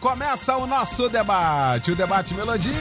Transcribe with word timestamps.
começa 0.00 0.56
o 0.56 0.66
nosso 0.66 1.08
debate. 1.08 1.92
O 1.92 1.96
debate 1.96 2.34
Melodia. 2.34 2.72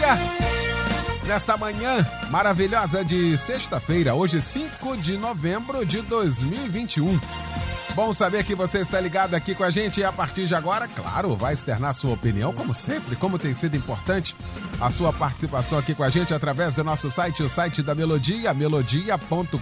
Nesta 1.25 1.57
manhã 1.57 2.05
maravilhosa 2.29 3.03
de 3.03 3.37
sexta-feira, 3.37 4.15
hoje 4.15 4.41
5 4.41 4.97
de 4.97 5.17
novembro 5.17 5.85
de 5.85 6.01
2021. 6.01 7.19
Bom 7.95 8.13
saber 8.13 8.43
que 8.43 8.53
você 8.53 8.79
está 8.79 9.01
ligado 9.01 9.33
aqui 9.33 9.55
com 9.55 9.63
a 9.63 9.71
gente 9.71 9.99
e 9.99 10.03
a 10.03 10.11
partir 10.11 10.45
de 10.45 10.53
agora, 10.53 10.87
claro, 10.87 11.35
vai 11.35 11.53
externar 11.53 11.95
sua 11.95 12.13
opinião, 12.13 12.53
como 12.53 12.73
sempre, 12.73 13.15
como 13.15 13.39
tem 13.39 13.55
sido 13.55 13.75
importante 13.75 14.35
a 14.79 14.91
sua 14.91 15.11
participação 15.11 15.79
aqui 15.79 15.95
com 15.95 16.03
a 16.03 16.09
gente 16.09 16.33
através 16.33 16.75
do 16.75 16.83
nosso 16.83 17.09
site, 17.09 17.41
o 17.41 17.49
site 17.49 17.81
da 17.81 17.95
Melodia, 17.95 18.53
melodia.com.br, 18.53 19.57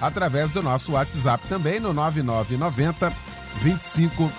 através 0.00 0.52
do 0.52 0.62
nosso 0.62 0.92
WhatsApp 0.92 1.46
também 1.48 1.80
no 1.80 1.92
9990 1.92 3.12
25 3.60 4.32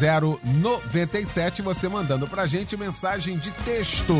097, 0.00 1.60
você 1.60 1.86
mandando 1.86 2.26
pra 2.26 2.46
gente 2.46 2.74
mensagem 2.74 3.36
de 3.36 3.50
texto. 3.50 4.14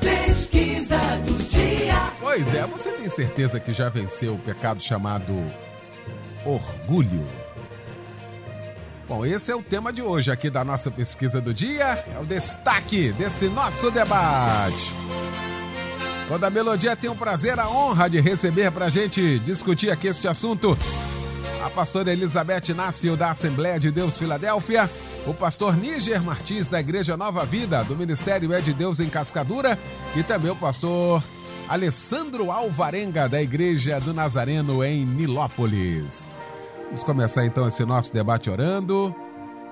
Pesquisa 0.00 0.98
do 0.98 1.32
dia. 1.48 2.12
Pois 2.20 2.52
é, 2.52 2.66
você 2.66 2.92
tem 2.92 3.08
certeza 3.08 3.58
que 3.58 3.72
já 3.72 3.88
venceu 3.88 4.34
o 4.34 4.38
pecado 4.38 4.82
chamado 4.82 5.32
orgulho? 6.44 7.26
Bom, 9.08 9.24
esse 9.24 9.50
é 9.50 9.56
o 9.56 9.62
tema 9.62 9.92
de 9.92 10.02
hoje 10.02 10.30
aqui 10.30 10.50
da 10.50 10.62
nossa 10.62 10.90
pesquisa 10.90 11.40
do 11.40 11.54
dia, 11.54 12.04
é 12.14 12.18
o 12.20 12.26
destaque 12.26 13.12
desse 13.12 13.46
nosso 13.46 13.90
debate. 13.90 14.92
Toda 16.28 16.46
a 16.46 16.50
melodia 16.50 16.94
tem 16.94 17.10
o 17.10 17.16
prazer, 17.16 17.58
a 17.58 17.68
honra 17.68 18.08
de 18.08 18.20
receber 18.20 18.70
pra 18.70 18.88
gente 18.90 19.38
discutir 19.40 19.90
aqui 19.90 20.06
este 20.06 20.28
assunto 20.28 20.78
a 21.64 21.70
pastora 21.70 22.12
Elizabeth 22.12 22.70
Inácio 22.70 23.16
da 23.16 23.30
Assembleia 23.30 23.78
de 23.78 23.90
Deus 23.90 24.18
Filadélfia, 24.18 24.90
o 25.26 25.32
pastor 25.32 25.76
Níger 25.76 26.22
Martins 26.22 26.68
da 26.68 26.80
Igreja 26.80 27.16
Nova 27.16 27.44
Vida, 27.44 27.84
do 27.84 27.94
Ministério 27.94 28.52
É 28.52 28.60
de 28.60 28.74
Deus 28.74 28.98
em 28.98 29.08
Cascadura, 29.08 29.78
e 30.16 30.22
também 30.24 30.50
o 30.50 30.56
pastor 30.56 31.22
Alessandro 31.68 32.50
Alvarenga 32.50 33.28
da 33.28 33.40
Igreja 33.40 34.00
do 34.00 34.12
Nazareno 34.12 34.82
em 34.82 35.06
Nilópolis. 35.06 36.26
Vamos 36.86 37.04
começar 37.04 37.46
então 37.46 37.68
esse 37.68 37.84
nosso 37.84 38.12
debate 38.12 38.50
orando. 38.50 39.14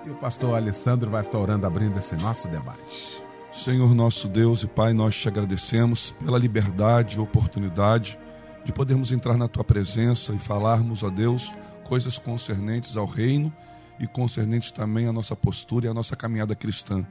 E 0.06 0.10
o 0.10 0.14
pastor 0.14 0.54
Alessandro 0.54 1.10
vai 1.10 1.20
estar 1.20 1.38
orando 1.38 1.66
abrindo 1.66 1.98
esse 1.98 2.16
nosso 2.16 2.48
debate. 2.48 3.20
Senhor 3.52 3.94
nosso 3.94 4.28
Deus 4.28 4.62
e 4.62 4.66
Pai, 4.68 4.94
nós 4.94 5.14
te 5.16 5.28
agradecemos 5.28 6.14
pela 6.24 6.38
liberdade 6.38 7.16
e 7.16 7.20
oportunidade 7.20 8.18
de 8.64 8.72
podermos 8.72 9.10
entrar 9.12 9.36
na 9.36 9.48
tua 9.48 9.64
presença 9.64 10.32
e 10.32 10.38
falarmos, 10.38 11.02
ó 11.02 11.10
Deus, 11.10 11.52
coisas 11.90 12.18
concernentes 12.18 12.96
ao 12.96 13.04
reino 13.04 13.52
e 13.98 14.06
concernentes 14.06 14.70
também 14.70 15.08
à 15.08 15.12
nossa 15.12 15.34
postura 15.34 15.86
e 15.86 15.88
à 15.88 15.92
nossa 15.92 16.14
caminhada 16.14 16.54
cristã. 16.54 17.04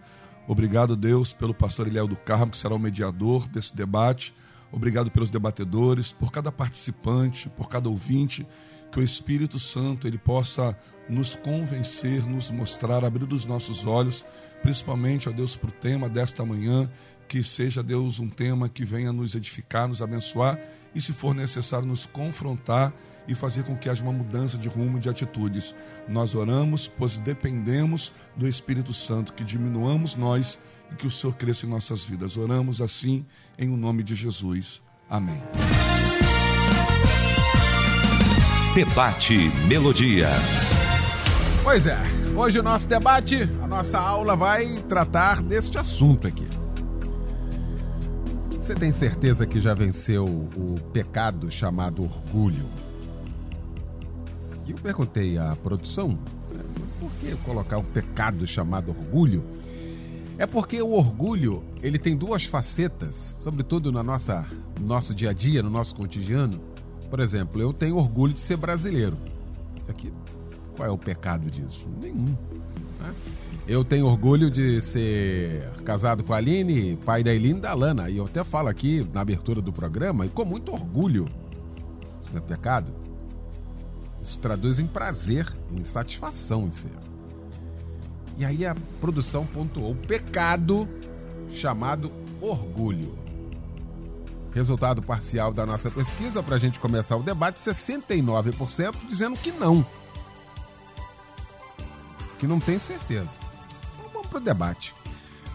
Obrigado, 0.47 0.95
Deus, 0.95 1.33
pelo 1.33 1.53
pastor 1.53 1.85
Eliel 1.85 2.07
do 2.07 2.15
Carmo, 2.15 2.51
que 2.51 2.57
será 2.57 2.73
o 2.73 2.79
mediador 2.79 3.45
desse 3.49 3.75
debate. 3.75 4.33
Obrigado 4.71 5.11
pelos 5.11 5.29
debatedores, 5.29 6.13
por 6.13 6.31
cada 6.31 6.49
participante, 6.49 7.49
por 7.49 7.67
cada 7.67 7.89
ouvinte, 7.89 8.47
que 8.89 9.01
o 9.01 9.03
Espírito 9.03 9.59
Santo 9.59 10.07
ele 10.07 10.17
possa 10.17 10.73
nos 11.09 11.35
convencer, 11.35 12.25
nos 12.25 12.49
mostrar, 12.49 13.03
abrir 13.03 13.33
os 13.33 13.45
nossos 13.45 13.85
olhos, 13.85 14.23
principalmente, 14.61 15.27
ó 15.27 15.33
Deus, 15.33 15.57
para 15.57 15.71
o 15.71 15.73
tema 15.73 16.07
desta 16.07 16.45
manhã, 16.45 16.89
que 17.29 17.43
seja, 17.43 17.83
Deus, 17.83 18.19
um 18.19 18.27
tema 18.27 18.67
que 18.67 18.83
venha 18.83 19.13
nos 19.13 19.35
edificar, 19.35 19.87
nos 19.87 20.01
abençoar 20.01 20.59
e, 20.95 20.99
se 20.99 21.13
for 21.13 21.35
necessário, 21.35 21.87
nos 21.87 22.03
confrontar 22.03 22.91
e 23.27 23.35
fazer 23.35 23.63
com 23.63 23.77
que 23.77 23.87
haja 23.87 24.01
uma 24.01 24.11
mudança 24.11 24.57
de 24.57 24.67
rumo, 24.67 24.99
de 24.99 25.07
atitudes. 25.07 25.75
Nós 26.07 26.33
oramos, 26.33 26.87
pois 26.87 27.19
dependemos 27.19 28.11
do 28.35 28.47
Espírito 28.47 28.91
Santo, 28.91 29.33
que 29.33 29.43
diminuamos 29.43 30.15
nós 30.15 30.57
e 30.91 30.95
que 30.95 31.05
o 31.05 31.11
Senhor 31.11 31.33
cresça 31.35 31.67
em 31.67 31.69
nossas 31.69 32.03
vidas. 32.03 32.35
Oramos 32.35 32.81
assim 32.81 33.23
em 33.59 33.69
o 33.69 33.77
nome 33.77 34.01
de 34.01 34.15
Jesus. 34.15 34.81
Amém. 35.07 35.39
Debate 38.73 39.37
Melodia. 39.67 40.29
Pois 41.63 41.85
é, 41.85 41.99
hoje 42.35 42.57
o 42.57 42.63
nosso 42.63 42.87
debate, 42.87 43.43
a 43.61 43.67
nossa 43.67 43.99
aula 43.99 44.35
vai 44.35 44.65
tratar 44.87 45.43
deste 45.43 45.77
assunto 45.77 46.27
aqui. 46.27 46.58
Você 48.69 48.75
tem 48.75 48.93
certeza 48.93 49.47
que 49.47 49.59
já 49.59 49.73
venceu 49.73 50.27
o 50.27 50.77
pecado 50.93 51.49
chamado 51.49 52.03
orgulho? 52.03 52.69
E 54.67 54.69
eu 54.69 54.77
perguntei 54.77 55.39
à 55.39 55.55
produção, 55.55 56.09
né, 56.09 56.63
por 56.99 57.09
que 57.13 57.35
colocar 57.37 57.79
um 57.79 57.83
pecado 57.83 58.45
chamado 58.45 58.89
orgulho? 58.89 59.43
É 60.37 60.45
porque 60.45 60.79
o 60.83 60.91
orgulho, 60.91 61.63
ele 61.81 61.97
tem 61.97 62.15
duas 62.15 62.45
facetas, 62.45 63.37
sobretudo 63.39 63.91
no 63.91 64.03
nossa, 64.03 64.45
no 64.79 64.85
nosso 64.85 65.15
dia 65.15 65.31
a 65.31 65.33
dia, 65.33 65.63
no 65.63 65.69
nosso 65.71 65.95
cotidiano. 65.95 66.61
Por 67.09 67.19
exemplo, 67.21 67.59
eu 67.59 67.73
tenho 67.73 67.95
orgulho 67.97 68.33
de 68.33 68.39
ser 68.39 68.57
brasileiro. 68.57 69.17
Aqui, 69.87 70.13
qual 70.75 70.87
é 70.87 70.91
o 70.91 70.97
pecado 70.97 71.49
disso? 71.49 71.87
Nenhum. 71.99 72.37
Né? 72.99 73.15
Eu 73.69 73.85
tenho 73.85 74.07
orgulho 74.07 74.49
de 74.49 74.81
ser 74.81 75.69
casado 75.85 76.23
com 76.23 76.33
a 76.33 76.37
Aline, 76.37 76.97
pai 77.05 77.23
da 77.23 77.31
Eline 77.31 77.59
e 77.59 77.61
da 77.61 77.71
Lana. 77.75 78.09
E 78.09 78.17
eu 78.17 78.25
até 78.25 78.43
falo 78.43 78.67
aqui 78.67 79.07
na 79.13 79.21
abertura 79.21 79.61
do 79.61 79.71
programa, 79.71 80.25
e 80.25 80.29
com 80.29 80.43
muito 80.43 80.73
orgulho. 80.73 81.29
Isso 82.19 82.31
não 82.31 82.39
é 82.39 82.41
pecado? 82.41 82.91
Isso 84.19 84.39
traduz 84.39 84.79
em 84.79 84.87
prazer, 84.87 85.45
em 85.71 85.83
satisfação 85.83 86.65
em 86.65 86.71
ser. 86.71 86.89
E 88.39 88.43
aí 88.43 88.65
a 88.65 88.75
produção 88.99 89.45
pontuou 89.45 89.91
o 89.91 89.95
pecado 89.95 90.89
chamado 91.51 92.11
orgulho. 92.41 93.19
Resultado 94.51 94.99
parcial 95.03 95.53
da 95.53 95.63
nossa 95.63 95.91
pesquisa, 95.91 96.41
para 96.41 96.55
a 96.55 96.59
gente 96.59 96.79
começar 96.79 97.15
o 97.17 97.21
debate: 97.21 97.59
69% 97.59 98.95
dizendo 99.07 99.37
que 99.37 99.51
não. 99.51 99.85
Que 102.39 102.47
não 102.47 102.59
tem 102.59 102.79
certeza. 102.79 103.48
Para 104.29 104.37
o 104.37 104.41
debate. 104.41 104.93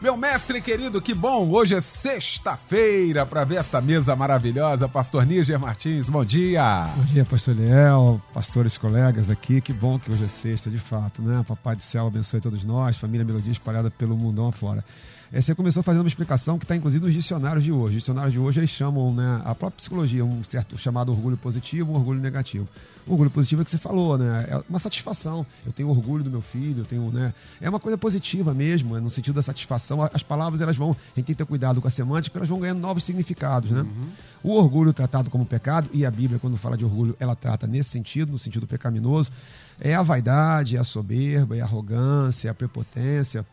Meu 0.02 0.16
mestre 0.16 0.60
querido, 0.60 1.00
que 1.00 1.14
bom! 1.14 1.48
Hoje 1.50 1.74
é 1.76 1.80
sexta-feira 1.80 3.24
para 3.24 3.44
ver 3.44 3.56
esta 3.56 3.80
mesa 3.80 4.14
maravilhosa. 4.14 4.86
Pastor 4.86 5.24
Níger 5.24 5.58
Martins, 5.58 6.08
bom 6.08 6.24
dia! 6.24 6.90
Bom 6.94 7.04
dia, 7.04 7.24
pastor 7.24 7.54
Liel, 7.54 8.20
pastores, 8.34 8.76
colegas 8.76 9.30
aqui. 9.30 9.60
Que 9.60 9.72
bom 9.72 9.98
que 9.98 10.12
hoje 10.12 10.24
é 10.24 10.28
sexta, 10.28 10.68
de 10.68 10.76
fato, 10.76 11.22
né? 11.22 11.42
Papai 11.48 11.76
do 11.76 11.82
céu 11.82 12.08
abençoe 12.08 12.40
todos 12.40 12.64
nós, 12.64 12.98
família 12.98 13.24
Melodia 13.24 13.52
espalhada 13.52 13.90
pelo 13.90 14.16
mundão 14.16 14.48
afora. 14.48 14.84
É, 15.34 15.40
você 15.40 15.52
começou 15.52 15.82
fazendo 15.82 16.02
uma 16.02 16.08
explicação 16.08 16.60
que 16.60 16.64
está 16.64 16.76
inclusive 16.76 17.04
nos 17.04 17.12
dicionários 17.12 17.64
de 17.64 17.72
hoje. 17.72 17.96
Os 17.96 18.02
dicionários 18.02 18.32
de 18.32 18.38
hoje 18.38 18.60
eles 18.60 18.70
chamam 18.70 19.12
né, 19.12 19.42
a 19.44 19.52
própria 19.52 19.78
psicologia, 19.78 20.24
um 20.24 20.44
certo 20.44 20.78
chamado 20.78 21.10
orgulho 21.10 21.36
positivo, 21.36 21.92
um 21.92 21.96
orgulho 21.96 22.20
negativo. 22.20 22.68
O 23.04 23.10
orgulho 23.10 23.30
positivo 23.30 23.62
é 23.62 23.64
que 23.64 23.70
você 23.72 23.76
falou, 23.76 24.16
né? 24.16 24.46
É 24.48 24.62
uma 24.70 24.78
satisfação. 24.78 25.44
Eu 25.66 25.72
tenho 25.72 25.88
orgulho 25.88 26.22
do 26.22 26.30
meu 26.30 26.40
filho, 26.40 26.82
eu 26.82 26.84
tenho, 26.84 27.10
né? 27.10 27.34
É 27.60 27.68
uma 27.68 27.80
coisa 27.80 27.98
positiva 27.98 28.54
mesmo, 28.54 28.96
é 28.96 29.00
no 29.00 29.10
sentido 29.10 29.34
da 29.34 29.42
satisfação. 29.42 30.08
As 30.14 30.22
palavras 30.22 30.60
elas 30.60 30.76
vão, 30.76 30.92
a 30.92 30.94
gente 30.94 31.14
tem 31.14 31.24
que 31.24 31.34
ter 31.34 31.44
cuidado 31.44 31.82
com 31.82 31.88
a 31.88 31.90
semântica, 31.90 32.38
elas 32.38 32.48
vão 32.48 32.60
ganhando 32.60 32.78
novos 32.78 33.02
significados, 33.02 33.72
né? 33.72 33.80
Uhum. 33.80 34.08
O 34.44 34.52
orgulho 34.52 34.92
tratado 34.92 35.30
como 35.30 35.44
pecado, 35.44 35.90
e 35.92 36.06
a 36.06 36.10
Bíblia, 36.12 36.38
quando 36.38 36.56
fala 36.56 36.76
de 36.76 36.84
orgulho, 36.84 37.16
ela 37.18 37.34
trata 37.34 37.66
nesse 37.66 37.90
sentido, 37.90 38.30
no 38.30 38.38
sentido 38.38 38.68
pecaminoso, 38.68 39.32
é 39.80 39.94
a 39.94 40.02
vaidade, 40.02 40.76
é 40.76 40.80
a 40.80 40.84
soberba, 40.84 41.56
é 41.56 41.60
a 41.60 41.64
arrogância, 41.64 42.48
é 42.48 42.50
a 42.50 42.54
prepotência, 42.54 43.44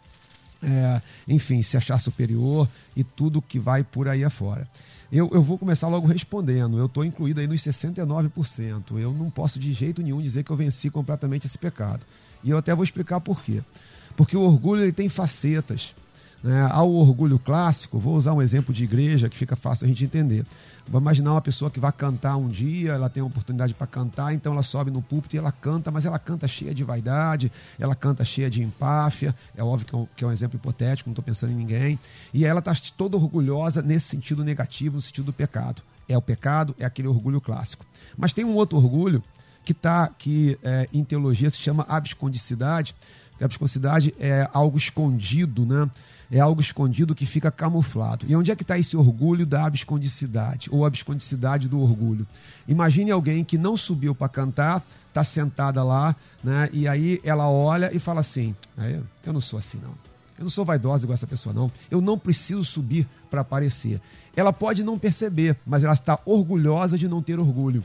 é, 0.64 1.02
enfim, 1.28 1.62
se 1.62 1.78
achar 1.78 2.00
superior 2.00 2.68
e 2.96 3.04
tudo 3.04 3.42
que 3.42 3.60
vai 3.60 3.84
por 3.84 4.08
aí 4.08 4.24
afora. 4.24 4.68
Eu, 5.12 5.30
eu 5.34 5.42
vou 5.44 5.58
começar 5.58 5.88
logo 5.88 6.08
respondendo. 6.08 6.78
Eu 6.78 6.86
estou 6.86 7.04
incluído 7.04 7.40
aí 7.42 7.48
nos 7.48 7.62
69%. 7.62 8.98
Eu 8.98 9.12
não 9.12 9.30
posso 9.30 9.60
de 9.60 9.74
jeito 9.74 10.02
nenhum 10.02 10.22
dizer 10.22 10.44
que 10.44 10.52
eu 10.52 10.56
venci 10.56 10.90
completamente 10.90 11.46
esse 11.46 11.58
pecado. 11.58 12.06
E 12.44 12.50
eu 12.50 12.58
até 12.58 12.74
vou 12.74 12.84
explicar 12.84 13.20
por 13.20 13.42
quê. 13.42 13.62
Porque 14.16 14.38
o 14.38 14.42
orgulho 14.42 14.84
ele 14.84 14.94
tem 14.94 15.10
facetas. 15.10 15.94
Né? 16.44 16.68
Ao 16.72 16.92
orgulho 16.92 17.38
clássico, 17.38 18.00
vou 18.00 18.16
usar 18.16 18.34
um 18.34 18.42
exemplo 18.42 18.74
de 18.74 18.84
igreja 18.84 19.30
que 19.30 19.38
fica 19.38 19.56
fácil 19.56 19.86
a 19.86 19.88
gente 19.88 20.04
entender. 20.04 20.46
Vamos 20.88 21.04
imaginar 21.04 21.34
uma 21.34 21.42
pessoa 21.42 21.70
que 21.70 21.80
vai 21.80 21.92
cantar 21.92 22.36
um 22.38 22.48
dia, 22.48 22.94
ela 22.94 23.08
tem 23.08 23.22
a 23.22 23.26
oportunidade 23.26 23.74
para 23.74 23.86
cantar, 23.86 24.34
então 24.34 24.52
ela 24.52 24.64
sobe 24.64 24.90
no 24.90 25.02
púlpito 25.02 25.36
e 25.36 25.40
ela 25.40 25.52
canta, 25.52 25.92
mas 25.92 26.06
ela 26.06 26.18
canta 26.18 26.48
cheia 26.48 26.74
de 26.74 26.84
vaidade, 26.84 27.52
ela 27.80 27.96
canta 27.96 28.26
cheia 28.26 28.50
de 28.50 28.62
empáfia, 28.62 29.36
é 29.56 29.64
óbvio 29.64 29.88
que 29.88 29.96
é 29.96 29.98
um, 29.98 30.08
que 30.16 30.24
é 30.24 30.28
um 30.28 30.32
exemplo 30.32 30.58
hipotético, 30.58 31.10
não 31.10 31.14
estou 31.14 31.24
pensando 31.24 31.52
em 31.52 31.56
ninguém, 31.56 32.00
e 32.34 32.46
ela 32.46 32.60
está 32.60 32.74
toda 32.98 33.16
orgulhosa 33.16 33.82
nesse 33.82 34.08
sentido 34.08 34.44
negativo, 34.44 34.96
no 34.96 35.02
sentido 35.02 35.26
do 35.26 35.34
pecado. 35.34 35.84
É 36.10 36.18
o 36.18 36.22
pecado, 36.22 36.76
é 36.80 36.84
aquele 36.84 37.08
orgulho 37.08 37.40
clássico. 37.40 37.86
Mas 38.18 38.34
tem 38.34 38.44
um 38.44 38.56
outro 38.56 38.78
orgulho 38.78 39.24
que 39.64 39.72
está, 39.72 40.08
que 40.08 40.58
é, 40.64 40.88
em 40.94 41.04
teologia 41.04 41.50
se 41.50 41.58
chama 41.58 41.86
abscondicidade, 41.88 42.96
a 43.40 43.46
abscondicidade 43.46 44.14
é 44.20 44.48
algo 44.54 44.78
escondido, 44.78 45.66
né? 45.66 45.90
é 46.32 46.40
algo 46.40 46.62
escondido 46.62 47.14
que 47.14 47.26
fica 47.26 47.52
camuflado. 47.52 48.26
E 48.28 48.36
onde 48.36 48.52
é 48.52 48.56
que 48.56 48.64
está 48.64 48.80
esse 48.80 48.96
orgulho 48.96 49.46
da 49.46 49.66
abscondicidade, 49.66 50.70
ou 50.72 50.86
abscondicidade 50.86 51.68
do 51.68 51.80
orgulho? 51.80 52.26
Imagine 52.68 53.12
alguém 53.12 53.44
que 53.44 53.58
não 53.58 53.76
subiu 53.76 54.16
para 54.16 54.30
cantar, 54.30 54.82
está 55.10 55.24
sentada 55.24 55.84
lá, 55.84 56.16
né? 56.42 56.70
e 56.72 56.88
aí 56.88 57.20
ela 57.24 57.50
olha 57.50 57.94
e 57.94 58.00
fala 58.00 58.22
assim: 58.22 58.56
eu 59.26 59.34
não 59.34 59.42
sou 59.42 59.60
assim, 59.60 59.78
não. 59.84 59.92
Eu 60.40 60.46
não 60.46 60.50
sou 60.50 60.66
vaidosa 60.66 61.04
igual 61.04 61.14
essa 61.14 61.28
pessoa, 61.28 61.54
não. 61.54 61.72
Eu 61.90 62.02
não 62.02 62.18
preciso 62.18 62.64
subir 62.64 63.08
para 63.30 63.42
aparecer. 63.42 64.02
Ela 64.36 64.54
pode 64.54 64.84
não 64.84 64.98
perceber, 64.98 65.56
mas 65.66 65.84
ela 65.84 65.94
está 65.94 66.18
orgulhosa 66.26 66.98
de 66.98 67.08
não 67.08 67.22
ter 67.22 67.40
orgulho. 67.40 67.84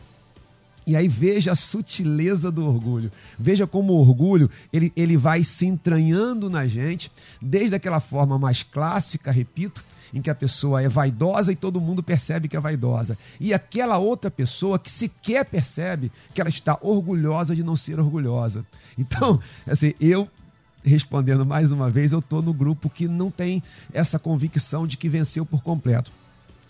E 0.87 0.95
aí 0.95 1.09
veja 1.09 1.51
a 1.51 1.57
sutileza 1.57 2.49
do 2.51 2.65
orgulho. 2.65 3.11
Veja 3.37 3.67
como 3.67 3.93
o 3.93 3.99
orgulho 3.99 4.49
ele, 4.73 4.93
ele 4.95 5.17
vai 5.17 5.43
se 5.43 5.67
entranhando 5.67 6.49
na 6.49 6.67
gente, 6.69 7.11
desde 7.43 7.75
aquela 7.75 7.99
forma 7.99 8.39
mais 8.39 8.63
clássica, 8.63 9.33
repito, 9.33 9.83
em 10.15 10.23
que 10.23 10.31
a 10.31 10.35
pessoa 10.35 10.81
é 10.81 10.89
vaidosa 10.89 11.51
e 11.51 11.57
todo 11.57 11.81
mundo 11.81 12.05
percebe 12.05 12.47
que 12.47 12.57
é 12.57 12.61
vaidosa. 12.61 13.19
E 13.41 13.53
aquela 13.53 13.99
outra 13.99 14.31
pessoa 14.31 14.79
que 14.79 14.89
sequer 14.89 15.45
percebe 15.45 16.13
que 16.33 16.41
ela 16.41 16.51
está 16.51 16.79
orgulhosa 16.81 17.57
de 17.57 17.65
não 17.65 17.75
ser 17.75 17.99
orgulhosa. 17.99 18.65
Então, 18.97 19.41
assim, 19.67 19.93
eu 20.01 20.29
respondendo 20.85 21.45
mais 21.45 21.73
uma 21.73 21.91
vez, 21.91 22.13
eu 22.13 22.21
estou 22.21 22.41
no 22.41 22.53
grupo 22.53 22.89
que 22.89 23.09
não 23.09 23.29
tem 23.29 23.61
essa 23.93 24.21
convicção 24.21 24.87
de 24.87 24.97
que 24.97 25.09
venceu 25.09 25.45
por 25.45 25.61
completo 25.61 26.13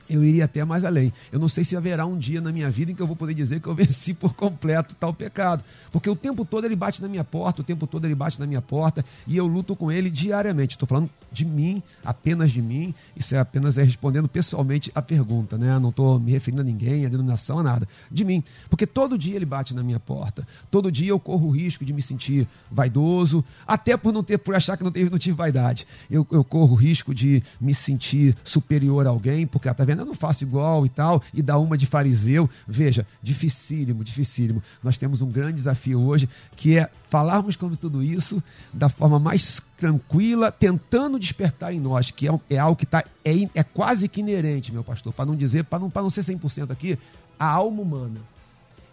eu 0.08 0.24
iria 0.24 0.44
até 0.44 0.64
mais 0.64 0.84
além. 0.84 1.12
Eu 1.30 1.38
não 1.38 1.48
sei 1.48 1.64
se 1.64 1.76
haverá 1.76 2.06
um 2.06 2.18
dia 2.18 2.40
na 2.40 2.52
minha 2.52 2.70
vida 2.70 2.92
em 2.92 2.94
que 2.94 3.02
eu 3.02 3.06
vou 3.06 3.16
poder 3.16 3.34
dizer 3.34 3.60
que 3.60 3.68
eu 3.68 3.74
venci 3.76 4.14
por 4.14 4.34
completo 4.34 4.94
tal 4.94 5.12
pecado. 5.12 5.62
Porque 5.92 6.08
o 6.08 6.16
tempo 6.16 6.44
todo 6.44 6.64
ele 6.64 6.76
bate 6.76 7.02
na 7.02 7.08
minha 7.08 7.24
porta, 7.24 7.60
o 7.60 7.64
tempo 7.64 7.86
todo 7.86 8.04
ele 8.04 8.14
bate 8.14 8.38
na 8.38 8.46
minha 8.46 8.62
porta 8.62 9.04
e 9.26 9.36
eu 9.36 9.46
luto 9.46 9.74
com 9.74 9.90
ele 9.90 10.10
diariamente. 10.10 10.74
Estou 10.74 10.86
falando 10.86 11.10
de 11.32 11.44
mim, 11.44 11.82
apenas 12.04 12.50
de 12.50 12.62
mim. 12.62 12.94
Isso 13.16 13.34
é 13.34 13.38
apenas 13.38 13.78
é 13.78 13.82
respondendo 13.82 14.28
pessoalmente 14.28 14.90
a 14.94 15.02
pergunta, 15.02 15.58
né? 15.58 15.78
Não 15.78 15.90
estou 15.90 16.18
me 16.18 16.32
referindo 16.32 16.62
a 16.62 16.64
ninguém, 16.64 17.06
a 17.06 17.08
denominação, 17.08 17.58
a 17.58 17.62
nada. 17.62 17.88
De 18.10 18.24
mim. 18.24 18.42
Porque 18.68 18.86
todo 18.86 19.18
dia 19.18 19.36
ele 19.36 19.46
bate 19.46 19.74
na 19.74 19.82
minha 19.82 20.00
porta. 20.00 20.46
Todo 20.70 20.90
dia 20.90 21.10
eu 21.10 21.20
corro 21.20 21.48
o 21.48 21.50
risco 21.50 21.84
de 21.84 21.92
me 21.92 22.02
sentir 22.02 22.46
vaidoso, 22.70 23.44
até 23.66 23.96
por 23.96 24.12
não 24.12 24.22
ter, 24.22 24.38
por 24.38 24.54
achar 24.54 24.76
que 24.76 24.84
não, 24.84 24.90
teve, 24.90 25.10
não 25.10 25.18
tive 25.18 25.36
vaidade. 25.36 25.86
Eu, 26.10 26.26
eu 26.30 26.44
corro 26.44 26.72
o 26.72 26.76
risco 26.76 27.14
de 27.14 27.42
me 27.60 27.74
sentir 27.74 28.36
superior 28.44 29.06
a 29.06 29.10
alguém, 29.10 29.46
porque, 29.46 29.72
tá 29.72 29.84
vendo? 29.84 29.95
Eu 30.02 30.06
não 30.06 30.14
faço 30.14 30.44
igual 30.44 30.84
e 30.84 30.88
tal, 30.88 31.22
e 31.32 31.42
dá 31.42 31.58
uma 31.58 31.76
de 31.76 31.86
fariseu. 31.86 32.48
Veja, 32.66 33.06
dificílimo, 33.22 34.04
dificílimo. 34.04 34.62
Nós 34.82 34.98
temos 34.98 35.22
um 35.22 35.30
grande 35.30 35.54
desafio 35.54 36.00
hoje, 36.00 36.28
que 36.54 36.78
é 36.78 36.88
falarmos 37.08 37.54
sobre 37.54 37.76
tudo 37.76 38.02
isso 38.02 38.42
da 38.72 38.88
forma 38.88 39.18
mais 39.18 39.60
tranquila, 39.76 40.50
tentando 40.50 41.18
despertar 41.18 41.72
em 41.72 41.80
nós, 41.80 42.10
que 42.10 42.28
é, 42.28 42.40
é 42.50 42.58
algo 42.58 42.76
que 42.76 42.86
tá, 42.86 43.04
é, 43.24 43.48
é 43.54 43.62
quase 43.62 44.08
que 44.08 44.20
inerente, 44.20 44.72
meu 44.72 44.84
pastor, 44.84 45.12
para 45.12 45.26
não 45.26 45.36
dizer, 45.36 45.64
para 45.64 45.78
não, 45.78 45.90
não 45.94 46.10
ser 46.10 46.22
100% 46.22 46.70
aqui, 46.70 46.98
a 47.38 47.46
alma 47.46 47.82
humana 47.82 48.35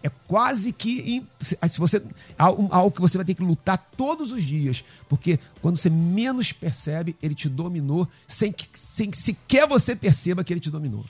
é 0.04 0.10
quase 0.28 0.70
que 0.70 1.26
se 1.40 1.80
você 1.80 2.02
algo 2.38 2.90
que 2.90 3.00
você 3.00 3.16
vai 3.16 3.24
ter 3.24 3.32
que 3.32 3.42
lutar 3.42 3.78
todos 3.96 4.32
os 4.32 4.42
dias, 4.42 4.84
porque 5.08 5.38
quando 5.62 5.78
você 5.78 5.88
menos 5.88 6.52
percebe, 6.52 7.16
ele 7.22 7.34
te 7.34 7.48
dominou, 7.48 8.06
sem 8.28 8.52
que, 8.52 8.68
sem 8.74 9.10
que 9.10 9.16
sequer 9.16 9.66
você 9.66 9.96
perceba 9.96 10.44
que 10.44 10.52
ele 10.52 10.60
te 10.60 10.70
dominou. 10.70 11.02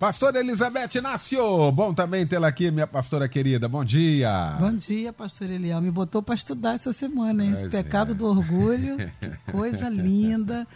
Pastora 0.00 0.40
Elizabeth 0.40 0.96
Inácio, 0.96 1.70
bom 1.70 1.94
também 1.94 2.26
tê-la 2.26 2.48
aqui, 2.48 2.72
minha 2.72 2.88
pastora 2.88 3.28
querida. 3.28 3.68
Bom 3.68 3.84
dia. 3.84 4.56
Bom 4.58 4.72
dia, 4.72 5.12
pastor 5.12 5.48
Eliel. 5.48 5.80
Me 5.80 5.90
botou 5.90 6.20
para 6.20 6.34
estudar 6.34 6.74
essa 6.74 6.92
semana, 6.92 7.44
hein? 7.44 7.52
Esse 7.52 7.68
pois 7.68 7.72
pecado 7.72 8.12
é. 8.12 8.14
do 8.14 8.26
orgulho, 8.26 8.96
que 9.20 9.52
coisa 9.52 9.88
linda. 9.88 10.66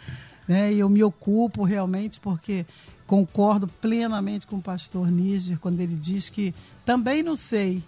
Né? 0.47 0.73
E 0.73 0.79
eu 0.79 0.87
me 0.87 1.03
ocupo 1.03 1.65
realmente 1.65 2.21
porque 2.21 2.65
concordo 3.07 3.67
plenamente 3.67 4.47
com 4.47 4.57
o 4.57 4.61
pastor 4.61 5.11
Níger 5.11 5.59
quando 5.59 5.79
ele 5.79 5.95
diz 5.95 6.29
que 6.29 6.53
também 6.85 7.21
não 7.21 7.35
sei, 7.35 7.83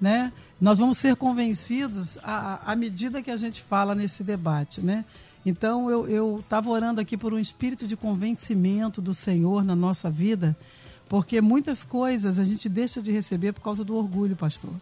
né? 0.00 0.32
Nós 0.60 0.78
vamos 0.78 0.98
ser 0.98 1.16
convencidos 1.16 2.18
à, 2.22 2.72
à 2.72 2.76
medida 2.76 3.22
que 3.22 3.30
a 3.30 3.36
gente 3.36 3.62
fala 3.62 3.94
nesse 3.94 4.22
debate, 4.22 4.80
né? 4.80 5.04
Então 5.44 5.90
eu 5.90 6.38
estava 6.38 6.70
orando 6.70 7.00
aqui 7.00 7.16
por 7.16 7.34
um 7.34 7.38
espírito 7.38 7.86
de 7.86 7.96
convencimento 7.96 9.02
do 9.02 9.12
Senhor 9.12 9.64
na 9.64 9.74
nossa 9.74 10.08
vida, 10.08 10.56
porque 11.08 11.40
muitas 11.40 11.82
coisas 11.82 12.38
a 12.38 12.44
gente 12.44 12.68
deixa 12.68 13.02
de 13.02 13.10
receber 13.10 13.52
por 13.52 13.60
causa 13.60 13.84
do 13.84 13.96
orgulho, 13.96 14.36
pastor. 14.36 14.72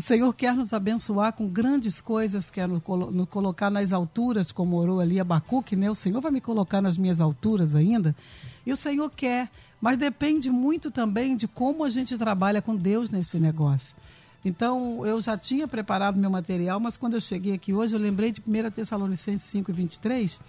O 0.00 0.02
Senhor 0.02 0.32
quer 0.32 0.54
nos 0.54 0.72
abençoar 0.72 1.34
com 1.34 1.46
grandes 1.46 2.00
coisas, 2.00 2.50
quer 2.50 2.66
nos, 2.66 2.82
colocar 3.28 3.68
nas 3.68 3.92
alturas, 3.92 4.50
como 4.50 4.78
orou 4.78 4.98
ali 4.98 5.20
Abacuque, 5.20 5.76
né? 5.76 5.90
O 5.90 5.94
Senhor 5.94 6.22
vai 6.22 6.32
me 6.32 6.40
colocar 6.40 6.80
nas 6.80 6.96
minhas 6.96 7.20
alturas 7.20 7.74
ainda. 7.74 8.16
E 8.64 8.72
o 8.72 8.76
Senhor 8.76 9.10
quer, 9.10 9.50
mas 9.78 9.98
depende 9.98 10.48
muito 10.48 10.90
também 10.90 11.36
de 11.36 11.46
como 11.46 11.84
a 11.84 11.90
gente 11.90 12.16
trabalha 12.16 12.62
com 12.62 12.74
Deus 12.74 13.10
nesse 13.10 13.38
negócio. 13.38 13.94
Então, 14.42 15.04
eu 15.04 15.20
já 15.20 15.36
tinha 15.36 15.68
preparado 15.68 16.16
meu 16.16 16.30
material, 16.30 16.80
mas 16.80 16.96
quando 16.96 17.12
eu 17.12 17.20
cheguei 17.20 17.52
aqui 17.52 17.74
hoje, 17.74 17.94
eu 17.94 18.00
lembrei 18.00 18.32
de 18.32 18.40
1 18.40 18.70
Tessalonicenses 18.70 19.42
5 19.50 19.70
e 19.70 19.74
23, 19.74 20.40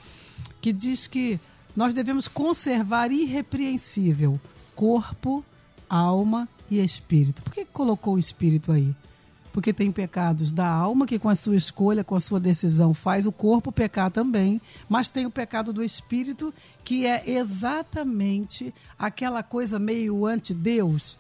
que 0.61 0.71
diz 0.71 1.07
que 1.07 1.37
nós 1.75 1.93
devemos 1.93 2.25
conservar 2.25 3.11
irrepreensível 3.11 4.39
corpo, 4.77 5.43
alma 5.89 6.47
e 6.69 6.81
espírito. 6.81 7.41
Por 7.41 7.51
que 7.51 7.65
colocou 7.65 8.15
o 8.15 8.19
espírito 8.19 8.71
aí? 8.71 8.95
Porque 9.51 9.73
tem 9.73 9.91
pecados 9.91 10.51
da 10.51 10.67
alma, 10.67 11.05
que 11.05 11.19
com 11.19 11.29
a 11.29 11.35
sua 11.35 11.55
escolha, 11.55 12.03
com 12.03 12.15
a 12.15 12.19
sua 12.19 12.39
decisão, 12.39 12.93
faz 12.93 13.25
o 13.25 13.31
corpo 13.31 13.71
pecar 13.71 14.09
também, 14.09 14.61
mas 14.87 15.09
tem 15.09 15.25
o 15.25 15.31
pecado 15.31 15.73
do 15.73 15.83
espírito, 15.83 16.53
que 16.83 17.05
é 17.05 17.29
exatamente 17.29 18.73
aquela 18.97 19.43
coisa 19.43 19.77
meio 19.77 20.25
anti-Deus, 20.25 21.19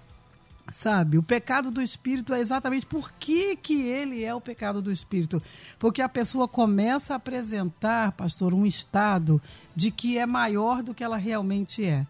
sabe? 0.71 1.17
O 1.17 1.23
pecado 1.23 1.69
do 1.69 1.81
espírito 1.81 2.33
é 2.33 2.39
exatamente 2.39 2.85
por 2.85 3.11
que, 3.13 3.55
que 3.55 3.81
ele 3.81 4.23
é 4.23 4.33
o 4.33 4.41
pecado 4.41 4.81
do 4.81 4.91
espírito. 4.91 5.41
Porque 5.77 6.01
a 6.01 6.09
pessoa 6.09 6.47
começa 6.47 7.13
a 7.13 7.17
apresentar, 7.17 8.13
pastor, 8.13 8.53
um 8.53 8.65
estado 8.65 9.41
de 9.75 9.91
que 9.91 10.17
é 10.17 10.25
maior 10.25 10.81
do 10.81 10.93
que 10.93 11.03
ela 11.03 11.17
realmente 11.17 11.85
é. 11.85 12.05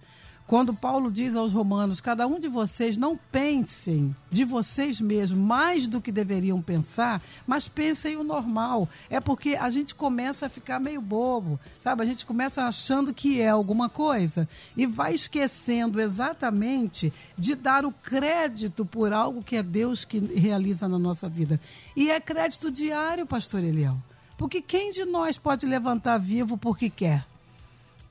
Quando 0.51 0.74
Paulo 0.74 1.10
diz 1.10 1.34
aos 1.34 1.53
romanos: 1.53 2.01
cada 2.01 2.27
um 2.27 2.38
de 2.38 2.50
vocês 2.50 2.98
não 2.98 3.17
pensem 3.31 4.13
de 4.29 4.43
vocês 4.43 5.00
mesmos 5.00 5.39
mais 5.39 5.88
do 5.88 6.01
que 6.01 6.12
deveriam 6.12 6.62
pensar, 6.62 7.22
mas 7.48 7.70
pensem 7.70 8.17
o 8.17 8.24
normal. 8.24 8.89
É 9.10 9.22
porque 9.22 9.55
a 9.55 9.70
gente 9.70 9.96
começa 9.96 10.48
a 10.48 10.50
ficar 10.50 10.77
meio 10.77 11.00
bobo, 11.00 11.58
sabe? 11.79 12.03
A 12.03 12.05
gente 12.05 12.25
começa 12.25 12.63
achando 12.63 13.13
que 13.13 13.39
é 13.39 13.48
alguma 13.48 13.88
coisa 13.88 14.46
e 14.75 14.86
vai 14.86 15.13
esquecendo 15.13 16.01
exatamente 16.01 17.13
de 17.38 17.55
dar 17.55 17.86
o 17.86 17.93
crédito 17.93 18.86
por 18.86 19.13
algo 19.13 19.41
que 19.41 19.55
é 19.55 19.63
Deus 19.63 20.03
que 20.03 20.20
realiza 20.20 20.86
na 20.86 21.00
nossa 21.00 21.29
vida. 21.29 21.62
E 21.96 22.12
é 22.12 22.20
crédito 22.20 22.70
diário, 22.70 23.25
pastor 23.25 23.63
Eliel. 23.63 23.98
Porque 24.36 24.62
quem 24.62 24.91
de 24.91 25.05
nós 25.05 25.38
pode 25.38 25.65
levantar 25.65 26.17
vivo 26.17 26.58
porque 26.58 26.89
quer? 26.89 27.30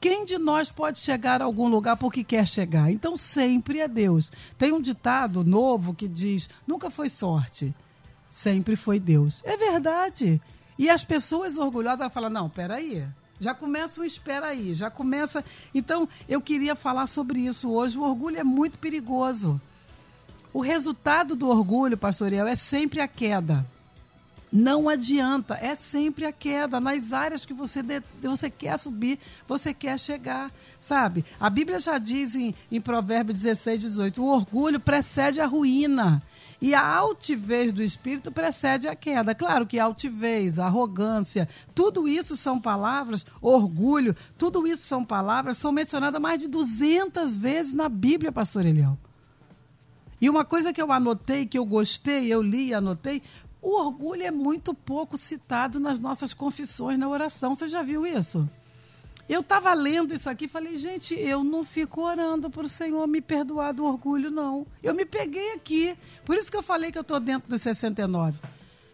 Quem 0.00 0.25
de 0.25 0.38
nós 0.38 0.71
pode 0.71 0.99
chegar 0.99 1.42
a 1.42 1.45
algum 1.45 1.69
lugar 1.69 1.97
porque 1.97 2.25
quer 2.25 2.49
chegar? 2.49 2.90
Então 2.90 3.16
sempre 3.16 3.80
é 3.80 3.87
Deus. 3.87 4.33
Tem 4.57 4.73
um 4.73 4.80
ditado 4.80 5.45
novo 5.45 5.95
que 5.95 6.09
diz: 6.09 6.49
nunca 6.66 6.90
foi 6.90 7.11
sorte, 7.11 7.75
sempre 8.30 8.76
foi 8.76 8.99
Deus. 8.99 9.42
É 9.45 9.57
verdade. 9.57 10.40
E 10.78 10.88
as 10.88 11.04
pessoas 11.04 11.59
orgulhosas 11.59 12.12
falam: 12.12 12.30
não, 12.30 12.49
peraí. 12.49 13.07
Já 13.38 13.54
começa 13.54 14.00
um 14.00 14.04
espera 14.04 14.49
aí, 14.49 14.75
já 14.75 14.90
começa. 14.90 15.42
Então, 15.75 16.07
eu 16.28 16.42
queria 16.42 16.76
falar 16.76 17.07
sobre 17.07 17.40
isso 17.40 17.71
hoje. 17.71 17.97
O 17.97 18.02
orgulho 18.02 18.38
é 18.38 18.45
muito 18.45 18.78
perigoso. 18.78 19.59
O 20.52 20.61
resultado 20.61 21.35
do 21.35 21.49
orgulho, 21.49 21.97
pastorial, 21.97 22.47
é 22.47 22.54
sempre 22.54 23.00
a 23.00 23.09
queda. 23.09 23.66
Não 24.52 24.88
adianta, 24.88 25.54
é 25.54 25.76
sempre 25.76 26.26
a 26.26 26.33
queda 26.33 26.80
nas 26.80 27.12
áreas 27.12 27.47
que 27.47 27.54
você, 27.54 27.83
de, 27.83 28.02
você 28.21 28.50
quer 28.50 28.76
subir, 28.80 29.21
você 29.47 29.73
quer 29.73 29.97
chegar, 29.97 30.50
sabe? 30.80 31.25
A 31.38 31.49
Bíblia 31.49 31.78
já 31.78 31.99
diz 31.99 32.35
em, 32.35 32.52
em 32.71 32.80
Provérbios 32.80 33.40
16, 33.40 33.80
18: 33.80 34.21
o 34.21 34.26
orgulho 34.26 34.80
precede 34.80 35.40
a 35.40 35.47
ruína 35.47 36.21
E 36.61 36.75
a 36.75 36.85
altivez 36.85 37.73
do 37.73 37.80
espírito 37.80 38.33
precede 38.33 38.88
a 38.88 38.97
queda. 38.97 39.37
Claro 39.37 39.64
que 39.64 39.78
altivez, 39.78 40.59
arrogância, 40.59 41.49
tudo 41.73 42.09
isso 42.09 42.37
são 42.37 42.61
palavras, 42.61 43.25
orgulho, 43.40 44.16
tudo 44.37 44.66
isso 44.66 44.83
são 44.83 45.04
palavras, 45.04 45.59
são 45.59 45.71
mencionadas 45.71 46.21
mais 46.21 46.40
de 46.40 46.49
200 46.49 47.37
vezes 47.37 47.73
na 47.73 47.88
Bíblia, 47.88 48.33
pastor 48.33 48.66
Eliel. 48.66 48.99
E 50.21 50.28
uma 50.28 50.45
coisa 50.45 50.73
que 50.73 50.83
eu 50.83 50.92
anotei, 50.92 51.47
que 51.47 51.57
eu 51.57 51.64
gostei, 51.64 52.30
eu 52.30 52.42
li 52.42 52.69
e 52.69 52.75
anotei, 52.75 53.23
o 53.62 53.79
orgulho 53.79 54.23
é 54.23 54.31
muito 54.31 54.73
pouco 54.73 55.19
citado 55.19 55.79
nas 55.79 56.00
nossas 56.00 56.33
confissões 56.33 56.99
na 56.99 57.09
oração. 57.09 57.55
Você 57.55 57.69
já 57.69 57.83
viu 57.83 58.07
isso? 58.07 58.49
Eu 59.29 59.43
estava 59.43 59.73
lendo 59.75 60.12
isso 60.12 60.29
aqui 60.29 60.47
e 60.47 60.49
falei, 60.49 60.76
gente, 60.76 61.14
eu 61.14 61.45
não 61.45 61.62
fico 61.62 62.02
orando 62.02 62.50
para 62.50 62.67
o 62.67 62.69
Senhor 62.69 63.07
me 63.07 63.21
perdoar 63.21 63.73
do 63.73 63.85
orgulho, 63.85 64.29
não. 64.31 64.67
Eu 64.83 64.93
me 64.93 65.05
peguei 65.05 65.52
aqui. 65.52 65.97
Por 66.25 66.37
isso 66.37 66.50
que 66.50 66.57
eu 66.57 66.62
falei 66.62 66.90
que 66.90 66.99
eu 66.99 67.02
estou 67.02 67.21
dentro 67.21 67.49
dos 67.49 67.62
69. 67.62 68.37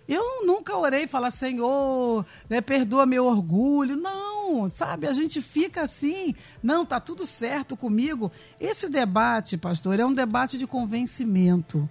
Eu 0.08 0.44
nunca 0.44 0.76
orei 0.76 1.04
e 1.04 1.08
falar, 1.08 1.30
Senhor, 1.30 2.24
né, 2.50 2.60
perdoa 2.60 3.06
meu 3.06 3.24
orgulho. 3.24 3.96
Não, 3.96 4.68
sabe? 4.68 5.06
A 5.06 5.14
gente 5.14 5.40
fica 5.40 5.82
assim, 5.82 6.34
não, 6.62 6.84
tá 6.84 7.00
tudo 7.00 7.24
certo 7.24 7.76
comigo. 7.76 8.30
Esse 8.60 8.88
debate, 8.88 9.56
pastor, 9.56 9.98
é 9.98 10.04
um 10.04 10.12
debate 10.12 10.58
de 10.58 10.66
convencimento. 10.66 11.88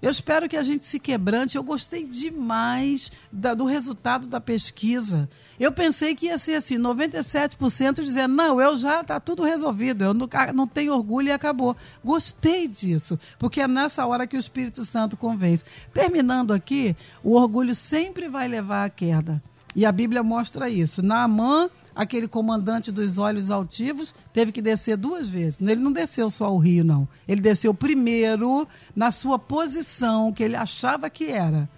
Eu 0.00 0.10
espero 0.10 0.48
que 0.48 0.56
a 0.56 0.62
gente 0.62 0.86
se 0.86 1.00
quebrante. 1.00 1.56
Eu 1.56 1.62
gostei 1.62 2.04
demais 2.04 3.10
da, 3.32 3.52
do 3.52 3.64
resultado 3.64 4.26
da 4.26 4.40
pesquisa. 4.40 5.28
Eu 5.58 5.72
pensei 5.72 6.14
que 6.14 6.26
ia 6.26 6.38
ser 6.38 6.54
assim, 6.54 6.78
97% 6.78 8.02
dizendo, 8.02 8.34
não, 8.34 8.60
eu 8.60 8.76
já 8.76 9.00
está 9.00 9.18
tudo 9.18 9.42
resolvido, 9.42 10.04
eu 10.04 10.14
não, 10.14 10.28
não 10.54 10.66
tenho 10.68 10.94
orgulho 10.94 11.28
e 11.28 11.32
acabou. 11.32 11.76
Gostei 12.04 12.68
disso, 12.68 13.18
porque 13.38 13.60
é 13.60 13.66
nessa 13.66 14.06
hora 14.06 14.26
que 14.26 14.36
o 14.36 14.38
Espírito 14.38 14.84
Santo 14.84 15.16
convence. 15.16 15.64
Terminando 15.92 16.52
aqui, 16.52 16.94
o 17.22 17.34
orgulho 17.34 17.74
sempre 17.74 18.28
vai 18.28 18.46
levar 18.46 18.84
à 18.84 18.90
queda. 18.90 19.42
E 19.74 19.84
a 19.84 19.92
Bíblia 19.92 20.22
mostra 20.22 20.68
isso. 20.68 21.02
Naamã 21.02 21.70
aquele 21.94 22.28
comandante 22.28 22.92
dos 22.92 23.18
olhos 23.18 23.50
altivos 23.50 24.14
teve 24.32 24.52
que 24.52 24.62
descer 24.62 24.96
duas 24.96 25.28
vezes. 25.28 25.60
Ele 25.60 25.80
não 25.80 25.90
desceu 25.90 26.30
só 26.30 26.54
o 26.54 26.58
rio, 26.58 26.84
não. 26.84 27.08
Ele 27.26 27.40
desceu 27.40 27.74
primeiro 27.74 28.68
na 28.94 29.10
sua 29.10 29.36
posição 29.36 30.32
que 30.32 30.44
ele 30.44 30.54
achava 30.54 31.10
que 31.10 31.26
era. 31.26 31.68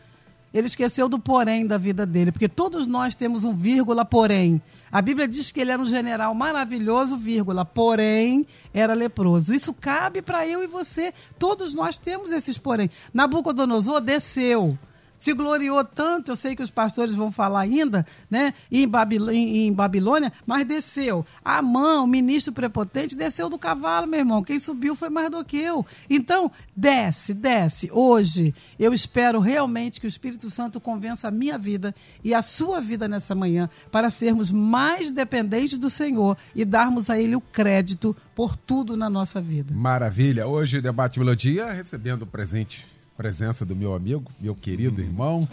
Ele 0.53 0.67
esqueceu 0.67 1.09
do 1.09 1.19
porém 1.19 1.67
da 1.67 1.79
vida 1.79 2.05
dele, 2.05 2.33
porque 2.33 2.49
todos 2.49 2.87
nós 2.87 3.15
temos 3.15 3.45
um 3.45 3.55
vírgula 3.55 4.05
porém. 4.05 4.61
A 4.93 5.01
Bíblia 5.01 5.27
diz 5.27 5.53
que 5.53 5.61
ele 5.61 5.71
era 5.71 5.81
um 5.81 5.87
general 5.87 6.35
maravilhoso, 6.35 7.17
vírgula, 7.17 7.65
porém 7.65 8.47
era 8.75 8.93
leproso. 8.93 9.55
Isso 9.55 9.73
cabe 9.73 10.21
para 10.21 10.47
eu 10.47 10.63
e 10.63 10.67
você. 10.67 11.15
Todos 11.39 11.73
nós 11.73 11.97
temos 11.97 12.31
esses 12.31 12.59
porém. 12.59 12.91
Nabucodonosor 13.15 14.01
desceu 14.01 14.77
se 15.21 15.35
gloriou 15.35 15.85
tanto, 15.85 16.31
eu 16.31 16.37
sei 16.37 16.57
que 16.57 16.63
os 16.63 16.71
pastores 16.71 17.15
vão 17.15 17.31
falar 17.31 17.61
ainda, 17.61 18.07
né, 18.31 18.55
em, 18.73 18.89
Babilônia, 18.89 19.67
em 19.67 19.71
Babilônia 19.71 20.33
mas 20.47 20.67
desceu. 20.67 21.27
Amã, 21.45 22.01
o 22.01 22.07
ministro 22.07 22.55
prepotente, 22.55 23.15
desceu 23.15 23.51
do 23.51 23.59
cavalo, 23.59 24.07
meu 24.07 24.21
irmão. 24.21 24.43
Quem 24.43 24.59
subiu 24.59 24.97
foi 24.97 25.11
mais 25.11 25.29
do 25.29 25.45
que 25.45 25.59
eu. 25.59 25.85
Então, 26.09 26.51
desce, 26.75 27.35
desce. 27.35 27.91
Hoje, 27.93 28.55
eu 28.79 28.95
espero 28.95 29.41
realmente 29.41 30.01
que 30.01 30.07
o 30.07 30.09
Espírito 30.09 30.49
Santo 30.49 30.81
convença 30.81 31.29
a 31.29 31.31
minha 31.31 31.59
vida 31.59 31.95
e 32.25 32.33
a 32.33 32.41
sua 32.41 32.81
vida 32.81 33.07
nessa 33.07 33.35
manhã 33.35 33.69
para 33.93 34.09
sermos 34.09 34.51
mais 34.51 35.11
dependentes 35.11 35.77
do 35.77 35.91
Senhor 35.91 36.35
e 36.55 36.65
darmos 36.65 37.11
a 37.11 37.21
Ele 37.21 37.37
o 37.37 37.43
crédito 37.43 38.17
por 38.35 38.57
tudo 38.57 38.97
na 38.97 39.11
nossa 39.11 39.39
vida. 39.39 39.75
Maravilha. 39.75 40.47
Hoje, 40.47 40.81
debate 40.81 41.19
melodia, 41.19 41.71
recebendo 41.73 42.23
o 42.23 42.27
presente 42.27 42.87
presença 43.21 43.67
do 43.67 43.77
meu 43.77 43.93
amigo, 43.93 44.33
meu 44.41 44.55
querido 44.55 45.03
irmão, 45.03 45.47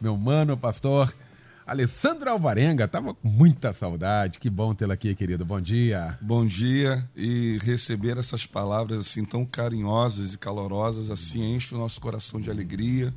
meu 0.00 0.16
mano, 0.16 0.56
pastor 0.56 1.12
Alessandro 1.66 2.30
Alvarenga. 2.30 2.86
Tava 2.86 3.12
com 3.12 3.28
muita 3.28 3.72
saudade. 3.72 4.38
Que 4.38 4.48
bom 4.48 4.72
tê-lo 4.72 4.92
aqui, 4.92 5.12
querido. 5.16 5.44
Bom 5.44 5.60
dia. 5.60 6.16
Bom 6.20 6.46
dia 6.46 7.04
e 7.16 7.58
receber 7.64 8.18
essas 8.18 8.46
palavras 8.46 9.00
assim 9.00 9.24
tão 9.24 9.44
carinhosas 9.44 10.34
e 10.34 10.38
calorosas 10.38 11.10
assim 11.10 11.56
enche 11.56 11.74
o 11.74 11.78
nosso 11.78 12.00
coração 12.00 12.40
de 12.40 12.52
alegria 12.52 13.12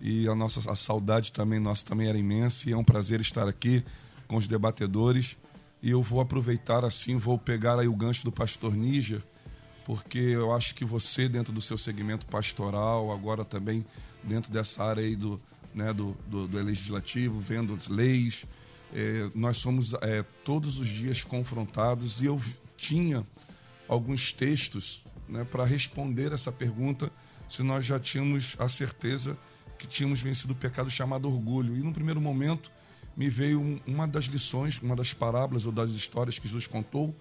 e 0.00 0.26
a 0.26 0.34
nossa 0.34 0.68
a 0.68 0.74
saudade 0.74 1.32
também 1.32 1.60
nossa 1.60 1.86
também 1.86 2.08
era 2.08 2.18
imensa 2.18 2.68
e 2.68 2.72
é 2.72 2.76
um 2.76 2.82
prazer 2.82 3.20
estar 3.20 3.46
aqui 3.46 3.84
com 4.26 4.34
os 4.38 4.48
debatedores 4.48 5.36
e 5.80 5.92
eu 5.92 6.02
vou 6.02 6.20
aproveitar 6.20 6.84
assim, 6.84 7.16
vou 7.16 7.38
pegar 7.38 7.78
aí 7.78 7.86
o 7.86 7.94
gancho 7.94 8.24
do 8.24 8.32
pastor 8.32 8.74
Níger 8.74 9.22
porque 9.86 10.18
eu 10.18 10.52
acho 10.52 10.74
que 10.74 10.84
você, 10.84 11.28
dentro 11.28 11.52
do 11.52 11.62
seu 11.62 11.78
segmento 11.78 12.26
pastoral, 12.26 13.12
agora 13.12 13.44
também 13.44 13.86
dentro 14.20 14.52
dessa 14.52 14.82
área 14.82 15.00
aí 15.00 15.14
do, 15.14 15.40
né, 15.72 15.92
do, 15.92 16.16
do, 16.26 16.48
do 16.48 16.60
legislativo, 16.60 17.38
vendo 17.38 17.78
leis, 17.88 18.44
é, 18.92 19.30
nós 19.32 19.58
somos 19.58 19.94
é, 19.94 20.24
todos 20.44 20.80
os 20.80 20.88
dias 20.88 21.22
confrontados 21.22 22.20
e 22.20 22.24
eu 22.24 22.42
tinha 22.76 23.22
alguns 23.86 24.32
textos 24.32 25.04
né, 25.28 25.44
para 25.44 25.64
responder 25.64 26.32
essa 26.32 26.50
pergunta 26.50 27.08
se 27.48 27.62
nós 27.62 27.84
já 27.84 28.00
tínhamos 28.00 28.56
a 28.58 28.68
certeza 28.68 29.38
que 29.78 29.86
tínhamos 29.86 30.20
vencido 30.20 30.52
o 30.52 30.56
pecado 30.56 30.90
chamado 30.90 31.28
orgulho. 31.28 31.76
E 31.76 31.80
no 31.80 31.92
primeiro 31.92 32.20
momento 32.20 32.72
me 33.16 33.30
veio 33.30 33.60
um, 33.60 33.78
uma 33.86 34.08
das 34.08 34.24
lições, 34.24 34.82
uma 34.82 34.96
das 34.96 35.14
parábolas 35.14 35.64
ou 35.64 35.70
das 35.70 35.90
histórias 35.90 36.40
que 36.40 36.48
Jesus 36.48 36.66
contou, 36.66 37.14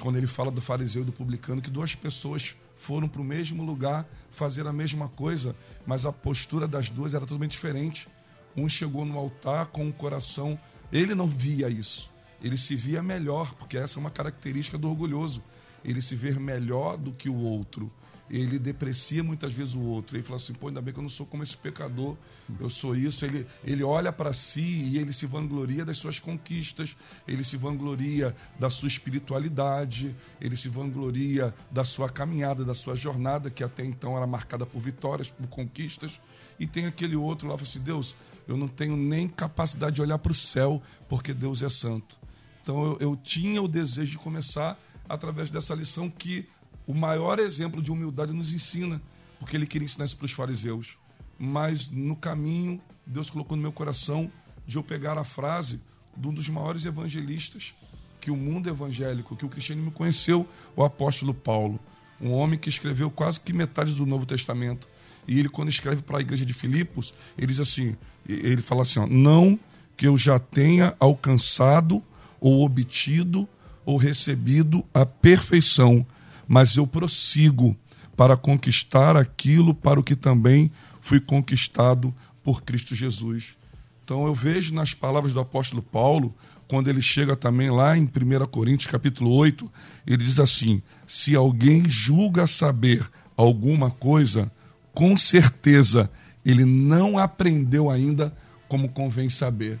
quando 0.00 0.16
ele 0.16 0.26
fala 0.26 0.50
do 0.50 0.60
fariseu 0.60 1.02
e 1.02 1.04
do 1.04 1.12
publicano, 1.12 1.60
que 1.60 1.70
duas 1.70 1.94
pessoas 1.94 2.54
foram 2.76 3.08
para 3.08 3.20
o 3.20 3.24
mesmo 3.24 3.64
lugar 3.64 4.06
fazer 4.30 4.66
a 4.66 4.72
mesma 4.72 5.08
coisa, 5.08 5.54
mas 5.86 6.06
a 6.06 6.12
postura 6.12 6.68
das 6.68 6.88
duas 6.88 7.14
era 7.14 7.26
totalmente 7.26 7.52
diferente. 7.52 8.08
Um 8.56 8.68
chegou 8.68 9.04
no 9.04 9.18
altar 9.18 9.66
com 9.66 9.88
o 9.88 9.92
coração, 9.92 10.58
ele 10.92 11.14
não 11.14 11.26
via 11.26 11.68
isso, 11.68 12.10
ele 12.42 12.56
se 12.56 12.74
via 12.76 13.02
melhor, 13.02 13.52
porque 13.54 13.76
essa 13.76 13.98
é 13.98 14.00
uma 14.00 14.10
característica 14.10 14.78
do 14.78 14.88
orgulhoso, 14.88 15.42
ele 15.84 16.00
se 16.00 16.14
ver 16.14 16.38
melhor 16.38 16.96
do 16.96 17.12
que 17.12 17.28
o 17.28 17.36
outro 17.36 17.90
ele 18.30 18.58
deprecia 18.58 19.22
muitas 19.22 19.52
vezes 19.52 19.74
o 19.74 19.80
outro. 19.80 20.16
Ele 20.16 20.22
fala 20.22 20.36
assim: 20.36 20.52
pô, 20.52 20.68
ainda 20.68 20.80
bem 20.80 20.92
que 20.92 20.98
eu 20.98 21.02
não 21.02 21.10
sou 21.10 21.26
como 21.26 21.42
esse 21.42 21.56
pecador, 21.56 22.16
eu 22.60 22.68
sou 22.68 22.94
isso. 22.94 23.24
Ele, 23.24 23.46
ele 23.64 23.82
olha 23.82 24.12
para 24.12 24.32
si 24.32 24.60
e 24.60 24.98
ele 24.98 25.12
se 25.12 25.26
vangloria 25.26 25.84
das 25.84 25.98
suas 25.98 26.20
conquistas, 26.20 26.96
ele 27.26 27.42
se 27.44 27.56
vangloria 27.56 28.34
da 28.58 28.68
sua 28.70 28.88
espiritualidade, 28.88 30.14
ele 30.40 30.56
se 30.56 30.68
vangloria 30.68 31.54
da 31.70 31.84
sua 31.84 32.08
caminhada, 32.08 32.64
da 32.64 32.74
sua 32.74 32.94
jornada, 32.94 33.50
que 33.50 33.64
até 33.64 33.84
então 33.84 34.16
era 34.16 34.26
marcada 34.26 34.66
por 34.66 34.80
vitórias, 34.80 35.30
por 35.30 35.46
conquistas. 35.48 36.20
E 36.58 36.66
tem 36.66 36.86
aquele 36.86 37.16
outro 37.16 37.48
lá, 37.48 37.54
fala 37.54 37.68
assim: 37.68 37.80
Deus, 37.80 38.14
eu 38.46 38.56
não 38.56 38.68
tenho 38.68 38.96
nem 38.96 39.28
capacidade 39.28 39.96
de 39.96 40.02
olhar 40.02 40.18
para 40.18 40.32
o 40.32 40.34
céu, 40.34 40.82
porque 41.08 41.32
Deus 41.32 41.62
é 41.62 41.70
santo. 41.70 42.18
Então 42.62 42.84
eu, 42.84 42.98
eu 43.00 43.16
tinha 43.16 43.62
o 43.62 43.68
desejo 43.68 44.12
de 44.12 44.18
começar 44.18 44.78
através 45.08 45.50
dessa 45.50 45.74
lição 45.74 46.10
que 46.10 46.46
o 46.88 46.94
maior 46.94 47.38
exemplo 47.38 47.82
de 47.82 47.92
humildade 47.92 48.32
nos 48.32 48.54
ensina, 48.54 49.00
porque 49.38 49.54
ele 49.54 49.66
queria 49.66 49.84
ensinar 49.84 50.06
isso 50.06 50.16
para 50.16 50.24
os 50.24 50.32
fariseus. 50.32 50.96
Mas 51.38 51.90
no 51.90 52.16
caminho, 52.16 52.80
Deus 53.06 53.28
colocou 53.28 53.54
no 53.54 53.62
meu 53.62 53.70
coração 53.70 54.32
de 54.66 54.76
eu 54.76 54.82
pegar 54.82 55.18
a 55.18 55.22
frase 55.22 55.82
de 56.16 56.26
um 56.26 56.32
dos 56.32 56.48
maiores 56.48 56.86
evangelistas 56.86 57.74
que 58.22 58.30
o 58.30 58.36
mundo 58.36 58.70
evangélico, 58.70 59.36
que 59.36 59.44
o 59.44 59.50
cristianismo 59.50 59.92
conheceu, 59.92 60.48
o 60.74 60.82
apóstolo 60.82 61.34
Paulo, 61.34 61.78
um 62.18 62.32
homem 62.32 62.58
que 62.58 62.70
escreveu 62.70 63.10
quase 63.10 63.38
que 63.38 63.52
metade 63.52 63.94
do 63.94 64.06
Novo 64.06 64.24
Testamento. 64.24 64.88
E 65.26 65.38
ele, 65.38 65.50
quando 65.50 65.68
escreve 65.68 66.00
para 66.00 66.18
a 66.18 66.20
igreja 66.22 66.46
de 66.46 66.54
Filipos, 66.54 67.12
ele 67.36 67.48
diz 67.48 67.60
assim: 67.60 67.96
ele 68.26 68.62
fala 68.62 68.80
assim, 68.80 68.98
ó, 68.98 69.06
não 69.06 69.60
que 69.94 70.08
eu 70.08 70.16
já 70.16 70.38
tenha 70.38 70.96
alcançado 70.98 72.02
ou 72.40 72.64
obtido 72.64 73.46
ou 73.84 73.98
recebido 73.98 74.84
a 74.94 75.04
perfeição, 75.04 76.06
mas 76.48 76.76
eu 76.76 76.86
prossigo 76.86 77.76
para 78.16 78.36
conquistar 78.36 79.16
aquilo 79.16 79.74
para 79.74 80.00
o 80.00 80.02
que 80.02 80.16
também 80.16 80.72
fui 81.00 81.20
conquistado 81.20 82.12
por 82.42 82.62
Cristo 82.62 82.94
Jesus. 82.94 83.56
Então 84.02 84.26
eu 84.26 84.34
vejo 84.34 84.74
nas 84.74 84.94
palavras 84.94 85.34
do 85.34 85.40
apóstolo 85.40 85.82
Paulo, 85.82 86.34
quando 86.66 86.88
ele 86.88 87.02
chega 87.02 87.36
também 87.36 87.70
lá 87.70 87.96
em 87.96 88.04
1 88.04 88.46
Coríntios 88.50 88.90
capítulo 88.90 89.30
8, 89.30 89.70
ele 90.06 90.24
diz 90.24 90.40
assim: 90.40 90.82
se 91.06 91.36
alguém 91.36 91.88
julga 91.88 92.46
saber 92.46 93.06
alguma 93.36 93.90
coisa, 93.90 94.50
com 94.92 95.16
certeza 95.16 96.10
ele 96.44 96.64
não 96.64 97.18
aprendeu 97.18 97.90
ainda 97.90 98.34
como 98.66 98.88
convém 98.88 99.28
saber. 99.28 99.78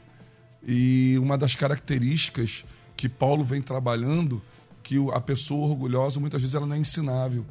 E 0.66 1.16
uma 1.18 1.38
das 1.38 1.56
características 1.56 2.64
que 2.96 3.08
Paulo 3.08 3.44
vem 3.44 3.62
trabalhando 3.62 4.42
que 4.88 4.96
a 5.12 5.20
pessoa 5.20 5.68
orgulhosa 5.68 6.18
muitas 6.18 6.40
vezes 6.40 6.54
ela 6.54 6.66
não 6.66 6.74
é 6.74 6.78
ensinável. 6.78 7.44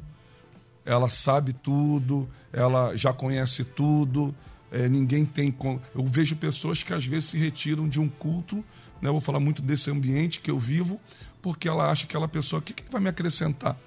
Ela 0.84 1.08
sabe 1.08 1.52
tudo, 1.52 2.28
ela 2.52 2.96
já 2.96 3.12
conhece 3.12 3.62
tudo, 3.62 4.34
é, 4.72 4.88
ninguém 4.88 5.24
tem. 5.24 5.54
Eu 5.94 6.04
vejo 6.04 6.34
pessoas 6.34 6.82
que 6.82 6.92
às 6.92 7.06
vezes 7.06 7.26
se 7.26 7.38
retiram 7.38 7.88
de 7.88 8.00
um 8.00 8.08
culto, 8.08 8.56
né? 9.00 9.08
eu 9.08 9.12
vou 9.12 9.20
falar 9.20 9.38
muito 9.38 9.62
desse 9.62 9.88
ambiente 9.88 10.40
que 10.40 10.50
eu 10.50 10.58
vivo, 10.58 11.00
porque 11.40 11.68
ela 11.68 11.88
acha 11.88 12.06
que 12.06 12.12
aquela 12.12 12.26
pessoa, 12.26 12.58
o 12.58 12.62
que, 12.62 12.72
que 12.72 12.90
vai 12.90 13.00
me 13.00 13.08
acrescentar? 13.08 13.78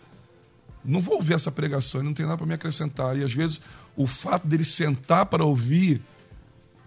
não 0.83 0.99
vou 0.99 1.17
ouvir 1.17 1.35
essa 1.35 1.51
pregação, 1.51 2.01
não 2.01 2.11
tem 2.11 2.25
nada 2.25 2.37
para 2.37 2.47
me 2.47 2.55
acrescentar. 2.55 3.15
E 3.15 3.23
às 3.23 3.31
vezes 3.31 3.61
o 3.95 4.07
fato 4.07 4.47
dele 4.47 4.65
sentar 4.65 5.27
para 5.27 5.45
ouvir 5.45 6.01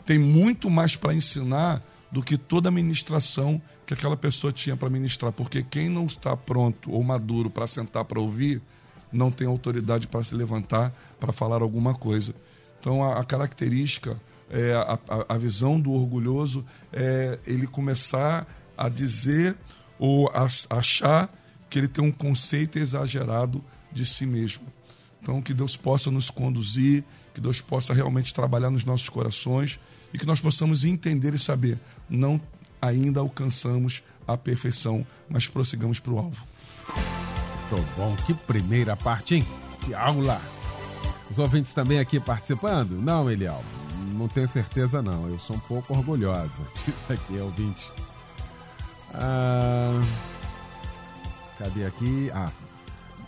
tem 0.04 0.18
muito 0.18 0.68
mais 0.68 0.96
para 0.96 1.14
ensinar 1.14 1.80
do 2.14 2.22
que 2.22 2.38
toda 2.38 2.68
a 2.68 2.72
ministração 2.72 3.60
que 3.84 3.92
aquela 3.92 4.16
pessoa 4.16 4.52
tinha 4.52 4.76
para 4.76 4.88
ministrar. 4.88 5.32
Porque 5.32 5.64
quem 5.64 5.88
não 5.88 6.06
está 6.06 6.36
pronto 6.36 6.92
ou 6.92 7.02
maduro 7.02 7.50
para 7.50 7.66
sentar 7.66 8.04
para 8.04 8.20
ouvir, 8.20 8.62
não 9.12 9.32
tem 9.32 9.48
autoridade 9.48 10.06
para 10.06 10.22
se 10.22 10.32
levantar 10.32 10.92
para 11.18 11.32
falar 11.32 11.60
alguma 11.60 11.92
coisa. 11.92 12.32
Então 12.78 13.02
a, 13.02 13.18
a 13.18 13.24
característica, 13.24 14.16
é, 14.48 14.74
a, 14.74 14.96
a, 15.28 15.36
visão 15.36 15.80
do 15.80 15.90
orgulhoso 15.90 16.64
é 16.92 17.36
ele 17.48 17.66
começar 17.66 18.46
a 18.78 18.88
dizer 18.88 19.56
ou 19.98 20.28
a, 20.28 20.46
achar 20.70 21.28
que 21.68 21.80
ele 21.80 21.88
tem 21.88 22.04
um 22.04 22.12
conceito 22.12 22.78
exagerado 22.78 23.60
de 23.90 24.06
si 24.06 24.24
mesmo. 24.24 24.72
Então, 25.20 25.42
que 25.42 25.52
Deus 25.52 25.74
possa 25.74 26.12
nos 26.12 26.30
conduzir, 26.30 27.02
que 27.32 27.40
Deus 27.40 27.60
possa 27.60 27.92
realmente 27.92 28.32
trabalhar 28.32 28.70
nos 28.70 28.84
nossos 28.84 29.08
corações 29.08 29.80
e 30.14 30.18
que 30.18 30.24
nós 30.24 30.40
possamos 30.40 30.84
entender 30.84 31.34
e 31.34 31.38
saber, 31.38 31.76
não 32.08 32.40
ainda 32.80 33.20
alcançamos 33.20 34.02
a 34.26 34.36
perfeição, 34.36 35.06
mas 35.28 35.46
prossigamos 35.46 35.98
para 35.98 36.12
o 36.12 36.18
alvo. 36.18 36.44
Muito 37.70 37.96
bom, 37.96 38.14
que 38.26 38.34
primeira 38.34 38.96
parte, 38.96 39.36
hein? 39.36 39.46
Que 39.80 39.94
aula! 39.94 40.40
Os 41.30 41.38
ouvintes 41.38 41.72
também 41.72 41.98
aqui 41.98 42.20
participando? 42.20 42.92
Não, 43.00 43.30
Eliel, 43.30 43.62
não 44.12 44.28
tenho 44.28 44.46
certeza 44.46 45.02
não. 45.02 45.28
Eu 45.28 45.38
sou 45.38 45.56
um 45.56 45.60
pouco 45.60 45.94
orgulhosa 45.94 46.52
aqui, 47.08 47.38
ouvinte. 47.38 47.90
Ah, 49.14 50.00
cadê 51.58 51.86
aqui? 51.86 52.30
Ah, 52.34 52.50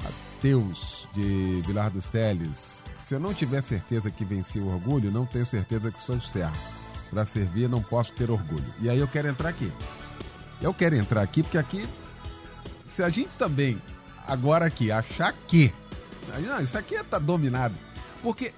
Mateus, 0.02 1.08
de 1.14 1.62
Vilar 1.66 1.90
dos 1.90 2.06
Teles. 2.06 2.84
Se 3.04 3.14
eu 3.14 3.20
não 3.20 3.32
tiver 3.32 3.62
certeza 3.62 4.10
que 4.10 4.24
venci 4.24 4.58
o 4.58 4.68
orgulho, 4.68 5.10
não 5.10 5.24
tenho 5.24 5.46
certeza 5.46 5.90
que 5.90 6.00
sou 6.00 6.20
certo. 6.20 6.75
Para 7.10 7.24
servir, 7.24 7.68
não 7.68 7.82
posso 7.82 8.12
ter 8.12 8.30
orgulho. 8.30 8.74
E 8.80 8.90
aí 8.90 8.98
eu 8.98 9.08
quero 9.08 9.28
entrar 9.28 9.48
aqui. 9.48 9.72
Eu 10.60 10.74
quero 10.74 10.96
entrar 10.96 11.22
aqui 11.22 11.42
porque 11.42 11.58
aqui, 11.58 11.88
se 12.86 13.02
a 13.02 13.08
gente 13.08 13.36
também, 13.36 13.80
agora 14.26 14.66
aqui, 14.66 14.90
achar 14.90 15.32
que. 15.46 15.72
Não, 16.46 16.60
isso 16.60 16.76
aqui 16.76 16.94
está 16.94 17.18
dominado. 17.18 17.74
Porque 18.22 18.52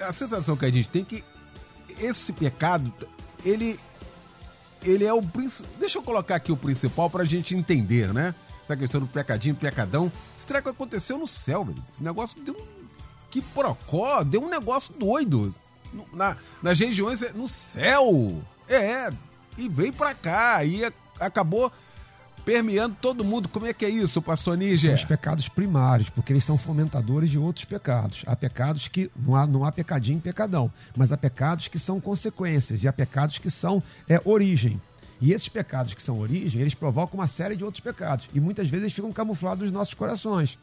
a 0.00 0.12
sensação 0.12 0.56
que 0.56 0.64
a 0.64 0.70
gente 0.70 0.88
tem 0.88 1.02
é 1.02 1.04
que 1.04 1.24
esse 1.98 2.32
pecado, 2.32 2.92
ele. 3.44 3.78
Ele 4.82 5.04
é 5.04 5.12
o 5.12 5.22
principal. 5.22 5.70
Deixa 5.78 5.98
eu 5.98 6.02
colocar 6.02 6.36
aqui 6.36 6.50
o 6.50 6.56
principal 6.56 7.10
para 7.10 7.22
a 7.22 7.26
gente 7.26 7.54
entender, 7.54 8.14
né? 8.14 8.34
essa 8.70 8.76
questão 8.76 9.00
do 9.00 9.06
pecadinho, 9.06 9.54
pecadão. 9.54 10.10
Esse 10.38 10.46
treco 10.46 10.68
aconteceu 10.68 11.18
no 11.18 11.26
céu, 11.26 11.64
velho. 11.64 11.82
Esse 11.92 12.02
negócio 12.02 12.40
deu 12.40 12.54
um. 12.54 12.80
Que 13.30 13.40
procó, 13.40 14.22
deu 14.22 14.42
um 14.42 14.48
negócio 14.48 14.92
doido. 14.94 15.54
Na, 16.12 16.36
nas 16.62 16.78
regiões, 16.78 17.20
no 17.34 17.48
céu. 17.48 18.42
É, 18.68 19.12
e 19.58 19.68
veio 19.68 19.92
pra 19.92 20.14
cá. 20.14 20.64
E 20.64 20.90
acabou 21.18 21.72
permeando 22.44 22.96
todo 23.00 23.24
mundo. 23.24 23.48
Como 23.48 23.66
é 23.66 23.72
que 23.72 23.84
é 23.84 23.88
isso, 23.88 24.20
pastor 24.20 24.56
Níger? 24.56 24.90
São 24.90 24.94
os 24.94 25.04
pecados 25.04 25.48
primários, 25.48 26.10
porque 26.10 26.32
eles 26.32 26.44
são 26.44 26.58
fomentadores 26.58 27.30
de 27.30 27.38
outros 27.38 27.64
pecados. 27.64 28.22
Há 28.26 28.34
pecados 28.34 28.88
que 28.88 29.10
não 29.16 29.36
há, 29.36 29.46
não 29.46 29.64
há 29.64 29.72
pecadinho 29.72 30.18
e 30.18 30.20
pecadão, 30.20 30.72
mas 30.96 31.12
há 31.12 31.16
pecados 31.16 31.68
que 31.68 31.78
são 31.78 32.00
consequências 32.00 32.82
e 32.82 32.88
há 32.88 32.92
pecados 32.92 33.38
que 33.38 33.50
são 33.50 33.82
é, 34.08 34.20
origem. 34.24 34.80
E 35.20 35.32
esses 35.32 35.48
pecados 35.48 35.92
que 35.92 36.02
são 36.02 36.18
origem, 36.18 36.62
eles 36.62 36.74
provocam 36.74 37.20
uma 37.20 37.26
série 37.26 37.54
de 37.54 37.64
outros 37.64 37.80
pecados. 37.80 38.28
E 38.32 38.40
muitas 38.40 38.70
vezes 38.70 38.84
eles 38.84 38.94
ficam 38.94 39.12
camuflados 39.12 39.64
nos 39.64 39.72
nossos 39.72 39.92
corações. 39.92 40.58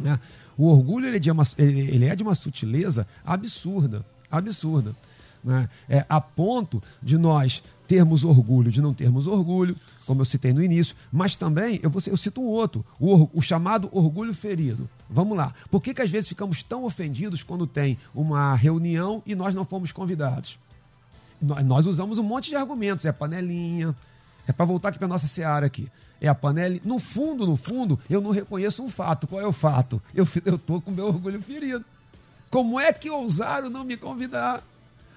Né? 0.00 0.18
O 0.58 0.66
orgulho 0.68 1.06
ele 1.06 1.16
é, 1.16 1.20
de 1.20 1.30
uma, 1.30 1.44
ele 1.56 2.04
é 2.06 2.16
de 2.16 2.22
uma 2.22 2.34
sutileza 2.34 3.06
absurda. 3.24 4.04
Absurda. 4.38 4.94
Né? 5.42 5.68
É, 5.88 6.06
a 6.08 6.20
ponto 6.20 6.82
de 7.02 7.18
nós 7.18 7.62
termos 7.86 8.24
orgulho, 8.24 8.70
de 8.70 8.80
não 8.80 8.94
termos 8.94 9.26
orgulho, 9.26 9.76
como 10.06 10.22
eu 10.22 10.24
citei 10.24 10.52
no 10.52 10.62
início, 10.62 10.96
mas 11.12 11.36
também, 11.36 11.78
eu, 11.82 11.90
vou, 11.90 12.02
eu 12.06 12.16
cito 12.16 12.40
um 12.40 12.46
outro, 12.46 12.84
o, 12.98 13.28
o, 13.32 13.42
chamado 13.42 13.90
orgulho 13.92 14.32
ferido. 14.32 14.88
Vamos 15.08 15.36
lá. 15.36 15.52
Por 15.70 15.82
que, 15.82 15.92
que 15.92 16.00
às 16.00 16.08
vezes 16.08 16.28
ficamos 16.28 16.62
tão 16.62 16.84
ofendidos 16.84 17.42
quando 17.42 17.66
tem 17.66 17.98
uma 18.14 18.54
reunião 18.54 19.22
e 19.26 19.34
nós 19.34 19.54
não 19.54 19.66
fomos 19.66 19.92
convidados? 19.92 20.58
nós 21.64 21.86
usamos 21.86 22.18
um 22.18 22.22
monte 22.22 22.48
de 22.48 22.56
argumentos. 22.56 23.04
É 23.04 23.12
panelinha. 23.12 23.94
É 24.46 24.52
para 24.52 24.64
voltar 24.64 24.90
aqui 24.90 24.98
para 24.98 25.08
nossa 25.08 25.26
seara 25.26 25.66
aqui. 25.66 25.90
É 26.20 26.28
a 26.28 26.34
panela. 26.34 26.78
No 26.84 26.98
fundo, 26.98 27.46
no 27.46 27.56
fundo, 27.56 27.98
eu 28.08 28.20
não 28.20 28.30
reconheço 28.30 28.82
um 28.82 28.88
fato. 28.88 29.26
Qual 29.26 29.40
é 29.40 29.46
o 29.46 29.52
fato? 29.52 30.00
Eu 30.14 30.24
estou 30.54 30.80
com 30.80 30.90
meu 30.90 31.06
orgulho 31.06 31.42
ferido. 31.42 31.84
Como 32.54 32.78
é 32.78 32.92
que 32.92 33.10
ousaram 33.10 33.68
não 33.68 33.82
me 33.82 33.96
convidar? 33.96 34.62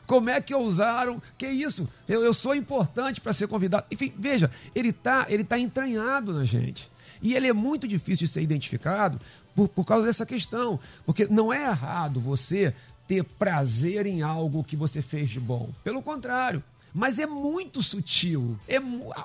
Como 0.08 0.28
é 0.28 0.42
que 0.42 0.56
ousaram? 0.56 1.22
Que 1.38 1.46
isso? 1.46 1.88
Eu, 2.10 2.24
eu 2.24 2.34
sou 2.34 2.56
importante 2.56 3.22
para 3.22 3.32
ser 3.32 3.48
convidado. 3.48 3.86
Enfim, 3.92 4.12
veja, 4.18 4.50
ele 4.74 4.90
está 4.90 5.28
ele 5.30 5.44
tá 5.44 5.60
entranhado 5.60 6.34
na 6.34 6.44
gente. 6.44 6.90
E 7.22 7.36
ele 7.36 7.46
é 7.46 7.54
muito 7.54 7.88
difícil 7.88 8.26
de 8.26 8.34
ser 8.34 8.42
identificado 8.42 9.22
por, 9.56 9.70
por 9.70 9.86
causa 9.86 10.08
dessa 10.08 10.26
questão. 10.26 10.80
Porque 11.06 11.28
não 11.28 11.54
é 11.54 11.66
errado 11.70 12.20
você 12.20 12.74
ter 13.08 13.24
prazer 13.24 14.08
em 14.08 14.24
algo 14.24 14.64
que 14.64 14.76
você 14.76 15.04
fez 15.04 15.30
de 15.30 15.40
bom. 15.40 15.70
Pelo 15.84 16.02
contrário. 16.02 16.64
Mas 16.98 17.20
é 17.20 17.28
muito 17.28 17.84
sutil. 17.84 18.58
É, 18.68 18.78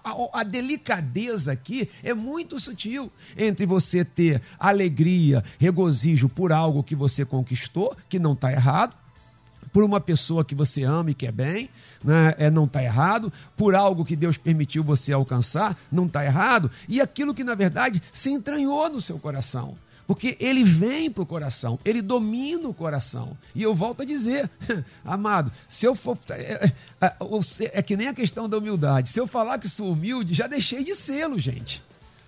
a, 0.05 0.41
a, 0.41 0.43
delicadeza 0.43 1.53
aqui 1.53 1.89
é 2.03 2.13
muito 2.13 2.61
sutil 2.61 3.11
entre 3.35 3.65
você 3.65 4.05
ter 4.05 4.43
alegria, 4.59 5.43
regozijo 5.59 6.29
por 6.29 6.53
algo 6.53 6.83
que 6.83 6.95
você 6.95 7.25
conquistou, 7.25 7.97
que 8.11 8.19
não 8.19 8.35
está 8.35 8.53
errado, 8.53 8.95
por 9.73 9.83
uma 9.85 10.03
pessoa 10.03 10.45
que 10.45 10.55
você 10.55 10.83
ama 10.83 11.13
e 11.13 11.15
quer 11.15 11.33
bem, 11.33 11.71
né? 12.05 12.35
é, 12.37 12.51
não 12.51 12.65
está 12.65 12.83
errado, 12.85 13.33
por 13.57 13.75
algo 13.75 14.05
que 14.05 14.17
Deus 14.17 14.37
permitiu 14.37 14.85
você 14.85 15.11
alcançar, 15.11 15.75
não 15.91 16.05
está 16.05 16.23
errado, 16.23 16.71
e 16.87 17.01
aquilo 17.01 17.33
que 17.33 17.43
na 17.43 17.55
verdade 17.55 18.03
se 18.13 18.29
entranhou 18.31 18.91
no 18.91 19.01
seu 19.01 19.19
coração. 19.19 19.79
Porque 20.07 20.37
ele 20.41 20.65
vem 20.65 21.11
para 21.11 21.23
o 21.23 21.27
coração, 21.27 21.79
ele 21.85 22.03
domina 22.03 22.69
o 22.69 22.75
coração. 22.75 23.37
E 23.55 23.63
eu 23.63 23.75
volto 23.75 24.03
a 24.03 24.05
dizer, 24.05 24.51
amado, 25.05 25.53
se 25.69 25.87
eu 25.87 25.95
for. 25.95 26.19
É, 26.31 26.73
é, 27.01 27.07
é, 27.07 27.15
é, 27.75 27.83
que 27.83 27.97
nem 27.97 28.09
a 28.09 28.15
questão 28.15 28.49
da 28.49 28.59
humildade. 28.59 29.09
Se 29.09 29.21
eu 29.21 29.27
falar 29.27 29.59
que 29.59 29.69
sou 29.69 29.93
humilde, 29.93 30.35
já 30.35 30.47
deixei 30.47 30.83
de 30.83 30.95
sê-lo, 30.95 31.39
gente. 31.39 31.83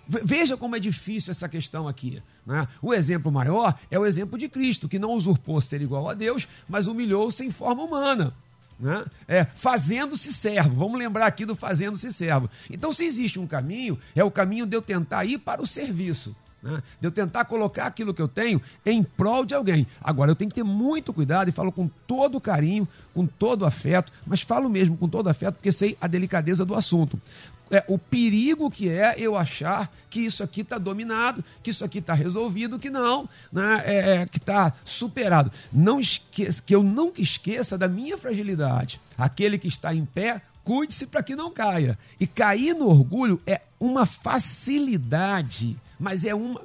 Veja 0.06 0.56
como 0.56 0.76
é 0.76 0.78
difícil 0.78 1.30
essa 1.30 1.48
questão 1.48 1.88
aqui. 1.88 2.22
Né? 2.46 2.68
O 2.82 2.92
exemplo 2.92 3.32
maior 3.32 3.78
é 3.90 3.98
o 3.98 4.04
exemplo 4.04 4.38
de 4.38 4.48
Cristo, 4.48 4.88
que 4.88 4.98
não 4.98 5.12
usurpou 5.12 5.60
ser 5.60 5.80
igual 5.80 6.08
a 6.08 6.14
Deus, 6.14 6.46
mas 6.68 6.86
humilhou-se 6.86 7.42
em 7.44 7.50
forma 7.50 7.82
humana. 7.82 8.34
Né? 8.78 9.04
É, 9.26 9.44
fazendo-se 9.44 10.32
servo. 10.32 10.74
Vamos 10.74 10.98
lembrar 10.98 11.26
aqui 11.26 11.46
do 11.46 11.56
fazendo-se 11.56 12.12
servo. 12.12 12.50
Então, 12.70 12.92
se 12.92 13.04
existe 13.04 13.40
um 13.40 13.46
caminho, 13.46 13.98
é 14.14 14.22
o 14.22 14.30
caminho 14.30 14.66
de 14.66 14.76
eu 14.76 14.82
tentar 14.82 15.24
ir 15.24 15.38
para 15.38 15.62
o 15.62 15.66
serviço 15.66 16.36
né? 16.64 16.82
de 16.98 17.06
eu 17.06 17.12
tentar 17.12 17.44
colocar 17.44 17.86
aquilo 17.86 18.14
que 18.14 18.22
eu 18.22 18.26
tenho 18.26 18.60
em 18.86 19.02
prol 19.02 19.44
de 19.44 19.54
alguém. 19.54 19.86
Agora, 20.02 20.30
eu 20.30 20.34
tenho 20.34 20.48
que 20.48 20.54
ter 20.54 20.64
muito 20.64 21.12
cuidado 21.12 21.48
e 21.48 21.52
falo 21.52 21.70
com 21.70 21.88
todo 22.06 22.40
carinho, 22.40 22.88
com 23.12 23.26
todo 23.26 23.66
afeto, 23.66 24.10
mas 24.26 24.40
falo 24.40 24.68
mesmo 24.70 24.96
com 24.96 25.06
todo 25.06 25.28
afeto 25.28 25.56
porque 25.56 25.70
sei 25.70 25.96
a 26.00 26.06
delicadeza 26.06 26.64
do 26.64 26.74
assunto. 26.74 27.20
É, 27.70 27.84
o 27.88 27.98
perigo 27.98 28.70
que 28.70 28.88
é 28.88 29.14
eu 29.18 29.36
achar 29.36 29.90
que 30.08 30.20
isso 30.20 30.42
aqui 30.42 30.62
está 30.62 30.78
dominado, 30.78 31.44
que 31.62 31.70
isso 31.70 31.84
aqui 31.84 31.98
está 31.98 32.14
resolvido, 32.14 32.78
que 32.78 32.90
não, 32.90 33.28
né? 33.52 33.82
É, 33.84 34.16
é 34.16 34.26
que 34.26 34.38
está 34.38 34.72
superado. 34.84 35.50
Não 35.72 35.98
esqueça, 35.98 36.62
que 36.64 36.74
eu 36.74 36.82
nunca 36.82 37.20
esqueça 37.20 37.76
da 37.76 37.88
minha 37.88 38.16
fragilidade. 38.16 39.00
Aquele 39.18 39.58
que 39.58 39.68
está 39.68 39.94
em 39.94 40.04
pé, 40.04 40.42
cuide-se 40.62 41.06
para 41.06 41.22
que 41.22 41.34
não 41.34 41.50
caia. 41.50 41.98
E 42.20 42.26
cair 42.26 42.74
no 42.74 42.88
orgulho 42.88 43.40
é 43.46 43.60
uma 43.80 44.06
facilidade 44.06 45.76
mas 45.98 46.24
é 46.24 46.34
uma. 46.34 46.62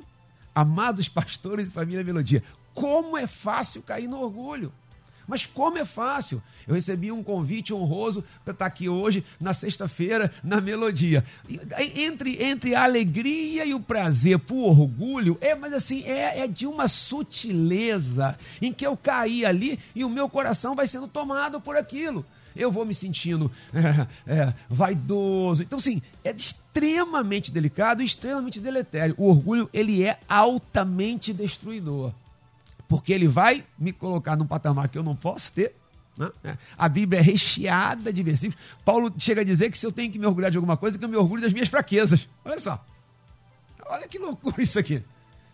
Amados 0.54 1.08
pastores 1.08 1.68
e 1.68 1.72
família 1.72 2.04
Melodia, 2.04 2.44
como 2.74 3.18
é 3.18 3.28
fácil 3.28 3.82
cair 3.82 4.08
no 4.08 4.20
orgulho. 4.20 4.74
Mas 5.30 5.46
como 5.46 5.78
é 5.78 5.86
fácil. 5.86 6.42
Eu 6.68 6.74
recebi 6.74 7.12
um 7.12 7.24
convite 7.24 7.72
honroso 7.72 8.24
para 8.44 8.52
estar 8.52 8.66
aqui 8.66 8.90
hoje, 8.90 9.24
na 9.40 9.54
sexta-feira, 9.54 10.34
na 10.44 10.60
Melodia. 10.60 11.24
Entre, 11.96 12.44
entre 12.44 12.74
a 12.74 12.84
alegria 12.84 13.64
e 13.64 13.76
o 13.76 13.80
prazer 13.80 14.40
por 14.40 14.70
orgulho, 14.70 15.38
é, 15.40 15.54
mas 15.54 15.72
assim, 15.72 16.04
é, 16.04 16.40
é 16.40 16.48
de 16.48 16.66
uma 16.66 16.88
sutileza 16.88 18.36
em 18.60 18.74
que 18.74 18.86
eu 18.86 18.98
caí 18.98 19.46
ali 19.46 19.78
e 19.94 20.04
o 20.04 20.10
meu 20.10 20.28
coração 20.28 20.76
vai 20.76 20.88
sendo 20.88 21.08
tomado 21.08 21.62
por 21.62 21.78
aquilo 21.78 22.26
eu 22.56 22.72
vou 22.72 22.86
me 22.86 22.94
sentindo 22.94 23.52
é, 23.74 24.08
é, 24.32 24.54
vaidoso. 24.70 25.64
Então, 25.64 25.80
sim, 25.80 26.02
é 26.24 26.32
extremamente 26.32 27.52
delicado 27.52 28.02
e 28.02 28.06
extremamente 28.06 28.60
deletério. 28.60 29.16
O 29.18 29.30
orgulho, 29.30 29.70
ele 29.74 30.04
é 30.04 30.20
altamente 30.28 31.34
destruidor. 31.34 32.14
Porque 32.88 33.14
ele 33.14 33.28
vai 33.28 33.64
me 33.78 33.94
colocar 33.94 34.36
num 34.36 34.48
patamar 34.48 34.90
que 34.90 34.98
eu 34.98 35.04
não 35.04 35.16
posso 35.16 35.52
ter. 35.52 35.76
Né? 36.18 36.30
É, 36.44 36.58
a 36.78 36.90
Bíblia 36.90 37.20
é 37.20 37.24
recheada 37.24 38.12
de 38.12 38.24
versículos. 38.24 38.62
Paulo 38.84 39.14
chega 39.18 39.42
a 39.42 39.44
dizer 39.44 39.72
que 39.72 39.78
se 39.78 39.86
eu 39.86 39.92
tenho 39.92 40.12
que 40.12 40.20
me 40.20 40.26
orgulhar 40.26 40.52
de 40.52 40.58
alguma 40.58 40.76
coisa, 40.76 40.98
que 40.98 41.06
eu 41.06 41.10
me 41.10 41.16
orgulho 41.16 41.42
das 41.42 41.54
minhas 41.54 41.70
fraquezas. 41.70 42.28
Olha 42.44 42.60
só. 42.60 42.84
Olha 43.86 44.08
que 44.08 44.20
loucura 44.20 44.62
isso 44.62 44.78
aqui. 44.78 45.04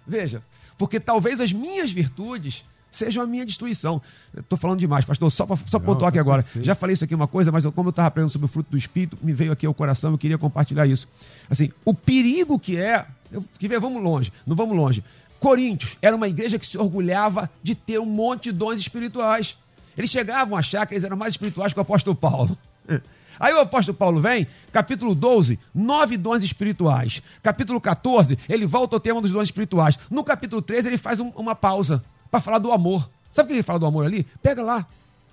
Veja, 0.07 0.43
porque 0.77 0.99
talvez 0.99 1.39
as 1.39 1.53
minhas 1.53 1.91
virtudes 1.91 2.65
sejam 2.97 3.23
a 3.23 3.27
minha 3.27 3.45
destruição. 3.45 4.01
Estou 4.35 4.57
falando 4.57 4.79
demais, 4.79 5.05
pastor, 5.05 5.31
só 5.31 5.45
para 5.45 5.57
só 5.67 5.79
pontuar 5.79 6.09
aqui 6.09 6.17
tá 6.17 6.21
agora. 6.21 6.43
Perfeito. 6.43 6.65
Já 6.65 6.75
falei 6.75 6.93
isso 6.93 7.03
aqui 7.03 7.13
uma 7.13 7.27
coisa, 7.27 7.51
mas 7.51 7.65
eu, 7.65 7.71
como 7.71 7.89
eu 7.89 7.91
estava 7.91 8.07
aprendendo 8.07 8.31
sobre 8.31 8.45
o 8.45 8.47
fruto 8.47 8.71
do 8.71 8.77
Espírito, 8.77 9.17
me 9.21 9.33
veio 9.33 9.51
aqui 9.51 9.65
ao 9.65 9.73
coração, 9.73 10.11
eu 10.11 10.17
queria 10.17 10.37
compartilhar 10.37 10.85
isso. 10.85 11.07
Assim, 11.49 11.71
o 11.83 11.93
perigo 11.93 12.57
que 12.57 12.77
é, 12.77 13.05
eu, 13.31 13.43
que 13.59 13.67
vê, 13.67 13.79
vamos 13.79 14.01
longe, 14.01 14.31
não 14.45 14.55
vamos 14.55 14.75
longe. 14.75 15.03
Coríntios 15.39 15.97
era 16.01 16.15
uma 16.15 16.27
igreja 16.27 16.57
que 16.57 16.65
se 16.65 16.77
orgulhava 16.77 17.49
de 17.61 17.75
ter 17.75 17.99
um 17.99 18.05
monte 18.05 18.45
de 18.45 18.53
dons 18.53 18.79
espirituais. 18.79 19.57
Eles 19.97 20.09
chegavam 20.09 20.55
a 20.55 20.59
achar 20.59 20.85
que 20.85 20.93
eles 20.93 21.03
eram 21.03 21.17
mais 21.17 21.33
espirituais 21.33 21.73
que 21.73 21.79
o 21.79 21.81
apóstolo 21.81 22.15
Paulo. 22.15 22.57
Aí 23.39 23.53
o 23.53 23.59
apóstolo 23.59 23.97
Paulo 23.97 24.21
vem, 24.21 24.47
capítulo 24.71 25.13
12, 25.13 25.59
nove 25.73 26.17
dons 26.17 26.43
espirituais. 26.43 27.21
Capítulo 27.43 27.81
14, 27.81 28.37
ele 28.47 28.65
volta 28.65 28.95
ao 28.95 28.99
tema 28.99 29.21
dos 29.21 29.31
dons 29.31 29.43
espirituais. 29.43 29.99
No 30.09 30.23
capítulo 30.23 30.61
13, 30.61 30.87
ele 30.87 30.97
faz 30.97 31.19
um, 31.19 31.29
uma 31.35 31.53
pausa 31.53 32.03
para 32.35 32.41
falar 32.41 32.59
do 32.59 32.71
amor. 32.71 33.09
Sabe 33.31 33.45
o 33.45 33.47
que 33.47 33.53
ele 33.53 33.63
fala 33.63 33.79
do 33.79 33.85
amor 33.85 34.05
ali? 34.05 34.25
Pega 34.41 34.61
lá. 34.61 34.85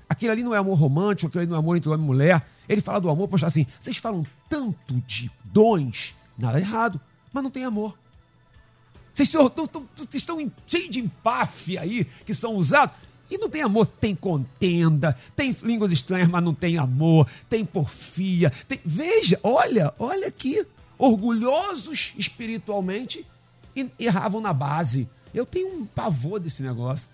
Aquilo 0.09 0.31
ali 0.31 0.43
não 0.43 0.55
é 0.55 0.59
amor 0.59 0.79
romântico, 0.79 1.27
aquilo 1.27 1.43
ali 1.43 1.51
não 1.51 1.57
é 1.57 1.59
amor 1.59 1.77
entre 1.77 1.89
homem 1.89 2.05
e 2.05 2.07
mulher. 2.07 2.47
Ele 2.69 2.81
fala 2.81 3.01
do 3.01 3.11
amor, 3.11 3.27
poxa, 3.29 3.47
assim, 3.47 3.67
vocês 3.81 3.97
falam 3.97 4.25
tanto 4.49 4.95
de 5.07 5.31
dons, 5.45 6.15
nada 6.39 6.61
errado, 6.61 7.01
mas 7.33 7.43
não 7.43 7.51
tem 7.51 7.65
amor. 7.65 7.99
Vocês 9.13 9.29
estão, 9.29 9.47
estão, 9.47 9.89
estão 10.15 10.53
cheios 10.67 10.91
de 10.91 11.01
empáfia 11.01 11.81
aí, 11.81 12.05
que 12.25 12.35
são 12.35 12.55
usados. 12.55 12.95
E 13.29 13.37
não 13.37 13.49
tem 13.49 13.63
amor, 13.63 13.87
tem 13.87 14.15
contenda, 14.15 15.17
tem 15.35 15.57
línguas 15.63 15.91
estranhas, 15.91 16.29
mas 16.29 16.45
não 16.45 16.55
tem 16.55 16.79
amor, 16.79 17.27
tem 17.49 17.65
porfia. 17.65 18.51
Tem... 18.69 18.79
Veja, 18.85 19.41
olha, 19.43 19.93
olha 19.99 20.29
aqui. 20.29 20.65
Orgulhosos 20.99 22.13
espiritualmente 22.17 23.27
erravam 23.99 24.41
na 24.41 24.53
base. 24.53 25.09
Eu 25.35 25.47
tenho 25.47 25.69
um 25.69 25.87
pavor 25.87 26.39
desse 26.39 26.63
negócio. 26.63 27.09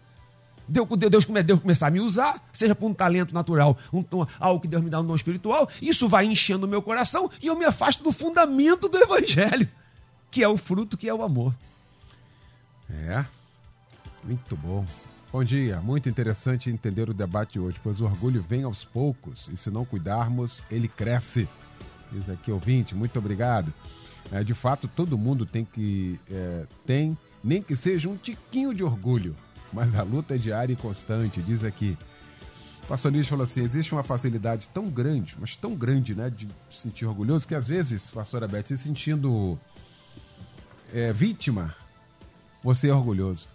Deus, 0.68 0.87
Deus, 0.98 1.24
Deus 1.44 1.61
começar 1.61 1.87
a 1.87 1.90
me 1.90 2.00
usar, 2.00 2.46
seja 2.52 2.74
por 2.74 2.87
um 2.87 2.94
talento 2.94 3.33
natural, 3.33 3.76
um, 3.92 4.04
algo 4.38 4.61
que 4.61 4.68
Deus 4.68 4.83
me 4.83 4.90
dá 4.90 5.00
um 5.00 5.07
dom 5.07 5.14
espiritual, 5.14 5.68
isso 5.81 6.09
vai 6.09 6.26
enchendo 6.26 6.66
o 6.66 6.68
meu 6.68 6.83
coração 6.83 7.31
e 7.40 7.46
eu 7.46 7.57
me 7.57 7.64
afasto 7.64 8.02
do 8.02 8.12
fundamento 8.12 8.87
do 8.87 8.98
Evangelho, 8.98 9.66
que 10.31 10.44
é 10.44 10.48
o 10.48 10.59
fruto, 10.59 10.96
que 10.96 11.09
é 11.09 11.14
o 11.14 11.22
amor. 11.22 11.54
É, 12.90 13.24
muito 14.22 14.54
bom. 14.57 14.85
Bom 15.33 15.44
dia, 15.44 15.81
muito 15.81 16.09
interessante 16.09 16.70
entender 16.70 17.09
o 17.09 17.14
debate 17.14 17.54
de 17.54 17.61
hoje, 17.61 17.78
pois 17.83 18.00
o 18.00 18.04
orgulho 18.04 18.42
vem 18.42 18.62
aos 18.62 18.85
poucos 18.85 19.48
e 19.52 19.57
se 19.57 19.70
não 19.70 19.85
cuidarmos, 19.85 20.62
ele 20.70 20.88
cresce. 20.88 21.48
Diz 22.11 22.28
aqui 22.31 22.50
ouvinte, 22.50 22.94
muito 22.94 23.18
obrigado. 23.18 23.72
É, 24.33 24.42
de 24.42 24.54
fato, 24.54 24.88
todo 24.88 25.18
mundo 25.18 25.44
tem 25.44 25.64
que 25.64 26.18
é, 26.31 26.64
tem 26.87 27.16
nem 27.42 27.62
que 27.62 27.77
seja 27.77 28.09
um 28.09 28.16
tiquinho 28.16 28.74
de 28.74 28.83
orgulho, 28.83 29.35
mas 29.72 29.94
a 29.94 30.03
luta 30.03 30.35
é 30.35 30.38
diária 30.38 30.72
e 30.72 30.77
constante, 30.77 31.42
diz 31.42 31.64
aqui. 31.64 31.96
O 32.85 32.87
pastor 32.88 33.12
Luiz 33.12 33.29
falou 33.29 33.44
assim: 33.44 33.62
existe 33.62 33.92
uma 33.92 34.03
facilidade 34.03 34.68
tão 34.68 34.88
grande, 34.88 35.37
mas 35.38 35.55
tão 35.55 35.74
grande, 35.74 36.14
né, 36.14 36.31
de 36.31 36.48
se 36.70 36.83
sentir 36.83 37.07
orgulhoso, 37.07 37.46
que 37.46 37.55
às 37.55 37.68
vezes, 37.68 38.11
pastora 38.11 38.48
Beth, 38.48 38.66
se 38.66 38.79
sentindo 38.79 39.59
é, 40.92 41.12
vítima, 41.12 41.74
você 42.62 42.88
é 42.88 42.94
orgulhoso. 42.94 43.48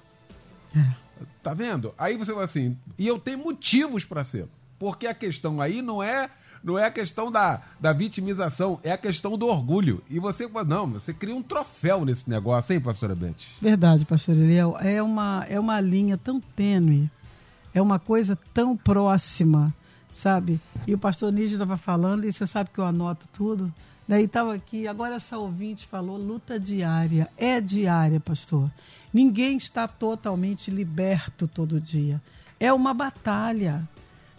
É. 0.75 1.03
Tá 1.41 1.53
vendo? 1.53 1.93
Aí 1.97 2.17
você 2.17 2.31
fala 2.31 2.45
assim, 2.45 2.77
e 2.97 3.07
eu 3.07 3.19
tenho 3.19 3.39
motivos 3.39 4.05
para 4.05 4.23
ser. 4.23 4.47
Porque 4.79 5.07
a 5.07 5.13
questão 5.13 5.61
aí 5.61 5.81
não 5.81 6.01
é 6.01 6.29
não 6.63 6.79
é 6.79 6.85
a 6.85 6.91
questão 6.91 7.29
da, 7.29 7.61
da 7.79 7.91
vitimização, 7.91 8.79
é 8.83 8.91
a 8.91 8.97
questão 8.97 9.37
do 9.37 9.47
orgulho. 9.47 10.01
E 10.09 10.17
você, 10.17 10.49
não, 10.65 10.87
você 10.87 11.13
cria 11.13 11.35
um 11.35 11.43
troféu 11.43 12.05
nesse 12.05 12.29
negócio, 12.29 12.73
hein, 12.73 12.79
pastora 12.79 13.13
Beth? 13.13 13.35
Verdade, 13.61 14.05
pastor 14.05 14.35
Eliel. 14.35 14.77
É 14.79 15.03
uma, 15.03 15.45
é 15.49 15.59
uma 15.59 15.81
linha 15.81 16.17
tão 16.17 16.39
tênue, 16.39 17.11
é 17.73 17.81
uma 17.81 17.99
coisa 17.99 18.37
tão 18.53 18.77
próxima, 18.77 19.73
sabe? 20.11 20.59
E 20.87 20.93
o 20.93 20.97
pastor 20.97 21.33
Nígia 21.33 21.55
estava 21.55 21.75
falando, 21.75 22.25
e 22.25 22.31
você 22.31 22.47
sabe 22.47 22.69
que 22.73 22.79
eu 22.79 22.85
anoto 22.85 23.27
tudo. 23.33 23.73
Daí 24.07 24.25
estava 24.25 24.53
aqui, 24.53 24.87
agora 24.87 25.15
essa 25.15 25.37
ouvinte 25.37 25.85
falou, 25.85 26.17
luta 26.17 26.59
diária. 26.59 27.29
É 27.37 27.59
diária, 27.59 28.19
pastor. 28.19 28.69
Ninguém 29.13 29.57
está 29.57 29.87
totalmente 29.87 30.71
liberto 30.71 31.47
todo 31.47 31.79
dia. 31.79 32.21
É 32.59 32.71
uma 32.71 32.93
batalha 32.93 33.87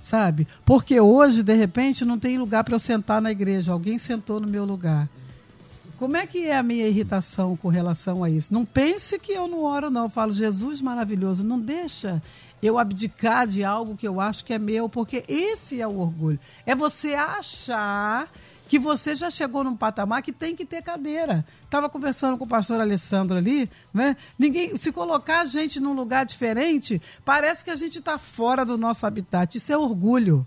sabe? 0.05 0.47
Porque 0.67 1.01
hoje, 1.01 1.43
de 1.43 1.55
repente, 1.55 2.05
não 2.05 2.19
tem 2.19 2.37
lugar 2.37 2.63
para 2.63 2.75
eu 2.75 2.79
sentar 2.79 3.23
na 3.23 3.33
igreja, 3.33 3.73
alguém 3.73 3.99
sentou 3.99 4.39
no 4.39 4.47
meu 4.47 4.65
lugar. 4.65 5.09
Como 5.99 6.17
é 6.17 6.27
que 6.27 6.45
é 6.47 6.59
a 6.59 6.63
minha 6.63 6.87
irritação 6.87 7.57
com 7.57 7.69
relação 7.69 8.23
a 8.23 8.29
isso? 8.29 8.53
Não 8.53 8.67
pense 8.67 9.19
que 9.19 9.33
eu 9.33 9.49
não 9.49 9.63
oro, 9.63 9.91
não. 9.91 10.05
Eu 10.05 10.11
falo, 10.11 10.31
Jesus 10.31 10.81
maravilhoso, 10.83 11.43
não 11.43 11.59
deixa 11.59 12.23
eu 12.63 12.79
abdicar 12.79 13.47
de 13.47 13.65
algo 13.65 13.97
que 13.97 14.07
eu 14.07 14.21
acho 14.21 14.45
que 14.45 14.53
é 14.53 14.59
meu, 14.59 14.89
porque 14.91 15.25
esse 15.27 15.81
é 15.81 15.87
o 15.87 15.99
orgulho. 15.99 16.39
É 16.67 16.75
você 16.75 17.15
achar 17.15 18.31
que 18.75 18.79
você 18.81 19.15
já 19.15 19.31
chegou 19.31 19.63
num 19.63 19.77
patamar 19.77 20.21
que 20.21 20.33
tem 20.33 20.57
que 20.57 20.65
ter 20.65 20.83
cadeira. 20.83 21.47
Estava 21.65 21.89
conversando 21.89 22.37
com 22.37 22.43
o 22.43 22.49
pastor 22.49 22.81
Alessandro 22.81 23.39
ali, 23.39 23.71
né? 23.93 24.17
Ninguém, 24.37 24.77
se 24.77 24.91
colocar 24.91 25.43
a 25.43 25.45
gente 25.45 25.79
num 25.79 25.93
lugar 25.93 26.25
diferente, 26.25 27.01
parece 27.25 27.65
que 27.65 27.71
a 27.71 27.77
gente 27.77 28.01
está 28.01 28.19
fora 28.19 28.65
do 28.65 28.77
nosso 28.77 29.07
habitat. 29.07 29.57
Isso 29.57 29.73
é 29.73 29.79
orgulho. 29.79 30.45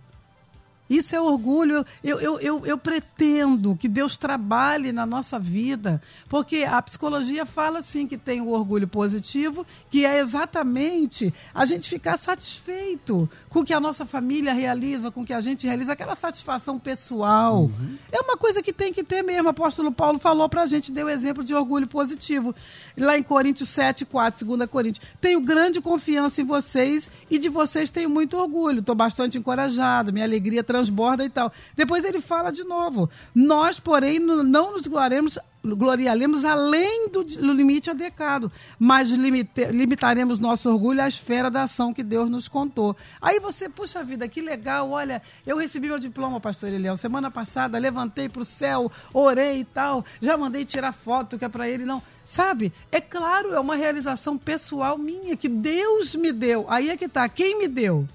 Isso 0.90 1.16
é 1.16 1.22
orgulho. 1.22 1.86
Eu, 2.04 2.20
eu, 2.20 2.40
eu, 2.40 2.66
eu, 2.66 2.78
pretendo 2.78 3.76
que 3.76 3.88
Deus 3.88 4.16
trabalhe 4.16 4.92
na 4.92 5.06
nossa 5.06 5.38
vida, 5.38 6.02
porque 6.30 6.64
a 6.64 6.82
psicologia 6.82 7.46
fala 7.46 7.80
assim 7.80 8.08
que 8.08 8.18
tem 8.18 8.42
o 8.42 8.50
orgulho 8.50 8.88
positivo, 8.88 9.66
que 9.90 10.06
é 10.06 10.20
exatamente 10.20 11.34
a 11.54 11.66
gente 11.66 11.90
ficar 11.90 12.18
satisfeito 12.18 13.30
com 13.50 13.60
o 13.60 13.66
que 13.66 13.74
a 13.74 13.80
nossa 13.80 14.06
família 14.06 14.54
realiza, 14.54 15.12
com 15.12 15.22
o 15.22 15.26
que 15.26 15.34
a 15.34 15.42
gente 15.42 15.68
realiza, 15.68 15.94
aquela 15.94 16.16
satisfação 16.16 16.80
pessoal. 16.80 17.64
Uhum. 17.64 17.98
É 18.12 18.22
uma 18.22 18.38
coisa 18.38 18.62
que 18.62 18.72
tem 18.72 18.94
que 18.94 19.04
ter 19.04 19.22
mesmo. 19.22 19.48
O 19.48 19.52
apóstolo 19.52 19.92
Paulo 19.92 20.20
falou 20.20 20.48
para 20.48 20.64
a 20.64 20.66
gente, 20.66 20.92
deu 20.92 21.10
exemplo 21.10 21.44
de 21.44 21.54
orgulho 21.54 21.88
positivo. 21.88 22.56
Lá 22.98 23.18
em 23.18 23.24
Coríntios 23.24 23.70
7, 23.70 24.06
4, 24.06 24.46
2 24.46 24.70
Coríntios. 24.70 25.06
Tenho 25.20 25.42
grande 25.42 25.82
confiança 25.82 26.42
em 26.42 26.46
vocês 26.46 27.10
e 27.30 27.38
de 27.38 27.50
vocês 27.50 27.92
tenho 27.92 28.10
muito 28.10 28.38
orgulho. 28.38 28.80
Estou 28.80 28.96
bastante 28.96 29.38
encorajado, 29.38 30.14
minha 30.14 30.26
alegria 30.26 30.64
transborda 30.78 31.26
e 31.26 31.30
tal. 31.30 31.52
Depois 31.76 32.06
ele 32.06 32.22
fala 32.22 32.52
de 32.52 32.64
novo. 32.64 33.10
Nós, 33.34 33.80
porém, 33.80 34.20
não 34.20 34.74
nos 34.74 34.88
gloriaremos 34.88 35.38
gloriaremos 35.64 36.46
além 36.46 37.10
do, 37.10 37.24
limite 37.52 37.90
adequado, 37.90 38.50
mas 38.80 39.12
limite, 39.12 39.66
limitaremos 39.66 40.40
nosso 40.40 40.70
orgulho 40.72 41.02
à 41.02 41.08
esfera 41.10 41.52
da 41.52 41.64
ação 41.64 41.94
que 41.94 42.04
Deus 42.04 42.30
nos 42.30 42.48
contou. 42.48 42.96
Aí 43.22 43.38
você, 43.42 43.68
puxa 43.68 44.02
vida, 44.02 44.30
que 44.30 44.40
legal, 44.40 44.90
olha, 44.92 45.22
eu 45.46 45.58
recebi 45.58 45.88
meu 45.88 46.00
diploma, 46.00 46.40
pastor 46.40 46.70
Eliel, 46.70 46.96
semana 46.96 47.30
passada, 47.30 47.78
levantei 47.78 48.30
para 48.30 48.44
o 48.44 48.46
céu, 48.46 48.90
orei 49.14 49.60
e 49.60 49.66
tal, 49.66 50.06
já 50.22 50.38
mandei 50.38 50.64
tirar 50.64 50.94
foto 50.94 51.38
que 51.38 51.44
é 51.44 51.50
para 51.50 51.68
ele, 51.68 51.84
não. 51.84 52.02
Sabe? 52.24 52.72
É 52.90 53.02
claro, 53.02 53.54
é 53.54 53.60
uma 53.60 53.76
realização 53.76 54.38
pessoal 54.38 54.98
minha, 54.98 55.36
que 55.36 55.50
Deus 55.50 56.16
me 56.16 56.32
deu. 56.32 56.66
Aí 56.70 56.90
é 56.90 56.96
que 56.96 57.10
tá, 57.10 57.28
quem 57.28 57.60
me 57.60 57.68
deu? 57.68 58.08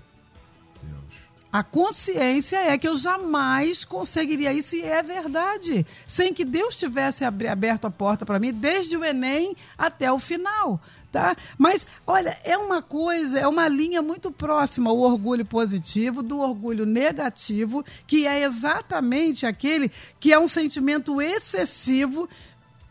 A 1.53 1.63
consciência 1.63 2.57
é 2.57 2.79
que 2.79 2.89
eu 2.89 2.97
jamais 2.97 3.85
conseguiria 3.85 4.55
isso, 4.55 4.75
e 4.75 4.83
é 4.83 5.03
verdade. 5.03 5.87
Sem 6.07 6.33
que 6.33 6.47
Deus 6.47 6.77
tivesse 6.77 7.27
aberto 7.27 7.85
a 7.85 7.91
porta 7.91 8.25
para 8.25 8.39
mim, 8.39 8.55
desde 8.55 8.97
o 8.97 9.05
Enem 9.05 9.55
até 9.77 10.11
o 10.11 10.19
final. 10.19 10.81
Tá? 11.13 11.37
Mas, 11.59 11.87
olha, 12.07 12.39
é 12.43 12.57
uma 12.57 12.81
coisa, 12.81 13.39
é 13.39 13.47
uma 13.47 13.69
linha 13.69 14.01
muito 14.01 14.31
próxima 14.31 14.91
o 14.91 15.01
orgulho 15.01 15.45
positivo 15.45 16.23
do 16.23 16.39
orgulho 16.39 16.87
negativo, 16.87 17.85
que 18.07 18.27
é 18.27 18.45
exatamente 18.45 19.45
aquele 19.45 19.91
que 20.19 20.33
é 20.33 20.39
um 20.39 20.49
sentimento 20.49 21.21
excessivo 21.21 22.27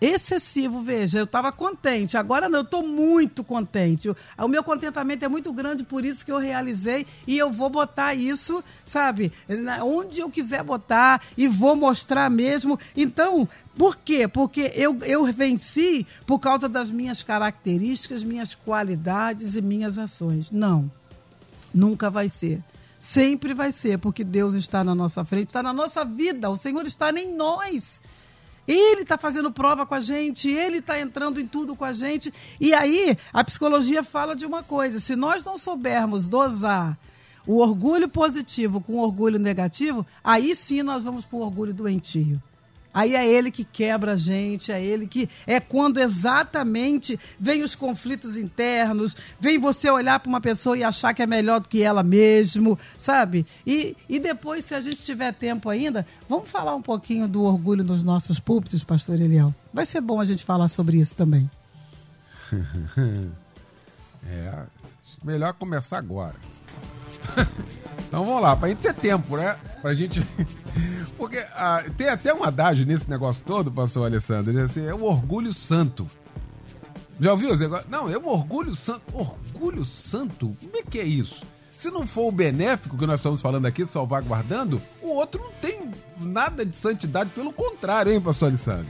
excessivo, 0.02 0.82
veja, 0.82 1.20
eu 1.20 1.26
estava 1.26 1.52
contente, 1.52 2.18
agora 2.18 2.50
não, 2.50 2.60
eu 2.60 2.64
estou 2.64 2.86
muito 2.86 3.44
contente. 3.44 4.10
O, 4.10 4.48
meu 4.48 4.64
contentamento 4.64 5.24
é 5.24 5.28
muito 5.28 5.54
grande, 5.54 5.84
por 5.84 6.04
isso 6.04 6.26
que 6.26 6.32
eu 6.32 6.40
realizei 6.40 7.06
e 7.28 7.38
eu 7.38 7.52
vou 7.52 7.70
botar 7.70 8.16
isso, 8.16 8.64
sabe, 8.84 9.32
onde 9.84 10.20
eu 10.20 10.30
quiser 10.30 10.64
botar 10.64 11.22
e 11.38 11.48
vou 11.48 11.76
mostrar 11.76 12.32
mesmo. 12.32 12.80
Então, 12.98 13.48
por 13.78 13.96
quê? 13.96 14.28
Porque 14.28 14.72
eu, 14.76 14.98
eu 15.04 15.32
venci 15.32 16.08
por 16.26 16.40
causa 16.40 16.68
das 16.68 16.90
minhas 16.90 17.22
características, 17.22 18.24
minhas 18.24 18.56
qualidades 18.56 19.56
e 19.56 19.62
minhas 19.62 20.00
ações. 20.00 20.50
Não, 20.50 20.92
nunca 21.72 22.10
vai 22.10 22.28
ser. 22.28 22.60
Sempre 22.98 23.54
vai 23.54 23.72
ser, 23.72 23.98
porque 23.98 24.24
Deus 24.24 24.54
está 24.54 24.84
na 24.84 24.94
nossa 24.94 25.24
frente, 25.26 25.48
está 25.48 25.64
na 25.64 25.74
nossa 25.74 26.04
vida, 26.04 26.50
o 26.50 26.58
Senhor 26.58 26.86
está 26.86 27.12
em 27.12 27.36
nós. 27.36 28.02
Ele 28.74 29.02
está 29.02 29.18
fazendo 29.18 29.52
prova 29.52 29.86
com 29.86 29.96
a 29.96 30.00
gente, 30.00 30.50
ele 30.50 30.78
está 30.78 31.00
entrando 31.00 31.40
em 31.40 31.48
tudo 31.48 31.76
com 31.76 31.84
a 31.84 31.94
gente. 31.94 32.34
E 32.60 32.74
aí, 32.74 33.18
a 33.34 33.44
psicologia 33.44 34.04
fala 34.04 34.36
de 34.36 34.46
uma 34.46 34.64
coisa: 34.64 35.00
se 35.00 35.16
nós 35.16 35.44
não 35.44 35.58
soubermos 35.58 36.28
dosar 36.28 36.98
o 37.46 37.58
orgulho 37.58 38.08
positivo 38.08 38.80
com 38.80 38.94
o 38.94 39.04
orgulho 39.04 39.40
negativo, 39.40 40.06
aí 40.24 40.56
sim 40.56 40.84
nós 40.84 41.04
vamos 41.04 41.26
para 41.26 41.38
o 41.38 41.42
orgulho 41.42 41.74
doentio. 41.74 42.42
Aí 42.94 43.16
é 43.16 43.26
ele 43.26 43.50
que 43.50 43.64
quebra 43.64 44.14
a 44.14 44.16
gente, 44.16 44.72
é 44.72 44.84
ele 44.84 45.08
que. 45.08 45.30
É 45.48 45.60
quando 45.60 46.00
exatamente 46.00 47.20
vem 47.40 47.64
os 47.64 47.74
conflitos 47.76 48.36
internos, 48.36 49.16
vem 49.40 49.60
você 49.60 49.90
olhar 49.90 50.20
para 50.20 50.30
uma 50.30 50.42
pessoa 50.42 50.78
e 50.78 50.84
achar 50.84 51.14
que 51.14 51.22
é 51.22 51.28
melhor 51.28 51.62
do 51.62 51.70
que 51.70 51.82
ela 51.82 52.04
mesmo, 52.04 52.78
sabe? 52.98 53.46
E, 53.66 53.96
e 54.10 54.20
depois, 54.20 54.66
se 54.66 54.76
a 54.76 54.82
gente 54.82 55.02
tiver 55.02 55.34
tempo 55.34 55.70
ainda, 55.70 56.06
vamos 56.28 56.50
falar 56.50 56.76
um 56.76 56.82
pouquinho 56.82 57.28
do 57.28 57.44
orgulho 57.44 57.84
nos 57.84 58.04
nossos 58.04 58.40
púlpitos, 58.40 58.84
pastor 58.84 59.20
Eliel. 59.20 59.54
Vai 59.74 59.86
ser 59.86 60.02
bom 60.02 60.20
a 60.20 60.26
gente 60.26 60.44
falar 60.44 60.68
sobre 60.68 60.98
isso 60.98 61.16
também. 61.16 61.50
é, 64.28 64.64
melhor 65.24 65.54
começar 65.54 65.98
agora. 65.98 66.36
Então 68.08 68.24
vamos 68.24 68.42
lá, 68.42 68.56
para 68.56 68.70
gente 68.70 68.80
ter 68.80 68.94
tempo, 68.94 69.38
né? 69.38 69.56
Pra 69.82 69.94
gente. 69.94 70.26
Porque 71.18 71.38
ah, 71.56 71.84
tem 71.98 72.10
até 72.10 72.34
um 72.34 72.44
adágio 72.44 72.86
nesse 72.86 73.10
negócio 73.10 73.44
todo, 73.46 73.72
pastor 73.72 74.06
Alessandro. 74.06 74.58
Assim, 74.64 74.86
é 74.86 74.94
o 74.94 75.04
orgulho 75.04 75.54
santo. 75.54 76.08
Já 77.20 77.32
ouviu 77.32 77.54
esse 77.54 77.64
negócio? 77.64 77.88
Não, 77.90 78.10
é 78.10 78.18
o 78.18 78.28
orgulho 78.28 78.74
santo. 78.74 79.02
Orgulho 79.14 79.86
santo? 79.86 80.56
Como 80.60 80.78
é 80.78 80.84
que 80.84 81.00
é 81.00 81.04
isso? 81.04 81.44
Se 81.72 81.90
não 81.90 82.06
for 82.06 82.28
o 82.28 82.32
benéfico 82.32 82.98
que 82.98 83.08
nós 83.08 83.20
estamos 83.20 83.42
falando 83.42 83.66
aqui, 83.66 83.86
salvaguardando, 83.86 84.82
o 85.02 85.10
outro 85.16 85.42
não 85.42 85.52
tem 85.62 85.90
nada 86.20 86.66
de 86.66 86.76
santidade, 86.76 87.32
pelo 87.32 87.52
contrário, 87.52 88.12
hein, 88.12 88.22
pastor 88.22 88.50
Alessandro? 88.50 88.86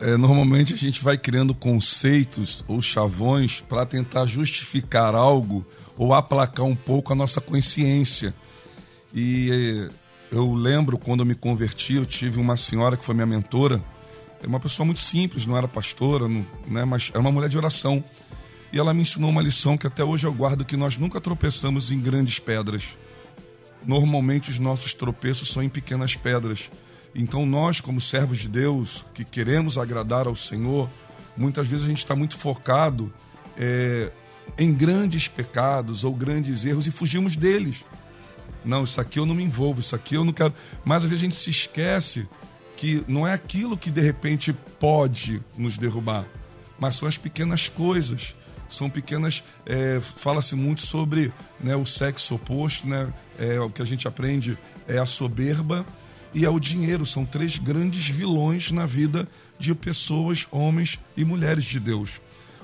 É, 0.00 0.16
normalmente 0.16 0.74
a 0.74 0.76
gente 0.76 1.02
vai 1.02 1.16
criando 1.16 1.54
conceitos 1.54 2.64
ou 2.66 2.82
chavões 2.82 3.60
para 3.60 3.86
tentar 3.86 4.26
justificar 4.26 5.14
algo 5.14 5.64
ou 5.96 6.14
aplacar 6.14 6.66
um 6.66 6.74
pouco 6.74 7.12
a 7.12 7.16
nossa 7.16 7.40
consciência. 7.40 8.34
E 9.14 9.88
eu 10.30 10.52
lembro 10.52 10.98
quando 10.98 11.20
eu 11.20 11.26
me 11.26 11.34
converti, 11.34 11.94
eu 11.94 12.06
tive 12.06 12.40
uma 12.40 12.56
senhora 12.56 12.96
que 12.96 13.04
foi 13.04 13.14
minha 13.14 13.26
mentora, 13.26 13.82
é 14.42 14.46
uma 14.46 14.60
pessoa 14.60 14.84
muito 14.84 15.00
simples, 15.00 15.46
não 15.46 15.56
era 15.56 15.66
pastora, 15.66 16.28
não, 16.28 16.46
né, 16.66 16.84
mas 16.84 17.10
era 17.10 17.20
uma 17.20 17.32
mulher 17.32 17.48
de 17.48 17.56
oração. 17.56 18.02
E 18.72 18.78
ela 18.78 18.92
me 18.92 19.02
ensinou 19.02 19.30
uma 19.30 19.40
lição 19.40 19.78
que 19.78 19.86
até 19.86 20.02
hoje 20.02 20.26
eu 20.26 20.34
guardo, 20.34 20.64
que 20.64 20.76
nós 20.76 20.98
nunca 20.98 21.20
tropeçamos 21.20 21.92
em 21.92 22.00
grandes 22.00 22.40
pedras. 22.40 22.98
Normalmente 23.86 24.50
os 24.50 24.58
nossos 24.58 24.92
tropeços 24.92 25.50
são 25.50 25.62
em 25.62 25.68
pequenas 25.68 26.16
pedras. 26.16 26.70
Então 27.14 27.46
nós, 27.46 27.80
como 27.80 28.00
servos 28.00 28.38
de 28.38 28.48
Deus, 28.48 29.04
que 29.14 29.24
queremos 29.24 29.78
agradar 29.78 30.26
ao 30.26 30.34
Senhor, 30.34 30.90
muitas 31.36 31.68
vezes 31.68 31.86
a 31.86 31.88
gente 31.88 31.98
está 31.98 32.16
muito 32.16 32.36
focado 32.36 33.12
é, 33.56 34.10
em 34.58 34.72
grandes 34.72 35.28
pecados 35.28 36.04
ou 36.04 36.14
grandes 36.14 36.64
erros 36.64 36.86
e 36.86 36.90
fugimos 36.90 37.36
deles. 37.36 37.84
Não, 38.64 38.84
isso 38.84 39.00
aqui 39.00 39.18
eu 39.18 39.26
não 39.26 39.34
me 39.34 39.42
envolvo, 39.42 39.80
isso 39.80 39.94
aqui 39.94 40.14
eu 40.14 40.24
não 40.24 40.32
quero. 40.32 40.54
Mas 40.84 41.04
às 41.04 41.10
vezes 41.10 41.22
a 41.22 41.26
gente 41.26 41.36
se 41.36 41.50
esquece 41.50 42.28
que 42.76 43.04
não 43.06 43.26
é 43.26 43.32
aquilo 43.32 43.76
que 43.76 43.90
de 43.90 44.00
repente 44.00 44.52
pode 44.78 45.42
nos 45.56 45.78
derrubar, 45.78 46.26
mas 46.78 46.96
são 46.96 47.08
as 47.08 47.18
pequenas 47.18 47.68
coisas. 47.68 48.34
São 48.68 48.88
pequenas. 48.88 49.44
É, 49.66 50.00
Fala-se 50.16 50.56
muito 50.56 50.82
sobre 50.82 51.32
né, 51.60 51.76
o 51.76 51.84
sexo 51.84 52.34
oposto, 52.34 52.88
né? 52.88 53.12
É, 53.38 53.60
o 53.60 53.70
que 53.70 53.82
a 53.82 53.84
gente 53.84 54.08
aprende 54.08 54.58
é 54.88 54.98
a 54.98 55.06
soberba 55.06 55.86
e 56.32 56.44
é 56.44 56.50
o 56.50 56.58
dinheiro. 56.58 57.04
São 57.04 57.24
três 57.24 57.58
grandes 57.58 58.08
vilões 58.08 58.70
na 58.70 58.86
vida 58.86 59.28
de 59.58 59.74
pessoas, 59.74 60.46
homens 60.50 60.98
e 61.16 61.24
mulheres 61.24 61.64
de 61.64 61.78
Deus. 61.78 62.20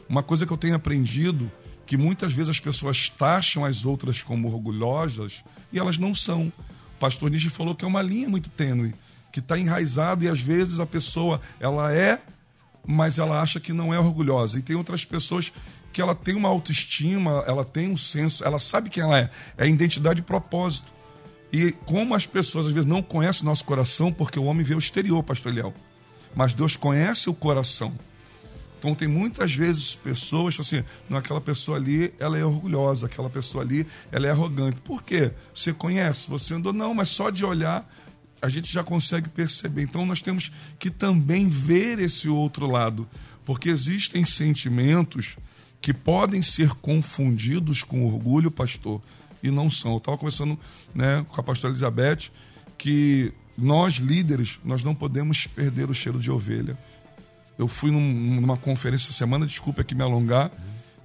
Uma 0.08 0.22
coisa 0.22 0.44
que 0.44 0.52
eu 0.52 0.56
tenho 0.56 0.74
aprendido 0.74 1.50
que 1.90 1.96
muitas 1.96 2.32
vezes 2.32 2.50
as 2.50 2.60
pessoas 2.60 3.08
taxam 3.08 3.64
as 3.64 3.84
outras 3.84 4.22
como 4.22 4.46
orgulhosas 4.46 5.42
e 5.72 5.78
elas 5.80 5.98
não 5.98 6.14
são. 6.14 6.42
O 6.94 7.00
pastor 7.00 7.28
Nietzsche 7.28 7.50
falou 7.50 7.74
que 7.74 7.84
é 7.84 7.88
uma 7.88 8.00
linha 8.00 8.28
muito 8.28 8.48
tênue, 8.48 8.94
que 9.32 9.40
está 9.40 9.58
enraizado 9.58 10.24
e 10.24 10.28
às 10.28 10.40
vezes 10.40 10.78
a 10.78 10.86
pessoa 10.86 11.40
ela 11.58 11.92
é, 11.92 12.20
mas 12.86 13.18
ela 13.18 13.42
acha 13.42 13.58
que 13.58 13.72
não 13.72 13.92
é 13.92 13.98
orgulhosa. 13.98 14.56
E 14.56 14.62
tem 14.62 14.76
outras 14.76 15.04
pessoas 15.04 15.52
que 15.92 16.00
ela 16.00 16.14
tem 16.14 16.36
uma 16.36 16.48
autoestima, 16.48 17.42
ela 17.44 17.64
tem 17.64 17.90
um 17.90 17.96
senso, 17.96 18.44
ela 18.44 18.60
sabe 18.60 18.88
quem 18.88 19.02
ela 19.02 19.18
é, 19.18 19.30
é 19.58 19.66
identidade 19.66 20.20
e 20.20 20.22
propósito. 20.22 20.92
E 21.52 21.72
como 21.72 22.14
as 22.14 22.24
pessoas 22.24 22.66
às 22.66 22.72
vezes 22.72 22.86
não 22.86 23.02
conhecem 23.02 23.44
nosso 23.44 23.64
coração, 23.64 24.12
porque 24.12 24.38
o 24.38 24.44
homem 24.44 24.62
vê 24.62 24.76
o 24.76 24.78
exterior, 24.78 25.24
pastor 25.24 25.50
Eliel, 25.50 25.74
mas 26.36 26.52
Deus 26.52 26.76
conhece 26.76 27.28
o 27.28 27.34
coração. 27.34 27.92
Então 28.80 28.94
tem 28.94 29.06
muitas 29.06 29.54
vezes 29.54 29.94
pessoas 29.94 30.58
assim, 30.58 30.82
não, 31.08 31.18
aquela 31.18 31.40
pessoa 31.40 31.76
ali, 31.76 32.14
ela 32.18 32.38
é 32.38 32.44
orgulhosa, 32.44 33.04
aquela 33.04 33.28
pessoa 33.28 33.62
ali, 33.62 33.86
ela 34.10 34.26
é 34.26 34.30
arrogante. 34.30 34.80
Por 34.80 35.02
quê? 35.02 35.32
Você 35.54 35.70
conhece, 35.74 36.30
você 36.30 36.54
andou, 36.54 36.72
não, 36.72 36.94
mas 36.94 37.10
só 37.10 37.28
de 37.28 37.44
olhar 37.44 37.86
a 38.40 38.48
gente 38.48 38.72
já 38.72 38.82
consegue 38.82 39.28
perceber. 39.28 39.82
Então 39.82 40.06
nós 40.06 40.22
temos 40.22 40.50
que 40.78 40.88
também 40.88 41.46
ver 41.46 41.98
esse 41.98 42.26
outro 42.26 42.66
lado, 42.66 43.06
porque 43.44 43.68
existem 43.68 44.24
sentimentos 44.24 45.36
que 45.78 45.92
podem 45.92 46.40
ser 46.40 46.70
confundidos 46.76 47.82
com 47.82 48.06
orgulho, 48.06 48.50
pastor, 48.50 49.02
e 49.42 49.50
não 49.50 49.70
são. 49.70 49.92
Eu 49.92 49.98
estava 49.98 50.16
conversando 50.16 50.58
né, 50.94 51.22
com 51.28 51.38
a 51.38 51.44
pastora 51.44 51.70
Elizabeth 51.70 52.30
que 52.78 53.30
nós 53.58 53.96
líderes, 53.96 54.58
nós 54.64 54.82
não 54.82 54.94
podemos 54.94 55.46
perder 55.46 55.90
o 55.90 55.94
cheiro 55.94 56.18
de 56.18 56.30
ovelha. 56.30 56.78
Eu 57.58 57.68
fui 57.68 57.90
num, 57.90 58.40
numa 58.40 58.56
conferência 58.56 59.12
semana, 59.12 59.46
desculpa 59.46 59.82
aqui 59.82 59.94
me 59.94 60.02
alongar, 60.02 60.50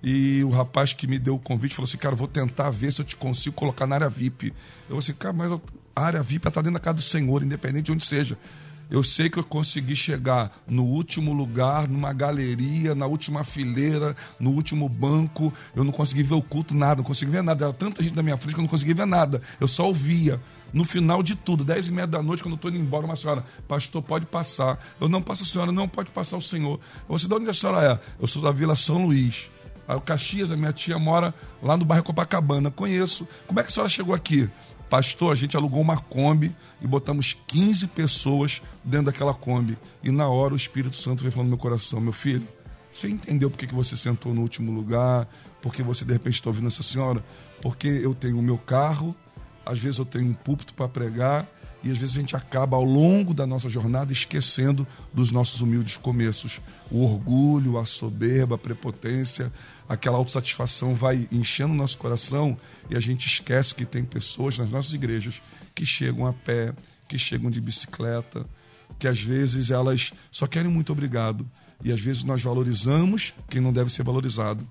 e 0.01 0.43
o 0.43 0.49
rapaz 0.49 0.93
que 0.93 1.08
me 1.08 1.17
deu 1.17 1.36
o 1.36 1.39
convite 1.39 1.75
falou 1.75 1.88
assim: 1.88 1.97
Cara, 1.97 2.15
vou 2.15 2.27
tentar 2.27 2.69
ver 2.69 2.93
se 2.93 3.01
eu 3.01 3.05
te 3.05 3.15
consigo 3.15 3.55
colocar 3.55 3.88
na 3.88 3.95
área 3.95 4.10
VIP. 4.10 4.47
Eu 4.47 4.53
falei 4.88 4.99
assim: 4.99 5.13
Cara, 5.13 5.34
mas 5.34 5.51
a 5.51 5.60
área 5.95 6.21
VIP 6.21 6.47
está 6.47 6.62
dentro 6.62 6.75
da 6.75 6.79
casa 6.79 6.95
do 6.97 7.01
Senhor, 7.01 7.43
independente 7.43 7.86
de 7.86 7.91
onde 7.91 8.05
seja. 8.05 8.38
Eu 8.89 9.03
sei 9.03 9.29
que 9.29 9.37
eu 9.37 9.43
consegui 9.43 9.95
chegar 9.95 10.51
no 10.67 10.83
último 10.83 11.33
lugar, 11.33 11.87
numa 11.87 12.13
galeria, 12.13 12.93
na 12.93 13.05
última 13.05 13.43
fileira, 13.43 14.15
no 14.39 14.51
último 14.51 14.87
banco. 14.87 15.53
Eu 15.75 15.83
não 15.83 15.91
consegui 15.91 16.23
ver 16.23 16.35
o 16.35 16.41
culto, 16.41 16.75
nada, 16.75 16.97
não 16.97 17.03
consegui 17.03 17.31
ver 17.31 17.43
nada. 17.43 17.65
Era 17.65 17.73
tanta 17.73 18.03
gente 18.03 18.15
na 18.15 18.23
minha 18.23 18.37
frente 18.37 18.53
que 18.53 18.59
eu 18.59 18.63
não 18.63 18.69
consegui 18.69 18.93
ver 18.93 19.07
nada. 19.07 19.41
Eu 19.59 19.67
só 19.67 19.87
ouvia. 19.87 20.39
No 20.71 20.83
final 20.83 21.23
de 21.23 21.35
tudo, 21.35 21.63
dez 21.63 21.87
e 21.87 21.91
meia 21.91 22.05
da 22.05 22.21
noite, 22.21 22.43
quando 22.43 22.53
eu 22.53 22.57
estou 22.57 22.69
indo 22.69 22.79
embora, 22.79 23.05
uma 23.05 23.15
senhora, 23.15 23.45
pastor, 23.67 24.01
pode 24.01 24.25
passar. 24.25 24.77
Eu 24.99 25.07
não 25.07 25.21
passo 25.21 25.43
a 25.43 25.45
senhora, 25.45 25.71
não 25.71 25.87
pode 25.87 26.11
passar 26.11 26.37
o 26.37 26.41
senhor. 26.41 26.79
Você, 27.07 27.27
de 27.27 27.33
onde 27.33 27.49
a 27.49 27.53
senhora 27.53 27.93
é? 27.93 27.99
Eu 28.19 28.27
sou 28.27 28.41
da 28.41 28.51
Vila 28.51 28.75
São 28.75 29.05
Luís. 29.05 29.49
O 29.87 30.01
Caxias, 30.01 30.49
a 30.49 30.57
minha 30.57 30.73
tia 30.73 30.97
mora 30.97 31.33
lá 31.61 31.77
no 31.77 31.85
bairro 31.85 32.03
Copacabana. 32.03 32.71
Conheço. 32.71 33.27
Como 33.47 33.59
é 33.59 33.63
que 33.63 33.69
a 33.69 33.71
senhora 33.71 33.89
chegou 33.89 34.15
aqui? 34.15 34.49
Pastor, 34.95 35.34
a 35.34 35.36
gente 35.36 35.58
alugou 35.58 35.81
uma 35.81 35.97
Kombi 35.97 36.55
e 36.81 36.88
botamos 36.88 37.36
15 37.47 37.88
pessoas 37.88 38.62
dentro 38.81 39.08
daquela 39.08 39.34
Kombi. 39.34 39.77
E 40.01 40.10
na 40.10 40.29
hora 40.29 40.53
o 40.53 40.55
Espírito 40.55 40.95
Santo 40.95 41.19
veio 41.19 41.34
falando 41.34 41.47
no 41.47 41.58
meu 41.58 41.58
coração: 41.58 41.99
meu 41.99 42.13
filho, 42.13 42.47
você 42.89 43.10
entendeu 43.10 43.51
por 43.51 43.58
que 43.58 43.75
você 43.75 43.97
sentou 43.97 44.34
no 44.34 44.39
último 44.39 44.71
lugar? 44.71 45.27
Porque 45.62 45.84
você 45.84 46.05
de 46.05 46.13
repente 46.13 46.36
está 46.36 46.49
ouvindo 46.49 46.67
essa 46.67 46.81
senhora? 46.81 47.21
Porque 47.62 47.89
eu 47.89 48.15
tenho 48.15 48.39
o 48.39 48.41
meu 48.41 48.58
carro, 48.58 49.13
às 49.65 49.77
vezes 49.79 49.99
eu 49.99 50.05
tenho 50.05 50.29
um 50.29 50.34
púlpito 50.34 50.73
para 50.73 50.88
pregar 50.88 51.45
e 51.85 51.91
às 51.91 51.99
vezes 51.99 52.17
a 52.17 52.19
gente 52.19 52.35
acaba 52.35 52.75
ao 52.75 52.83
longo 52.83 53.31
da 53.31 53.45
nossa 53.45 53.69
jornada 53.69 54.11
esquecendo 54.11 54.87
dos 55.13 55.31
nossos 55.31 55.61
humildes 55.61 55.95
começos. 55.95 56.59
O 56.89 57.03
orgulho, 57.03 57.77
a 57.77 57.85
soberba, 57.85 58.55
a 58.55 58.57
prepotência, 58.57 59.53
aquela 59.87 60.17
autossatisfação 60.17 60.95
vai 60.95 61.27
enchendo 61.31 61.75
o 61.75 61.77
nosso 61.77 61.99
coração 61.99 62.57
e 62.89 62.97
a 62.97 62.99
gente 62.99 63.27
esquece 63.27 63.75
que 63.75 63.85
tem 63.85 64.03
pessoas 64.03 64.57
nas 64.57 64.67
nossas 64.71 64.93
igrejas 64.93 65.43
que 65.75 65.85
chegam 65.85 66.25
a 66.25 66.33
pé, 66.33 66.73
que 67.07 67.19
chegam 67.19 67.51
de 67.51 67.61
bicicleta, 67.61 68.47
que 68.97 69.07
às 69.07 69.21
vezes 69.21 69.69
elas 69.69 70.11
só 70.31 70.47
querem 70.47 70.71
muito 70.71 70.91
obrigado. 70.91 71.47
E 71.83 71.91
às 71.91 71.99
vezes 71.99 72.23
nós 72.23 72.41
valorizamos 72.41 73.35
quem 73.47 73.61
não 73.61 73.71
deve 73.71 73.91
ser 73.91 74.01
valorizado. 74.01 74.67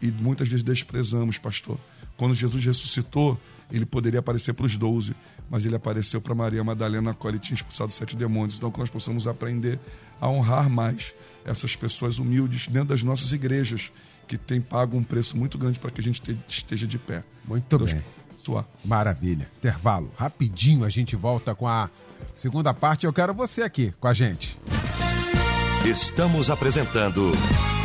E 0.00 0.12
muitas 0.12 0.46
vezes 0.46 0.62
desprezamos, 0.62 1.38
pastor. 1.38 1.76
Quando 2.16 2.36
Jesus 2.36 2.64
ressuscitou, 2.64 3.36
ele 3.70 3.84
poderia 3.84 4.20
aparecer 4.20 4.54
para 4.54 4.66
os 4.66 4.76
doze, 4.76 5.14
mas 5.50 5.64
ele 5.64 5.76
apareceu 5.76 6.20
para 6.20 6.34
Maria 6.34 6.62
Madalena, 6.62 7.10
a 7.10 7.14
qual 7.14 7.30
ele 7.30 7.38
tinha 7.38 7.54
expulsado 7.54 7.92
sete 7.92 8.16
demônios. 8.16 8.56
Então, 8.56 8.70
que 8.70 8.78
nós 8.78 8.90
possamos 8.90 9.26
aprender 9.26 9.78
a 10.20 10.28
honrar 10.28 10.68
mais 10.68 11.14
essas 11.44 11.76
pessoas 11.76 12.18
humildes 12.18 12.66
dentro 12.66 12.88
das 12.88 13.02
nossas 13.02 13.32
igrejas, 13.32 13.92
que 14.26 14.36
têm 14.36 14.60
pago 14.60 14.96
um 14.96 15.04
preço 15.04 15.36
muito 15.36 15.56
grande 15.56 15.78
para 15.78 15.90
que 15.90 16.00
a 16.00 16.04
gente 16.04 16.38
esteja 16.48 16.86
de 16.86 16.98
pé. 16.98 17.22
Muito 17.46 17.78
Deus 17.78 17.92
bem. 17.92 18.02
Sua. 18.36 18.66
Maravilha. 18.84 19.48
Intervalo. 19.58 20.10
Rapidinho 20.16 20.84
a 20.84 20.88
gente 20.88 21.14
volta 21.14 21.54
com 21.54 21.66
a 21.66 21.88
segunda 22.34 22.74
parte. 22.74 23.06
Eu 23.06 23.12
quero 23.12 23.32
você 23.32 23.62
aqui 23.62 23.92
com 24.00 24.08
a 24.08 24.12
gente. 24.12 24.58
Estamos 25.86 26.50
apresentando 26.50 27.30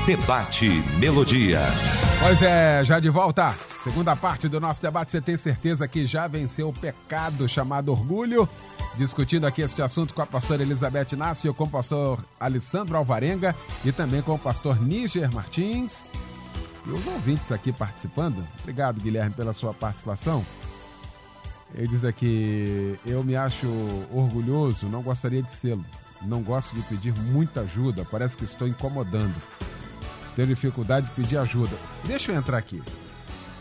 Debate 0.08 0.68
Melodia. 0.98 1.60
Pois 2.20 2.42
é, 2.42 2.84
já 2.84 3.00
de 3.00 3.12
volta. 3.12 3.56
Segunda 3.84 4.16
parte 4.16 4.50
do 4.50 4.60
nosso 4.60 4.82
debate. 4.82 5.12
Você 5.12 5.22
tem 5.22 5.38
certeza 5.38 5.88
que 5.88 6.08
já 6.08 6.28
venceu 6.28 6.70
o 6.70 6.74
pecado 6.74 7.48
chamado 7.48 7.92
orgulho? 7.92 8.50
Discutindo 8.98 9.46
aqui 9.46 9.62
este 9.62 9.84
assunto 9.84 10.16
com 10.16 10.22
a 10.24 10.26
pastora 10.26 10.64
Elizabeth 10.64 11.16
Nácio, 11.16 11.54
com 11.54 11.66
o 11.66 11.70
pastor 11.70 12.18
Alessandro 12.40 12.98
Alvarenga 12.98 13.56
e 13.86 13.92
também 13.92 14.24
com 14.24 14.34
o 14.34 14.40
pastor 14.40 14.82
Níger 14.82 15.32
Martins 15.32 16.00
e 16.88 16.90
os 16.90 17.06
ouvintes 17.06 17.52
aqui 17.52 17.72
participando. 17.72 18.44
Obrigado, 18.62 19.00
Guilherme, 19.00 19.36
pela 19.36 19.54
sua 19.54 19.76
participação. 19.76 20.44
Ele 21.76 21.88
diz 21.88 22.04
aqui: 22.04 23.00
Eu 23.06 23.24
me 23.24 23.36
acho 23.36 23.68
orgulhoso, 24.12 24.88
não 24.88 25.04
gostaria 25.04 25.44
de 25.44 25.52
sê-lo. 25.52 25.86
Não 26.24 26.42
gosto 26.42 26.76
de 26.76 26.82
pedir 26.84 27.14
muita 27.14 27.62
ajuda, 27.62 28.06
parece 28.10 28.38
que 28.38 28.44
estou 28.44 28.68
incomodando. 28.68 29.36
Tenho 30.36 30.48
dificuldade 30.48 31.08
de 31.08 31.14
pedir 31.14 31.38
ajuda. 31.38 31.76
Deixa 32.06 32.32
eu 32.32 32.38
entrar 32.38 32.58
aqui. 32.58 32.82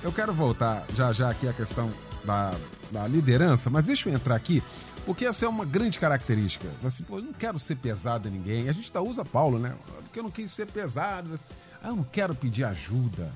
Eu 0.02 0.12
quero 0.12 0.32
voltar 0.32 0.84
já 0.94 1.12
já 1.12 1.30
aqui 1.30 1.48
a 1.48 1.52
questão 1.52 1.90
da, 2.24 2.54
da 2.90 3.06
liderança, 3.06 3.68
mas 3.68 3.84
deixa 3.84 4.08
eu 4.08 4.14
entrar 4.14 4.34
aqui, 4.34 4.62
porque 5.04 5.24
essa 5.24 5.46
é 5.46 5.48
uma 5.48 5.64
grande 5.64 5.98
característica. 5.98 6.68
Assim, 6.84 7.02
pô, 7.02 7.18
eu 7.18 7.22
não 7.22 7.32
quero 7.32 7.58
ser 7.58 7.76
pesado 7.76 8.28
em 8.28 8.30
ninguém. 8.30 8.68
A 8.68 8.72
gente 8.72 8.90
tá, 8.92 9.00
usa 9.00 9.24
Paulo, 9.24 9.58
né? 9.58 9.74
Porque 10.02 10.18
eu 10.18 10.22
não 10.22 10.30
quis 10.30 10.50
ser 10.50 10.66
pesado. 10.66 11.38
Ah, 11.82 11.88
eu 11.88 11.96
não 11.96 12.04
quero 12.04 12.34
pedir 12.34 12.64
ajuda. 12.64 13.32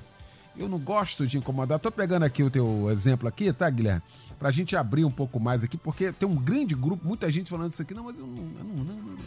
Eu 0.57 0.69
não 0.69 0.79
gosto 0.79 1.27
de 1.27 1.37
incomodar. 1.37 1.79
Tô 1.79 1.91
pegando 1.91 2.23
aqui 2.23 2.43
o 2.43 2.49
teu 2.49 2.89
exemplo 2.91 3.27
aqui, 3.27 3.51
tá, 3.51 3.69
Guilherme? 3.69 4.01
Pra 4.39 4.51
gente 4.51 4.75
abrir 4.75 5.05
um 5.05 5.11
pouco 5.11 5.39
mais 5.39 5.63
aqui, 5.63 5.77
porque 5.77 6.11
tem 6.11 6.27
um 6.27 6.35
grande 6.35 6.75
grupo, 6.75 7.07
muita 7.07 7.29
gente 7.31 7.49
falando 7.49 7.73
isso 7.73 7.81
aqui. 7.81 7.93
Não, 7.93 8.05
mas 8.05 8.17
eu 8.17 8.25
não, 8.25 8.37
eu 8.37 8.63
não, 8.63 8.83
não, 8.83 8.95
não. 8.95 9.17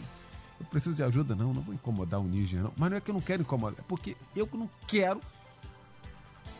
Eu 0.59 0.65
preciso 0.69 0.95
de 0.95 1.03
ajuda, 1.03 1.35
não. 1.35 1.53
Não 1.53 1.61
vou 1.61 1.73
incomodar 1.73 2.19
o 2.19 2.23
Níger, 2.23 2.61
não. 2.61 2.73
Mas 2.77 2.89
não 2.89 2.97
é 2.97 3.01
que 3.01 3.09
eu 3.09 3.13
não 3.13 3.21
quero 3.21 3.41
incomodar, 3.41 3.79
é 3.79 3.83
porque 3.87 4.15
eu 4.35 4.47
não 4.53 4.69
quero 4.87 5.19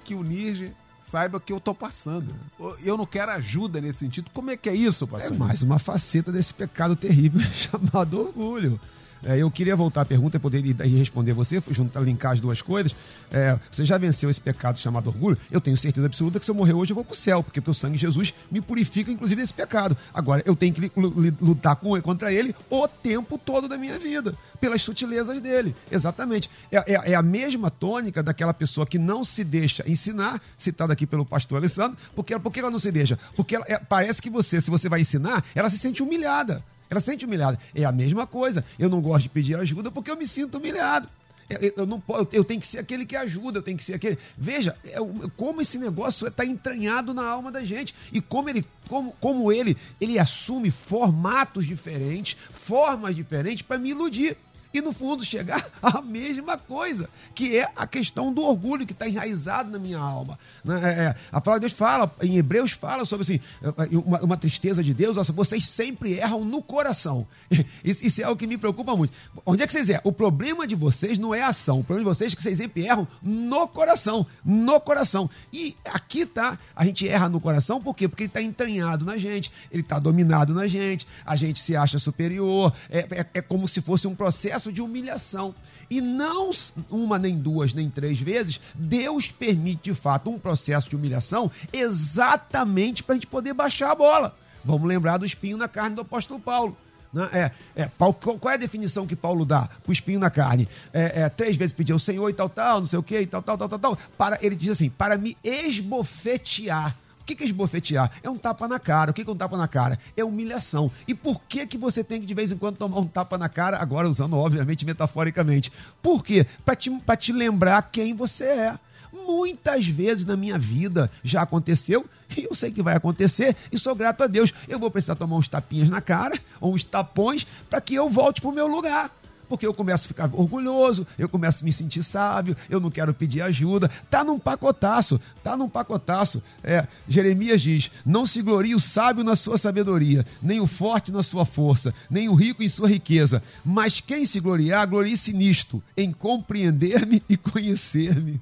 que 0.05 0.15
o 0.15 0.23
Níger 0.23 0.73
saiba 1.10 1.39
que 1.39 1.51
eu 1.51 1.60
tô 1.60 1.73
passando. 1.73 2.36
Eu 2.84 2.97
não 2.97 3.05
quero 3.05 3.32
ajuda 3.32 3.82
nesse 3.82 3.99
sentido. 3.99 4.29
Como 4.34 4.51
é 4.51 4.58
que 4.58 4.69
é 4.69 4.75
isso, 4.75 5.08
pastor? 5.08 5.34
É 5.34 5.38
mais 5.38 5.63
uma 5.63 5.79
faceta 5.79 6.32
desse 6.32 6.53
pecado 6.53 6.95
terrível 6.95 7.41
chamado 7.51 8.19
orgulho. 8.19 8.79
É, 9.23 9.38
eu 9.38 9.49
queria 9.51 9.75
voltar 9.75 10.01
à 10.01 10.05
pergunta 10.05 10.38
e 10.38 10.39
poder 10.39 10.62
responder 10.62 11.34
você, 11.34 11.62
juntar, 11.69 11.99
linkar 12.01 12.34
as 12.34 12.41
duas 12.41 12.62
coisas. 12.62 12.95
É, 13.32 13.60
você 13.71 13.86
já 13.86 13.97
venceu 13.97 14.29
esse 14.29 14.39
pecado 14.39 14.79
chamado 14.79 15.08
orgulho? 15.08 15.38
Eu 15.51 15.60
tenho 15.60 15.77
certeza 15.77 16.08
absoluta 16.08 16.39
que 16.39 16.45
se 16.45 16.51
eu 16.51 16.55
morrer 16.55 16.73
hoje 16.73 16.91
eu 16.91 16.95
vou 16.95 17.03
para 17.03 17.13
o 17.13 17.15
céu, 17.15 17.43
porque, 17.43 17.60
o 17.69 17.73
sangue 17.73 17.95
de 17.95 18.01
Jesus 18.01 18.34
me 18.49 18.62
purifica, 18.62 19.12
inclusive, 19.12 19.39
desse 19.41 19.53
pecado. 19.53 19.95
Agora, 20.13 20.41
eu 20.45 20.55
tenho 20.55 20.73
que 20.73 20.91
lutar 21.39 21.75
contra 21.75 22.34
ele 22.34 22.55
o 22.69 22.88
tempo 22.88 23.38
todo 23.38 23.67
da 23.67 23.77
minha 23.77 23.99
vida, 23.99 24.34
pelas 24.60 24.82
sutilezas 24.82 25.39
dele. 25.39 25.75
Exatamente. 25.91 26.49
É, 26.71 26.77
é, 26.77 27.12
é 27.12 27.15
a 27.15 27.21
mesma 27.21 27.69
tônica 27.69 28.23
daquela 28.23 28.53
pessoa 28.53 28.88
que 28.88 28.97
não 28.97 29.23
se 29.23 29.43
deixa 29.43 29.84
ensinar, 29.88 30.41
citada 30.58 30.93
aqui 30.93 31.05
pelo 31.05 31.25
pastor 31.25 31.58
Alessandro, 31.58 31.97
porque, 32.15 32.38
porque 32.39 32.60
ela 32.60 32.71
não 32.71 32.79
se 32.79 32.91
deixa? 32.91 33.19
Porque 33.36 33.55
ela, 33.55 33.65
é, 33.67 33.77
parece 33.77 34.21
que 34.21 34.29
você, 34.29 34.60
se 34.60 34.71
você 34.71 34.89
vai 34.89 35.01
ensinar, 35.01 35.43
ela 35.53 35.69
se 35.69 35.77
sente 35.77 36.01
humilhada. 36.01 36.63
Ela 36.89 36.99
se 36.99 37.06
sente 37.08 37.25
humilhada. 37.25 37.60
É 37.73 37.86
a 37.86 37.91
mesma 37.91 38.25
coisa. 38.25 38.63
Eu 38.78 38.89
não 38.89 39.02
gosto 39.02 39.23
de 39.23 39.30
pedir 39.30 39.56
ajuda 39.56 39.91
porque 39.91 40.10
eu 40.10 40.17
me 40.17 40.25
sinto 40.25 40.58
humilhado. 40.58 41.08
Eu, 41.49 41.73
eu, 41.78 41.86
não 41.86 42.02
eu 42.32 42.43
tenho 42.43 42.62
que 42.62 42.67
ser 42.67 42.78
aquele 42.78 43.06
que 43.06 43.15
ajuda, 43.15 43.58
eu 43.58 43.63
tenho 43.63 43.75
que 43.75 43.84
ser 43.84 43.95
aquele. 43.95 44.19
Veja, 44.38 44.75
é, 44.86 44.97
como 45.36 45.62
esse 45.62 45.80
negócio 45.80 46.28
está 46.28 46.45
entranhado 46.45 47.12
na 47.12 47.25
alma 47.25 47.52
da 47.52 47.63
gente. 47.63 47.95
E 48.13 48.21
como 48.21 48.49
ele, 48.49 48.63
como, 48.88 49.12
como 49.19 49.52
ele, 49.52 49.75
ele 49.99 50.19
assume 50.19 50.69
formatos 50.69 51.65
diferentes, 51.65 52.38
formas 52.52 53.15
diferentes 53.15 53.63
para 53.63 53.80
me 53.80 53.89
iludir 53.89 54.38
e 54.73 54.82
no 54.82 54.91
fundo 54.93 55.25
chegar 55.25 55.67
à 55.82 56.01
mesma 56.01 56.58
coisa, 56.58 57.10
que 57.34 57.58
é 57.58 57.69
a 57.75 57.88
questão 57.88 58.32
do 58.32 58.43
orgulho 58.43 58.86
que 58.86 58.93
está 58.93 59.08
enraizado 59.08 59.71
na 59.71 59.79
minha 59.79 59.97
alma. 59.97 60.38
Né? 60.63 60.79
É, 60.84 61.03
é, 61.05 61.15
a 61.32 61.41
palavra 61.41 61.62
de 61.62 61.67
Deus 61.67 61.77
fala, 61.77 62.13
em 62.21 62.38
Hebreus 62.38 62.71
fala 62.71 63.03
sobre 63.03 63.23
assim, 63.23 63.39
é, 63.62 63.97
uma, 63.97 64.21
uma 64.21 64.38
tristeza 64.38 64.84
de 64.84 64.93
Deus, 64.93 65.15
nossa, 65.15 65.34
vocês 65.34 65.65
sempre 65.65 66.13
erram 66.13 66.45
no 66.45 66.62
coração. 66.62 67.25
Isso, 67.84 68.05
isso, 68.05 68.21
é 68.21 68.23
algo 68.25 68.38
que 68.38 68.45
me 68.45 68.58
preocupa 68.58 68.95
muito. 68.95 69.13
Onde 69.45 69.63
é 69.63 69.67
que 69.67 69.71
vocês 69.71 69.89
erram? 69.89 70.01
O 70.03 70.12
problema 70.12 70.67
de 70.67 70.75
vocês 70.75 71.17
não 71.17 71.34
é 71.34 71.41
a 71.41 71.47
ação, 71.47 71.79
o 71.79 71.84
problema 71.84 72.10
de 72.10 72.17
vocês 72.17 72.34
é 72.34 72.36
que 72.36 72.43
vocês 72.43 72.58
sempre 72.58 72.86
erram 72.86 73.08
no 73.21 73.67
coração, 73.67 74.25
no 74.43 74.79
coração. 74.79 75.29
E 75.51 75.75
aqui 75.86 76.25
tá, 76.25 76.60
a 76.75 76.86
gente 76.86 77.08
erra 77.08 77.29
no 77.29 77.39
coração, 77.39 77.82
por 77.82 77.95
quê? 77.95 78.08
Porque 78.08 78.23
ele 78.23 78.29
está 78.29 78.41
entranhado 78.41 79.05
na 79.05 79.17
gente, 79.17 79.51
ele 79.71 79.82
está 79.82 79.97
dominado 79.97 80.53
na 80.53 80.67
gente, 80.67 81.08
a 81.25 81.36
gente 81.36 81.60
se 81.60 81.75
acha 81.75 81.97
superior, 81.97 82.73
é, 82.89 82.99
é, 83.12 83.25
é 83.36 83.41
como 83.41 83.67
se 83.67 83.82
fosse 83.82 84.08
um 84.08 84.15
processo 84.15 84.59
processo 84.60 84.72
de 84.72 84.82
humilhação. 84.82 85.56
E 85.89 86.02
não 86.02 86.52
uma, 86.89 87.17
nem 87.17 87.38
duas, 87.38 87.74
nem 87.74 87.89
três 87.89 88.19
vezes, 88.22 88.60
Deus 88.76 89.32
permite 89.32 89.89
de 89.89 89.95
fato 89.95 90.30
um 90.30 90.38
processo 90.38 90.89
de 90.89 90.95
humilhação 90.95 91.50
exatamente 91.72 93.02
para 93.02 93.13
a 93.13 93.17
gente 93.17 93.28
poder 93.28 93.54
baixar 93.54 93.91
a 93.91 93.95
bola. 93.95 94.36
Vamos 94.63 94.88
lembrar 94.88 95.17
do 95.17 95.26
espinho 95.26 95.58
na 95.58 95.67
carne 95.67 95.95
do 95.95 96.02
apóstolo 96.02 96.39
Paulo. 96.39 96.78
Né? 97.12 97.28
É, 97.34 97.84
é, 97.84 97.89
qual 97.98 98.52
é 98.52 98.54
a 98.54 98.58
definição 98.58 99.08
que 99.08 99.15
Paulo 99.15 99.45
dá 99.45 99.62
para 99.62 99.89
o 99.89 99.93
espinho 99.93 100.19
na 100.19 100.30
carne? 100.30 100.67
É, 100.93 101.22
é, 101.22 101.30
três 101.30 101.56
vezes 101.56 101.74
pediu 101.74 101.95
ao 101.95 102.00
Senhor 102.00 102.30
e 102.30 102.34
tal, 102.34 102.50
tal, 102.50 102.82
não 102.82 102.88
sei 102.88 103.00
o 103.00 103.04
que, 103.04 103.26
tal, 103.26 103.41
tal, 103.41 103.58
tal, 103.58 103.69
tal, 103.69 103.80
tal. 103.80 103.98
Para, 104.17 104.38
ele 104.41 104.56
diz 104.56 104.69
assim: 104.69 104.89
para 104.89 105.17
me 105.17 105.36
esbofetear 105.43 106.95
que, 107.29 107.35
que 107.35 107.43
é 107.43 107.47
esbofetear? 107.47 108.11
É 108.23 108.29
um 108.29 108.37
tapa 108.37 108.67
na 108.67 108.79
cara. 108.79 109.11
O 109.11 109.13
que, 109.13 109.21
é 109.21 109.31
um 109.31 109.35
tapa 109.35 109.57
na 109.57 109.67
cara? 109.67 109.99
É 110.17 110.23
humilhação. 110.23 110.91
E 111.07 111.13
por 111.13 111.41
que, 111.41 111.65
que 111.67 111.77
você 111.77 112.03
tem 112.03 112.19
que 112.19 112.25
de 112.25 112.33
vez 112.33 112.51
em 112.51 112.57
quando 112.57 112.77
tomar 112.77 112.99
um 112.99 113.07
tapa 113.07 113.37
na 113.37 113.47
cara, 113.47 113.77
agora 113.77 114.09
usando, 114.09 114.35
obviamente, 114.35 114.85
metaforicamente? 114.85 115.71
Por 116.01 116.23
quê? 116.23 116.45
Para 116.65 116.75
te, 116.75 116.91
te 117.17 117.31
lembrar 117.31 117.89
quem 117.91 118.13
você 118.13 118.45
é. 118.45 118.79
Muitas 119.11 119.87
vezes 119.87 120.25
na 120.25 120.37
minha 120.37 120.57
vida 120.57 121.09
já 121.23 121.41
aconteceu 121.41 122.05
e 122.37 122.43
eu 122.43 122.53
sei 122.53 122.71
que 122.71 122.81
vai 122.81 122.95
acontecer 122.95 123.55
e 123.71 123.77
sou 123.77 123.95
grato 123.95 124.23
a 124.23 124.27
Deus. 124.27 124.53
Eu 124.67 124.79
vou 124.79 124.91
precisar 124.91 125.15
tomar 125.15 125.35
uns 125.35 125.47
tapinhas 125.47 125.89
na 125.89 125.99
cara 125.99 126.37
ou 126.61 126.73
uns 126.73 126.83
tapões 126.83 127.45
para 127.69 127.81
que 127.81 127.95
eu 127.95 128.07
volte 128.09 128.39
para 128.39 128.51
o 128.51 128.53
meu 128.53 128.67
lugar 128.67 129.11
porque 129.49 129.65
eu 129.65 129.73
começo 129.73 130.05
a 130.05 130.07
ficar 130.07 130.29
orgulhoso, 130.31 131.05
eu 131.17 131.27
começo 131.27 131.63
a 131.63 131.65
me 131.65 131.73
sentir 131.73 132.03
sábio, 132.03 132.55
eu 132.69 132.79
não 132.79 132.91
quero 132.91 133.13
pedir 133.13 133.41
ajuda. 133.41 133.89
Tá 134.09 134.23
num 134.23 134.38
pacotaço, 134.38 135.19
tá 135.43 135.57
num 135.57 135.67
pacotaço. 135.67 136.41
É, 136.63 136.88
Jeremias 137.07 137.59
diz: 137.62 137.91
Não 138.05 138.25
se 138.25 138.41
glorie 138.43 138.75
o 138.75 138.79
sábio 138.79 139.23
na 139.23 139.35
sua 139.35 139.57
sabedoria, 139.57 140.25
nem 140.41 140.59
o 140.59 140.67
forte 140.67 141.12
na 141.12 141.23
sua 141.23 141.43
força, 141.43 141.93
nem 142.09 142.29
o 142.29 142.35
rico 142.35 142.62
em 142.62 142.69
sua 142.69 142.88
riqueza. 142.88 143.41
Mas 143.65 143.99
quem 143.99 144.25
se 144.25 144.39
gloriar, 144.39 144.88
glorie-se 144.88 145.33
nisto, 145.33 145.81
em 145.97 146.12
compreender-me 146.12 147.23
e 147.27 147.35
conhecer-me. 147.35 148.39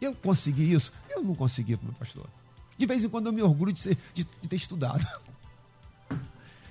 Eu 0.00 0.14
consegui 0.14 0.74
isso? 0.74 0.92
Eu 1.08 1.22
não 1.22 1.34
consegui, 1.34 1.78
meu 1.82 1.94
pastor. 1.94 2.26
De 2.76 2.86
vez 2.86 3.02
em 3.02 3.08
quando 3.08 3.26
eu 3.26 3.32
me 3.32 3.42
orgulho 3.42 3.72
de, 3.72 3.80
ser, 3.80 3.96
de, 4.12 4.24
de 4.24 4.48
ter 4.48 4.56
estudado. 4.56 5.04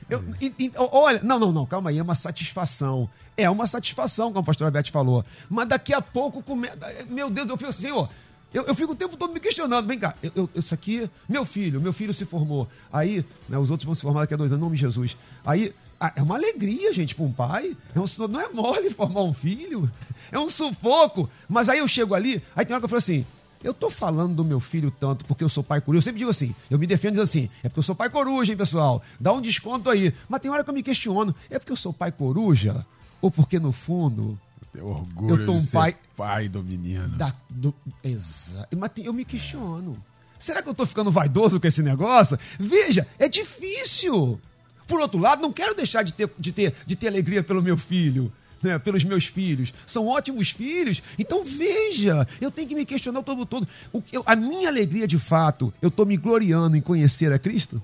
Eu, 0.10 0.24
e, 0.40 0.54
e, 0.60 0.72
olha, 0.76 1.22
não, 1.24 1.40
não, 1.40 1.52
não, 1.52 1.66
calma 1.66 1.90
aí, 1.90 1.98
é 1.98 2.04
uma 2.04 2.16
satisfação. 2.16 3.10
É 3.38 3.50
uma 3.50 3.68
satisfação, 3.68 4.28
como 4.28 4.40
a 4.40 4.44
pastora 4.44 4.72
Beth 4.72 4.92
falou. 4.92 5.26
Mas 5.50 5.68
daqui 5.68 5.94
a 5.94 6.02
pouco, 6.02 6.42
come... 6.42 6.70
meu 7.10 7.30
Deus, 7.30 7.50
eu 7.50 7.58
fico 7.58 7.70
assim, 7.70 7.92
ó. 7.92 8.08
Eu, 8.54 8.64
eu, 8.64 8.76
fico 8.76 8.94
o 8.94 8.96
tempo 8.96 9.18
todo 9.18 9.34
me 9.34 9.40
questionando. 9.40 9.86
Vem 9.86 10.00
cá, 10.00 10.16
eu, 10.24 10.32
eu, 10.36 10.50
isso 10.56 10.74
aqui, 10.74 11.10
meu 11.28 11.44
filho, 11.44 11.82
meu 11.82 11.92
filho 11.92 12.14
se 12.14 12.24
formou. 12.24 12.70
Aí, 12.94 13.26
né, 13.50 13.58
os 13.58 13.70
outros 13.70 13.86
vão 13.86 13.94
se 13.94 14.02
formar 14.02 14.22
daqui 14.22 14.34
a 14.34 14.38
dois 14.38 14.52
anos, 14.52 14.62
em 14.62 14.64
nome 14.64 14.78
de 14.78 14.82
Jesus. 14.82 15.18
Aí, 15.46 15.74
é 16.16 16.22
uma 16.22 16.36
alegria, 16.36 16.94
gente, 16.94 17.16
para 17.16 17.26
um 17.26 17.32
pai. 17.32 17.76
É 17.94 18.00
um, 18.00 18.06
não 18.28 18.40
é 18.40 18.50
mole 18.50 18.90
formar 18.92 19.24
um 19.24 19.34
filho. 19.34 19.92
É 20.32 20.40
um 20.40 20.50
sufoco. 20.50 21.30
Mas 21.48 21.70
aí 21.70 21.78
eu 21.80 21.88
chego 21.88 22.16
ali, 22.16 22.42
aí 22.56 22.66
tem 22.66 22.74
hora 22.74 22.82
que 22.82 22.86
eu 22.86 22.90
falo 22.90 22.98
assim: 22.98 23.24
eu 23.66 23.72
estou 23.72 23.90
falando 23.90 24.36
do 24.36 24.46
meu 24.46 24.60
filho 24.60 24.92
tanto 24.92 25.26
porque 25.26 25.44
eu 25.44 25.50
sou 25.50 25.64
pai 25.64 25.82
coruja. 25.82 25.98
Eu 25.98 26.02
sempre 26.04 26.20
digo 26.20 26.30
assim, 26.30 26.54
eu 26.70 26.78
me 26.78 26.86
defendo 26.86 27.20
assim, 27.20 27.50
é 27.64 27.70
porque 27.70 27.80
eu 27.80 27.84
sou 27.84 27.96
pai 27.96 28.10
coruja, 28.10 28.52
hein, 28.52 28.58
pessoal? 28.58 29.02
Dá 29.20 29.34
um 29.34 29.42
desconto 29.42 29.90
aí. 29.90 30.14
Mas 30.30 30.42
tem 30.42 30.52
hora 30.52 30.64
que 30.64 30.70
eu 30.70 30.74
me 30.74 30.84
questiono, 30.84 31.34
é 31.50 31.58
porque 31.58 31.72
eu 31.72 31.76
sou 31.76 31.92
pai 31.92 32.12
coruja? 32.12 32.86
Ou 33.22 33.32
porque 33.32 33.60
no 33.60 33.72
fundo 33.72 34.40
eu 34.76 34.88
orgulho 34.88 35.42
eu 35.42 35.46
tô 35.46 35.54
um 35.54 35.66
pai, 35.66 35.98
pai 36.16 36.48
do 36.48 36.62
menino. 36.62 37.18
Da, 37.18 37.34
do, 37.50 37.74
exato. 38.04 38.78
Mas 38.78 38.92
eu 38.98 39.14
me 39.14 39.26
questiono. 39.26 39.98
Será 40.38 40.62
que 40.62 40.68
eu 40.68 40.74
estou 40.74 40.86
ficando 40.86 41.10
vaidoso 41.10 41.60
com 41.60 41.66
esse 41.66 41.82
negócio? 41.82 42.38
Veja, 42.60 43.08
é 43.18 43.28
difícil. 43.28 44.40
Por 44.88 45.00
outro 45.00 45.20
lado, 45.20 45.42
não 45.42 45.52
quero 45.52 45.74
deixar 45.74 46.04
de 46.04 46.14
ter, 46.14 46.30
de 46.38 46.52
ter, 46.52 46.76
de 46.86 46.96
ter 46.96 47.08
alegria 47.08 47.42
pelo 47.42 47.64
meu 47.64 47.78
filho 47.78 48.32
né, 48.66 48.80
pelos 48.80 49.04
meus 49.04 49.26
filhos. 49.26 49.74
São 49.86 50.08
ótimos 50.08 50.50
filhos. 50.50 51.02
Então 51.18 51.44
veja, 51.44 52.28
eu 52.42 52.52
tenho 52.52 52.68
que 52.68 52.76
me 52.76 52.86
questionar 52.86 53.20
o 53.20 53.24
tempo 53.24 53.46
todo. 53.46 53.68
O, 53.94 54.02
eu, 54.12 54.24
a 54.26 54.36
minha 54.36 54.68
alegria 54.68 55.08
de 55.08 55.20
fato, 55.20 55.74
eu 55.82 55.90
estou 55.90 56.06
me 56.06 56.18
gloriando 56.18 56.76
em 56.76 56.82
conhecer 56.82 57.32
a 57.32 57.40
Cristo? 57.40 57.82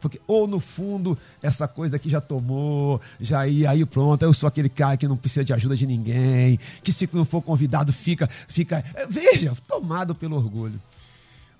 Porque, 0.00 0.20
ou 0.26 0.46
no 0.46 0.60
fundo, 0.60 1.18
essa 1.42 1.66
coisa 1.66 1.96
aqui 1.96 2.08
já 2.08 2.20
tomou, 2.20 3.00
já 3.20 3.46
ia, 3.48 3.70
aí 3.70 3.84
pronto, 3.84 4.22
eu 4.22 4.32
sou 4.32 4.46
aquele 4.46 4.68
cara 4.68 4.96
que 4.96 5.08
não 5.08 5.16
precisa 5.16 5.44
de 5.44 5.52
ajuda 5.52 5.76
de 5.76 5.86
ninguém, 5.86 6.58
que 6.84 6.92
se 6.92 7.08
não 7.12 7.24
for 7.24 7.42
convidado 7.42 7.92
fica, 7.92 8.28
fica, 8.46 8.84
veja, 9.08 9.52
tomado 9.66 10.14
pelo 10.14 10.36
orgulho. 10.36 10.80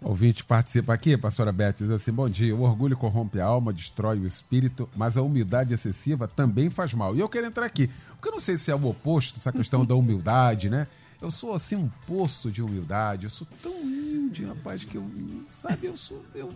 Ouvinte 0.01 0.45
participa 0.45 0.95
aqui, 0.95 1.17
pastora 1.17 1.51
Beth, 1.51 1.75
diz 1.79 1.91
assim: 1.91 2.13
Bom 2.13 2.29
dia. 2.29 2.55
O 2.55 2.63
orgulho 2.63 2.97
corrompe 2.97 3.41
a 3.41 3.45
alma, 3.45 3.73
destrói 3.73 4.19
o 4.19 4.27
espírito, 4.27 4.89
mas 4.97 5.17
a 5.17 5.23
humildade 5.23 5.75
excessiva 5.75 6.29
também 6.29 6.71
faz 6.71 6.95
mal. 6.95 7.17
E 7.17 7.21
eu 7.21 7.29
quero 7.29 7.47
entrar 7.47 7.67
aqui, 7.67 7.89
porque 8.11 8.29
eu 8.29 8.33
não 8.33 8.39
sei 8.39 8.57
se 8.59 8.71
é 8.71 8.75
o 8.77 8.87
oposto, 8.87 9.39
essa 9.39 9.51
questão 9.51 9.85
da 9.85 9.97
humildade, 9.97 10.71
né? 10.71 10.87
Eu 11.21 11.33
sou 11.33 11.53
assim 11.53 11.75
um 11.75 11.91
poço 12.07 12.49
de 12.49 12.63
humildade, 12.63 13.25
eu 13.25 13.31
sou 13.31 13.45
tão 13.61 13.73
humilde, 13.73 14.45
rapaz, 14.45 14.85
que 14.85 14.97
eu, 14.97 15.11
sabe, 15.51 15.89
eu 15.89 15.97
sou. 15.97 16.25
Eu, 16.33 16.53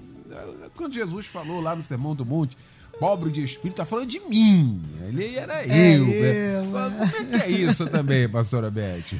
quando 0.76 0.94
Jesus 0.94 1.26
falou 1.26 1.60
lá 1.60 1.74
no 1.74 1.82
Sermão 1.82 2.14
do 2.14 2.24
Monte, 2.24 2.56
pobre 3.00 3.32
de 3.32 3.42
espírito, 3.42 3.78
tá 3.78 3.84
falando 3.84 4.08
de 4.08 4.20
mim. 4.20 4.80
Ele 5.08 5.34
era 5.34 5.66
é 5.66 5.96
eu. 5.96 6.06
eu 6.06 6.64
né? 6.64 7.10
Como 7.10 7.16
é 7.16 7.24
que 7.24 7.36
é 7.44 7.50
isso 7.50 7.88
também, 7.88 8.28
pastora 8.28 8.70
Beth? 8.70 9.16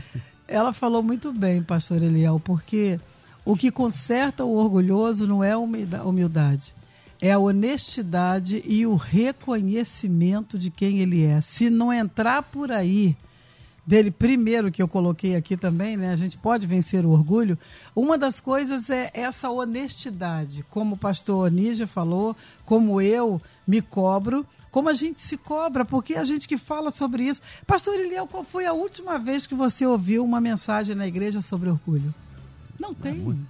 Ela 0.47 0.73
falou 0.73 1.03
muito 1.03 1.33
bem, 1.33 1.61
pastor 1.61 2.03
Eliel, 2.03 2.39
porque 2.39 3.01
o 3.45 3.57
que 3.57 3.71
conserta 3.71 4.45
o 4.45 4.55
orgulhoso 4.55 5.27
não 5.27 5.43
é 5.43 5.57
humildade, 5.57 6.75
é 7.21 7.33
a 7.33 7.39
honestidade 7.39 8.63
e 8.67 8.87
o 8.87 8.97
reconhecimento 8.97 10.59
de 10.59 10.71
quem 10.71 10.99
ele 11.01 11.25
é. 11.25 11.41
Se 11.41 11.71
não 11.71 11.93
entrar 11.93 12.43
por 12.43 12.71
aí, 12.71 13.17
dele 13.87 14.11
primeiro 14.11 14.71
que 14.71 14.83
eu 14.83 14.89
coloquei 14.89 15.35
aqui 15.35 15.57
também, 15.57 15.97
né? 15.97 16.13
A 16.13 16.17
gente 16.17 16.39
pode 16.39 16.67
vencer 16.67 17.05
o 17.05 17.11
orgulho. 17.11 17.59
Uma 17.95 18.17
das 18.17 18.39
coisas 18.39 18.91
é 18.91 19.11
essa 19.13 19.51
honestidade, 19.51 20.65
como 20.71 20.95
o 20.95 20.99
pastor 20.99 21.47
Onígia 21.47 21.87
falou, 21.87 22.37
como 22.65 23.01
eu 23.01 23.41
me 23.67 23.81
cobro, 23.81 24.47
como 24.71 24.89
a 24.89 24.95
gente 24.95 25.21
se 25.21 25.37
cobra, 25.37 25.85
porque 25.85 26.15
a 26.15 26.25
gente 26.25 26.49
que 26.49 26.57
fala 26.57 26.91
sobre 26.91 27.25
isso. 27.25 27.43
Pastor 27.67 27.95
Eliel, 27.95 28.27
qual 28.27 28.43
foi 28.45 28.67
a 28.67 28.73
última 28.73 29.19
vez 29.19 29.47
que 29.47 29.55
você 29.55 29.85
ouviu 29.85 30.25
uma 30.25 30.41
mensagem 30.41 30.97
na 30.97 31.07
igreja 31.07 31.41
sobre 31.41 31.69
orgulho? 31.69 32.15
Não 32.83 32.93
tem. 32.93 33.47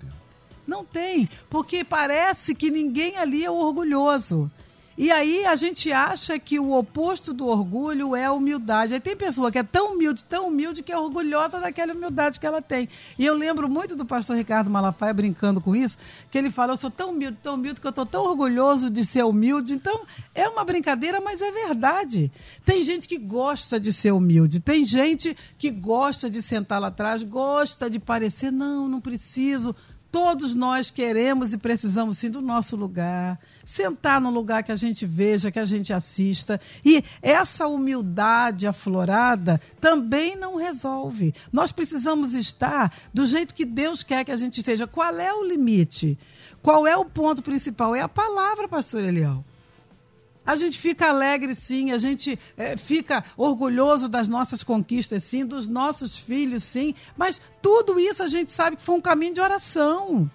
Não 0.66 0.85
tem, 0.85 1.26
porque 1.49 1.83
parece 1.83 2.55
que 2.55 2.70
ninguém 2.70 3.16
ali 3.16 3.43
é 3.43 3.51
orgulhoso. 3.51 4.51
E 4.97 5.11
aí 5.11 5.47
a 5.47 5.57
gente 5.57 5.90
acha 5.90 6.38
que 6.38 6.59
o 6.59 6.72
oposto 6.72 7.32
do 7.32 7.47
orgulho 7.47 8.14
é 8.14 8.26
a 8.26 8.32
humildade. 8.32 8.93
Aí 8.93 9.01
tem 9.01 9.16
pessoa 9.16 9.51
que 9.51 9.59
é 9.59 9.62
tão 9.62 9.95
humilde, 9.95 10.22
tão 10.24 10.49
humilde, 10.49 10.82
que 10.82 10.93
é 10.93 10.99
orgulhosa 10.99 11.59
daquela 11.59 11.95
humildade 11.95 12.38
que 12.38 12.47
ela 12.47 12.61
tem. 12.61 12.88
E 13.18 13.24
eu 13.24 13.34
lembro 13.34 13.68
muito 13.68 13.97
do 13.97 14.05
pastor 14.05 14.36
Ricardo 14.36 14.68
Malafaia 14.68 15.14
brincando 15.14 15.61
com 15.61 15.74
isso, 15.74 15.97
que 16.30 16.36
ele 16.36 16.51
fala, 16.51 16.74
eu 16.74 16.76
sou 16.76 16.90
tão 16.90 17.11
humilde, 17.11 17.38
tão 17.43 17.55
humilde, 17.55 17.80
que 17.80 17.86
eu 17.86 17.90
estou 17.90 18.05
tão 18.05 18.24
orgulhoso 18.24 18.90
de 18.90 19.05
ser 19.05 19.24
humilde. 19.24 19.72
Então, 19.72 20.03
é 20.34 20.49
uma 20.49 20.64
brincadeira, 20.64 21.20
mas 21.20 21.40
é 21.40 21.51
verdade. 21.51 22.30
Tem 22.64 22.82
gente 22.82 23.09
que 23.09 23.16
gosta 23.16 23.80
de 23.80 23.93
ser 23.93 24.12
humilde, 24.12 24.61
tem 24.61 24.84
gente 24.84 25.36
que 25.57 25.70
gosta 25.70 26.28
de 26.28 26.43
sentar 26.43 26.80
lá 26.80 26.88
atrás, 26.88 27.22
gosta 27.22 27.88
de 27.88 27.99
parecer, 27.99 28.51
não, 28.53 28.88
não 28.88 29.01
preciso. 29.01 29.74
Todos 30.13 30.55
nós 30.55 30.91
queremos 30.91 31.55
e 31.55 31.59
precisamos 31.59 32.19
sim 32.19 32.29
do 32.29 32.43
nosso 32.43 32.77
lugar 32.77 33.39
sentar 33.65 34.21
no 34.21 34.29
lugar 34.29 34.63
que 34.63 34.71
a 34.71 34.77
gente 34.77 35.07
veja, 35.07 35.51
que 35.51 35.59
a 35.59 35.65
gente 35.65 35.91
assista. 35.91 36.61
E 36.85 37.03
essa 37.23 37.67
humildade 37.67 38.67
aflorada 38.67 39.59
também 39.81 40.37
não 40.37 40.57
resolve. 40.57 41.35
Nós 41.51 41.73
precisamos 41.73 42.35
estar 42.35 42.93
do 43.15 43.25
jeito 43.25 43.55
que 43.55 43.65
Deus 43.65 44.03
quer 44.03 44.23
que 44.23 44.31
a 44.33 44.37
gente 44.37 44.59
esteja. 44.59 44.87
Qual 44.87 45.19
é 45.19 45.33
o 45.33 45.45
limite? 45.45 46.19
Qual 46.61 46.87
é 46.87 46.95
o 46.95 47.07
ponto 47.07 47.41
principal? 47.41 47.95
É 47.95 48.03
a 48.03 48.09
palavra, 48.09 48.69
pastor 48.69 49.03
Eliel. 49.03 49.43
A 50.45 50.57
gente 50.57 50.78
fica 50.78 51.09
alegre, 51.09 51.55
sim, 51.55 51.93
a 51.93 51.99
gente 51.99 52.38
é, 52.57 52.76
fica 52.76 53.24
orgulhoso 53.36 54.09
das 54.09 54.28
nossas 54.28 54.64
conquistas, 54.64 55.22
sim, 55.22 55.47
dos 55.47 55.68
nossos 55.68 56.18
filhos, 56.18 56.64
sim, 56.64 56.95
mas 57.16 57.40
tudo 57.61 57.99
isso 57.99 58.22
a 58.22 58.28
gente 58.28 58.53
sabe 58.53 58.76
que 58.76 58.82
foi 58.82 58.97
um 58.97 59.01
caminho 59.01 59.34
de 59.34 59.40
oração, 59.40 60.28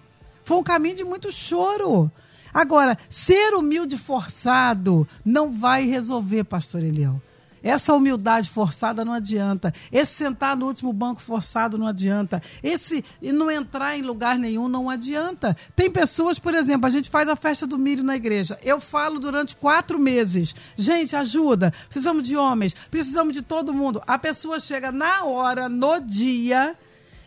foi 0.44 0.56
um 0.56 0.62
caminho 0.62 0.96
de 0.96 1.04
muito 1.04 1.30
choro. 1.30 2.10
Agora, 2.54 2.96
ser 3.10 3.54
humilde 3.54 3.98
forçado 3.98 5.06
não 5.22 5.52
vai 5.52 5.84
resolver, 5.84 6.44
pastor 6.44 6.82
Eliel. 6.82 7.20
Essa 7.62 7.94
humildade 7.94 8.48
forçada 8.48 9.04
não 9.04 9.12
adianta. 9.12 9.72
Esse 9.90 10.12
sentar 10.12 10.56
no 10.56 10.66
último 10.66 10.92
banco 10.92 11.20
forçado 11.20 11.76
não 11.76 11.86
adianta. 11.86 12.42
Esse 12.62 13.04
não 13.20 13.50
entrar 13.50 13.96
em 13.96 14.02
lugar 14.02 14.38
nenhum 14.38 14.68
não 14.68 14.88
adianta. 14.88 15.56
Tem 15.74 15.90
pessoas, 15.90 16.38
por 16.38 16.54
exemplo, 16.54 16.86
a 16.86 16.90
gente 16.90 17.10
faz 17.10 17.28
a 17.28 17.36
festa 17.36 17.66
do 17.66 17.78
milho 17.78 18.02
na 18.02 18.16
igreja. 18.16 18.58
Eu 18.62 18.80
falo 18.80 19.18
durante 19.18 19.56
quatro 19.56 19.98
meses. 19.98 20.54
Gente, 20.76 21.16
ajuda. 21.16 21.72
Precisamos 21.88 22.26
de 22.26 22.36
homens. 22.36 22.74
Precisamos 22.90 23.34
de 23.34 23.42
todo 23.42 23.74
mundo. 23.74 24.02
A 24.06 24.18
pessoa 24.18 24.60
chega 24.60 24.92
na 24.92 25.24
hora, 25.24 25.68
no 25.68 25.98
dia, 26.00 26.76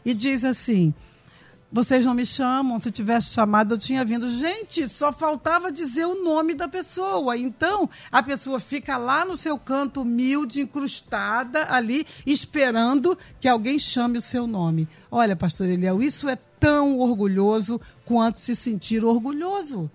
e 0.05 0.13
diz 0.13 0.43
assim: 0.43 0.93
vocês 1.71 2.05
não 2.05 2.13
me 2.13 2.25
chamam, 2.25 2.77
se 2.77 2.91
tivesse 2.91 3.29
chamado 3.29 3.75
eu 3.75 3.77
tinha 3.77 4.03
vindo. 4.03 4.29
Gente, 4.29 4.87
só 4.89 5.11
faltava 5.11 5.71
dizer 5.71 6.05
o 6.05 6.21
nome 6.21 6.53
da 6.53 6.67
pessoa. 6.67 7.37
Então, 7.37 7.89
a 8.11 8.21
pessoa 8.21 8.59
fica 8.59 8.97
lá 8.97 9.23
no 9.23 9.37
seu 9.37 9.57
canto 9.57 10.01
humilde, 10.01 10.61
incrustada 10.61 11.71
ali, 11.71 12.05
esperando 12.25 13.17
que 13.39 13.47
alguém 13.47 13.79
chame 13.79 14.17
o 14.17 14.21
seu 14.21 14.45
nome. 14.45 14.87
Olha, 15.09 15.35
pastor 15.35 15.67
Eliel, 15.67 16.01
isso 16.01 16.27
é 16.27 16.35
tão 16.35 16.99
orgulhoso 16.99 17.79
quanto 18.05 18.41
se 18.41 18.55
sentir 18.55 19.05
orgulhoso. 19.05 19.89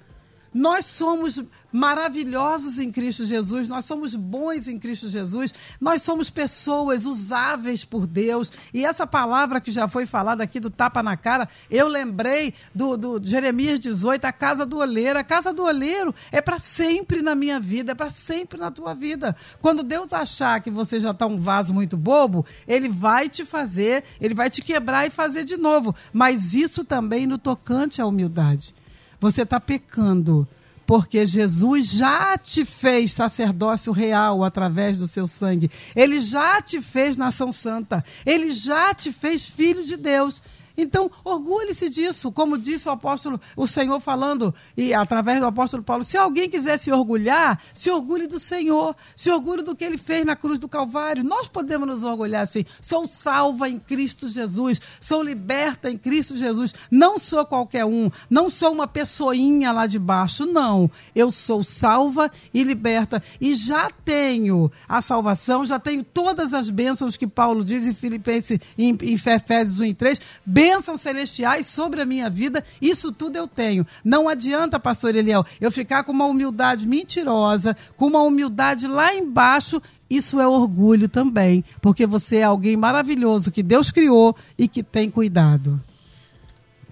Nós 0.56 0.86
somos 0.86 1.44
maravilhosos 1.70 2.78
em 2.78 2.90
Cristo 2.90 3.26
Jesus, 3.26 3.68
nós 3.68 3.84
somos 3.84 4.14
bons 4.14 4.66
em 4.66 4.78
Cristo 4.78 5.06
Jesus, 5.06 5.52
nós 5.78 6.00
somos 6.00 6.30
pessoas 6.30 7.04
usáveis 7.04 7.84
por 7.84 8.06
Deus. 8.06 8.50
E 8.72 8.82
essa 8.82 9.06
palavra 9.06 9.60
que 9.60 9.70
já 9.70 9.86
foi 9.86 10.06
falada 10.06 10.42
aqui 10.42 10.58
do 10.58 10.70
tapa 10.70 11.02
na 11.02 11.14
cara, 11.14 11.46
eu 11.70 11.86
lembrei 11.86 12.54
do, 12.74 12.96
do 12.96 13.20
Jeremias 13.22 13.78
18, 13.78 14.24
a 14.24 14.32
casa 14.32 14.64
do 14.64 14.78
oleiro. 14.78 15.18
A 15.18 15.24
casa 15.24 15.52
do 15.52 15.62
oleiro 15.62 16.14
é 16.32 16.40
para 16.40 16.58
sempre 16.58 17.20
na 17.20 17.34
minha 17.34 17.60
vida, 17.60 17.92
é 17.92 17.94
para 17.94 18.08
sempre 18.08 18.58
na 18.58 18.70
tua 18.70 18.94
vida. 18.94 19.36
Quando 19.60 19.82
Deus 19.82 20.10
achar 20.14 20.62
que 20.62 20.70
você 20.70 20.98
já 20.98 21.10
está 21.10 21.26
um 21.26 21.36
vaso 21.36 21.74
muito 21.74 21.98
bobo, 21.98 22.46
ele 22.66 22.88
vai 22.88 23.28
te 23.28 23.44
fazer, 23.44 24.04
ele 24.18 24.34
vai 24.34 24.48
te 24.48 24.62
quebrar 24.62 25.06
e 25.06 25.10
fazer 25.10 25.44
de 25.44 25.58
novo. 25.58 25.94
Mas 26.14 26.54
isso 26.54 26.82
também 26.82 27.26
no 27.26 27.36
tocante 27.36 28.00
à 28.00 28.06
humildade 28.06 28.74
você 29.20 29.42
está 29.42 29.60
pecando. 29.60 30.46
Porque 30.86 31.26
Jesus 31.26 31.90
já 31.90 32.38
te 32.38 32.64
fez 32.64 33.10
sacerdócio 33.10 33.92
real 33.92 34.44
através 34.44 34.96
do 34.96 35.06
seu 35.06 35.26
sangue. 35.26 35.68
Ele 35.96 36.20
já 36.20 36.62
te 36.62 36.80
fez 36.80 37.16
nação 37.16 37.50
santa. 37.50 38.04
Ele 38.24 38.52
já 38.52 38.94
te 38.94 39.10
fez 39.10 39.46
filho 39.46 39.82
de 39.82 39.96
Deus. 39.96 40.40
Então, 40.76 41.10
orgulhe-se 41.24 41.88
disso, 41.88 42.30
como 42.30 42.58
disse 42.58 42.88
o 42.88 42.92
apóstolo, 42.92 43.40
o 43.56 43.66
Senhor 43.66 43.98
falando, 43.98 44.54
e 44.76 44.92
através 44.92 45.40
do 45.40 45.46
apóstolo 45.46 45.82
Paulo, 45.82 46.04
se 46.04 46.18
alguém 46.18 46.50
quiser 46.50 46.78
se 46.78 46.92
orgulhar, 46.92 47.60
se 47.72 47.90
orgulhe 47.90 48.26
do 48.26 48.38
Senhor, 48.38 48.94
se 49.14 49.30
orgulhe 49.30 49.62
do 49.62 49.74
que 49.74 49.84
ele 49.84 49.96
fez 49.96 50.24
na 50.24 50.36
cruz 50.36 50.58
do 50.58 50.68
Calvário. 50.68 51.24
Nós 51.24 51.48
podemos 51.48 51.88
nos 51.88 52.04
orgulhar 52.04 52.42
assim. 52.42 52.64
Sou 52.80 53.06
salva 53.06 53.68
em 53.68 53.78
Cristo 53.78 54.28
Jesus, 54.28 54.80
sou 55.00 55.22
liberta 55.22 55.90
em 55.90 55.96
Cristo 55.96 56.36
Jesus. 56.36 56.74
Não 56.90 57.18
sou 57.18 57.44
qualquer 57.46 57.84
um, 57.84 58.10
não 58.28 58.50
sou 58.50 58.72
uma 58.72 58.86
pessoinha 58.86 59.72
lá 59.72 59.86
de 59.86 59.98
baixo, 59.98 60.44
não. 60.44 60.90
Eu 61.14 61.30
sou 61.30 61.64
salva 61.64 62.30
e 62.52 62.62
liberta 62.62 63.22
e 63.40 63.54
já 63.54 63.90
tenho 63.90 64.70
a 64.88 65.00
salvação, 65.00 65.64
já 65.64 65.78
tenho 65.78 66.02
todas 66.02 66.52
as 66.52 66.68
bênçãos 66.68 67.16
que 67.16 67.26
Paulo 67.26 67.64
diz 67.64 67.86
em 67.86 67.94
Filipenses, 67.94 68.58
em, 68.76 68.96
em 69.00 69.14
Efésios 69.14 69.80
1 69.80 69.84
e 69.84 69.94
3 69.94 70.20
bênçãos 70.44 70.65
celestiais 70.96 71.66
sobre 71.66 72.00
a 72.00 72.06
minha 72.06 72.28
vida, 72.28 72.64
isso 72.80 73.12
tudo 73.12 73.36
eu 73.36 73.46
tenho. 73.46 73.86
Não 74.04 74.28
adianta, 74.28 74.80
pastor 74.80 75.14
Eliel, 75.14 75.44
eu 75.60 75.70
ficar 75.70 76.04
com 76.04 76.12
uma 76.12 76.26
humildade 76.26 76.86
mentirosa, 76.86 77.76
com 77.96 78.06
uma 78.06 78.22
humildade 78.22 78.86
lá 78.86 79.14
embaixo 79.14 79.80
isso 80.08 80.40
é 80.40 80.46
orgulho 80.46 81.08
também, 81.08 81.64
porque 81.82 82.06
você 82.06 82.36
é 82.36 82.44
alguém 82.44 82.76
maravilhoso 82.76 83.50
que 83.50 83.62
Deus 83.62 83.90
criou 83.90 84.36
e 84.56 84.68
que 84.68 84.82
tem 84.82 85.10
cuidado. 85.10 85.82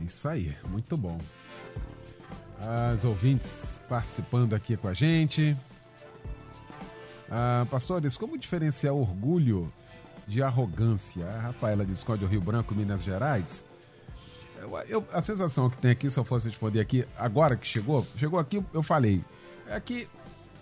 Isso 0.04 0.28
aí, 0.28 0.52
muito 0.68 0.96
bom. 0.96 1.18
As 2.58 3.04
ouvintes 3.04 3.80
participando 3.88 4.54
aqui 4.54 4.76
com 4.76 4.88
a 4.88 4.94
gente. 4.94 5.56
Ah, 7.30 7.66
pastores, 7.70 8.16
como 8.16 8.36
diferenciar 8.36 8.94
orgulho 8.94 9.72
de 10.26 10.42
arrogância. 10.42 11.26
A 11.26 11.40
Rafaela 11.40 11.84
diz 11.84 12.02
Código 12.02 12.30
Rio 12.30 12.40
Branco, 12.40 12.74
Minas 12.74 13.02
Gerais. 13.02 13.64
Eu, 14.60 14.78
eu, 14.88 15.08
a 15.12 15.20
sensação 15.20 15.68
que 15.68 15.78
tem 15.78 15.90
aqui, 15.90 16.10
se 16.10 16.18
eu 16.18 16.24
fosse 16.24 16.48
responder 16.48 16.80
aqui, 16.80 17.06
agora 17.18 17.56
que 17.56 17.66
chegou, 17.66 18.06
chegou 18.16 18.38
aqui, 18.38 18.62
eu 18.72 18.82
falei, 18.82 19.22
é 19.68 19.78
que 19.78 20.08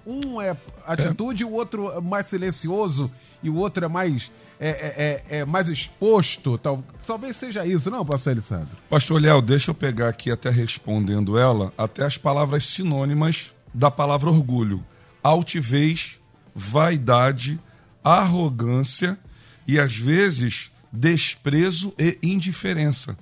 um 0.05 0.41
é 0.41 0.57
atitude, 0.85 1.45
é. 1.45 1.47
o 1.47 1.53
outro 1.53 1.93
é 1.93 2.01
mais 2.01 2.27
silencioso 2.27 3.11
e 3.43 3.49
o 3.49 3.57
outro 3.57 3.85
é 3.85 3.89
mais 3.89 4.33
é, 4.59 4.69
é, 4.69 5.37
é, 5.37 5.39
é 5.39 5.45
mais 5.45 5.69
exposto. 5.69 6.59
Tal, 6.59 6.83
talvez 7.07 7.37
seja 7.37 7.65
isso, 7.65 7.91
não, 7.91 8.05
pastor 8.05 8.33
Elisandro? 8.33 8.69
Pastor 8.89 9.21
Léo, 9.21 9.41
deixa 9.41 9.71
eu 9.71 9.75
pegar 9.75 10.09
aqui, 10.09 10.31
até 10.31 10.51
respondendo 10.51 11.39
ela, 11.39 11.73
até 11.79 12.05
as 12.05 12.19
palavras 12.19 12.67
sinônimas 12.67 13.53
da 13.73 13.91
palavra 13.91 14.29
orgulho: 14.31 14.85
altivez, 15.23 16.21
vaidade, 16.55 17.61
arrogância 18.03 19.19
e 19.67 19.79
às 19.79 19.97
vezes 19.97 20.71
desprezo 20.93 21.95
e 21.99 22.19
indiferença. 22.23 23.17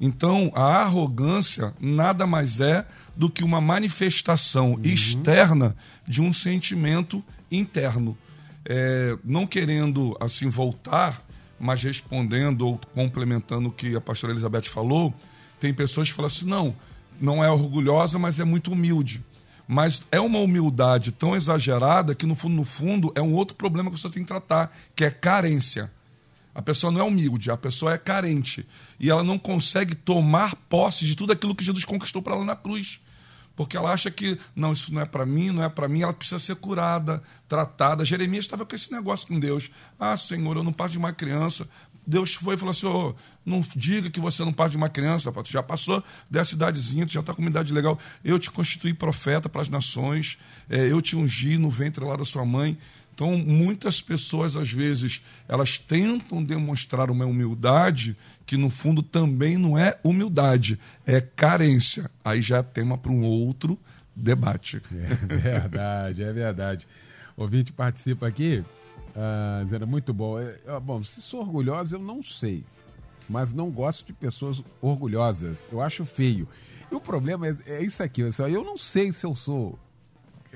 Então, 0.00 0.52
a 0.54 0.82
arrogância 0.82 1.74
nada 1.80 2.26
mais 2.26 2.60
é 2.60 2.86
do 3.16 3.30
que 3.30 3.42
uma 3.42 3.60
manifestação 3.60 4.72
uhum. 4.72 4.80
externa 4.82 5.74
de 6.06 6.20
um 6.20 6.32
sentimento 6.32 7.24
interno. 7.50 8.16
É, 8.64 9.16
não 9.24 9.46
querendo 9.46 10.16
assim 10.20 10.48
voltar, 10.48 11.24
mas 11.58 11.82
respondendo 11.82 12.66
ou 12.66 12.78
complementando 12.94 13.68
o 13.68 13.72
que 13.72 13.96
a 13.96 14.00
pastora 14.00 14.32
Elizabeth 14.32 14.64
falou, 14.64 15.14
tem 15.58 15.72
pessoas 15.72 16.08
que 16.08 16.14
falam 16.14 16.26
assim: 16.26 16.46
não, 16.46 16.76
não 17.20 17.42
é 17.42 17.50
orgulhosa, 17.50 18.18
mas 18.18 18.38
é 18.38 18.44
muito 18.44 18.72
humilde. 18.72 19.24
Mas 19.66 20.02
é 20.12 20.20
uma 20.20 20.38
humildade 20.38 21.10
tão 21.10 21.34
exagerada 21.34 22.14
que, 22.14 22.24
no 22.24 22.34
fundo, 22.36 22.54
no 22.54 22.64
fundo, 22.64 23.12
é 23.14 23.22
um 23.22 23.34
outro 23.34 23.56
problema 23.56 23.90
que 23.90 23.98
você 23.98 24.08
tem 24.08 24.22
que 24.22 24.28
tratar, 24.28 24.74
que 24.94 25.04
é 25.04 25.10
carência. 25.10 25.90
A 26.54 26.62
pessoa 26.62 26.90
não 26.90 27.00
é 27.00 27.04
humilde, 27.04 27.50
a 27.50 27.56
pessoa 27.56 27.92
é 27.92 27.98
carente. 27.98 28.66
E 28.98 29.10
ela 29.10 29.22
não 29.22 29.38
consegue 29.38 29.94
tomar 29.94 30.54
posse 30.70 31.04
de 31.04 31.14
tudo 31.14 31.32
aquilo 31.32 31.54
que 31.54 31.64
Jesus 31.64 31.84
conquistou 31.84 32.22
para 32.22 32.34
ela 32.34 32.44
na 32.44 32.56
cruz. 32.56 33.00
porque 33.56 33.76
ela 33.76 33.90
acha 33.90 34.10
que 34.10 34.38
não, 34.54 34.74
isso 34.74 34.92
não 34.92 35.00
é 35.00 35.06
para 35.06 35.24
mim, 35.24 35.50
não 35.50 35.64
é 35.64 35.68
para 35.68 35.88
mim, 35.88 36.02
ela 36.02 36.12
precisa 36.12 36.38
ser 36.38 36.56
curada, 36.56 37.22
tratada. 37.48 38.04
Jeremias 38.04 38.44
estava 38.44 38.66
com 38.66 38.74
esse 38.74 38.92
negócio 38.92 39.26
com 39.26 39.40
Deus. 39.40 39.70
Ah, 39.98 40.16
Senhor, 40.16 40.56
eu 40.56 40.62
não 40.62 40.72
passo 40.72 40.92
de 40.92 40.98
uma 40.98 41.12
criança. 41.12 41.66
Deus 42.06 42.34
foi 42.34 42.54
e 42.54 42.58
falou 42.58 42.70
assim: 42.70 42.86
oh, 42.86 43.14
não 43.44 43.64
diga 43.74 44.08
que 44.08 44.20
você 44.20 44.44
não 44.44 44.52
parte 44.52 44.72
de 44.72 44.76
uma 44.76 44.88
criança, 44.88 45.32
tu 45.32 45.50
já 45.50 45.62
passou 45.62 46.02
dessa 46.30 46.54
idadezinha, 46.54 47.04
tu 47.04 47.12
já 47.12 47.20
está 47.20 47.34
com 47.34 47.42
uma 47.42 47.50
idade 47.50 47.72
legal. 47.72 47.98
Eu 48.24 48.38
te 48.38 48.50
constituí 48.50 48.94
profeta 48.94 49.48
para 49.48 49.62
as 49.62 49.68
nações, 49.68 50.38
é, 50.70 50.90
eu 50.90 51.02
te 51.02 51.16
ungi 51.16 51.58
no 51.58 51.70
ventre 51.70 52.04
lá 52.04 52.16
da 52.16 52.24
sua 52.24 52.44
mãe. 52.44 52.78
Então, 53.16 53.34
muitas 53.34 54.02
pessoas, 54.02 54.56
às 54.56 54.70
vezes, 54.70 55.22
elas 55.48 55.78
tentam 55.78 56.44
demonstrar 56.44 57.10
uma 57.10 57.24
humildade 57.24 58.14
que, 58.44 58.58
no 58.58 58.68
fundo, 58.68 59.02
também 59.02 59.56
não 59.56 59.76
é 59.76 59.98
humildade, 60.04 60.78
é 61.06 61.18
carência. 61.18 62.10
Aí 62.22 62.42
já 62.42 62.58
é 62.58 62.62
tema 62.62 62.98
para 62.98 63.10
um 63.10 63.24
outro 63.24 63.78
debate. 64.14 64.82
É 64.92 65.14
verdade, 65.36 66.22
é 66.22 66.32
verdade. 66.32 66.86
Ouvinte 67.38 67.72
participa 67.72 68.26
aqui, 68.26 68.62
ah, 69.16 69.62
dizendo, 69.64 69.86
muito 69.86 70.12
bom. 70.12 70.38
É, 70.38 70.58
bom, 70.80 71.02
se 71.02 71.22
sou 71.22 71.40
orgulhosa, 71.40 71.96
eu 71.96 72.00
não 72.00 72.22
sei. 72.22 72.64
Mas 73.28 73.52
não 73.52 73.70
gosto 73.70 74.04
de 74.06 74.12
pessoas 74.12 74.62
orgulhosas. 74.80 75.66
Eu 75.72 75.80
acho 75.80 76.04
feio. 76.04 76.46
E 76.92 76.94
o 76.94 77.00
problema 77.00 77.48
é, 77.48 77.56
é 77.66 77.82
isso 77.82 78.02
aqui. 78.02 78.20
Eu 78.20 78.62
não 78.62 78.76
sei 78.76 79.12
se 79.12 79.24
eu 79.24 79.34
sou 79.34 79.78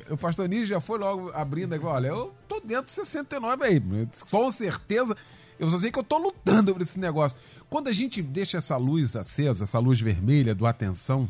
o 0.08 0.16
pastor 0.16 0.48
Níger 0.48 0.66
já 0.66 0.80
foi 0.80 0.98
logo 0.98 1.30
abrindo 1.34 1.74
igual, 1.74 1.94
olha, 1.94 2.08
eu 2.08 2.32
tô 2.48 2.58
dentro 2.60 2.86
de 2.86 2.92
69 2.92 3.64
aí, 3.64 3.82
com 4.30 4.50
certeza. 4.50 5.14
Eu 5.58 5.68
só 5.68 5.78
sei 5.78 5.90
que 5.90 5.98
eu 5.98 6.04
tô 6.04 6.16
lutando 6.16 6.72
por 6.72 6.80
esse 6.80 6.98
negócio. 6.98 7.36
Quando 7.68 7.88
a 7.88 7.92
gente 7.92 8.22
deixa 8.22 8.58
essa 8.58 8.78
luz 8.78 9.14
acesa, 9.14 9.64
essa 9.64 9.78
luz 9.78 10.00
vermelha 10.00 10.54
do 10.54 10.66
atenção, 10.66 11.28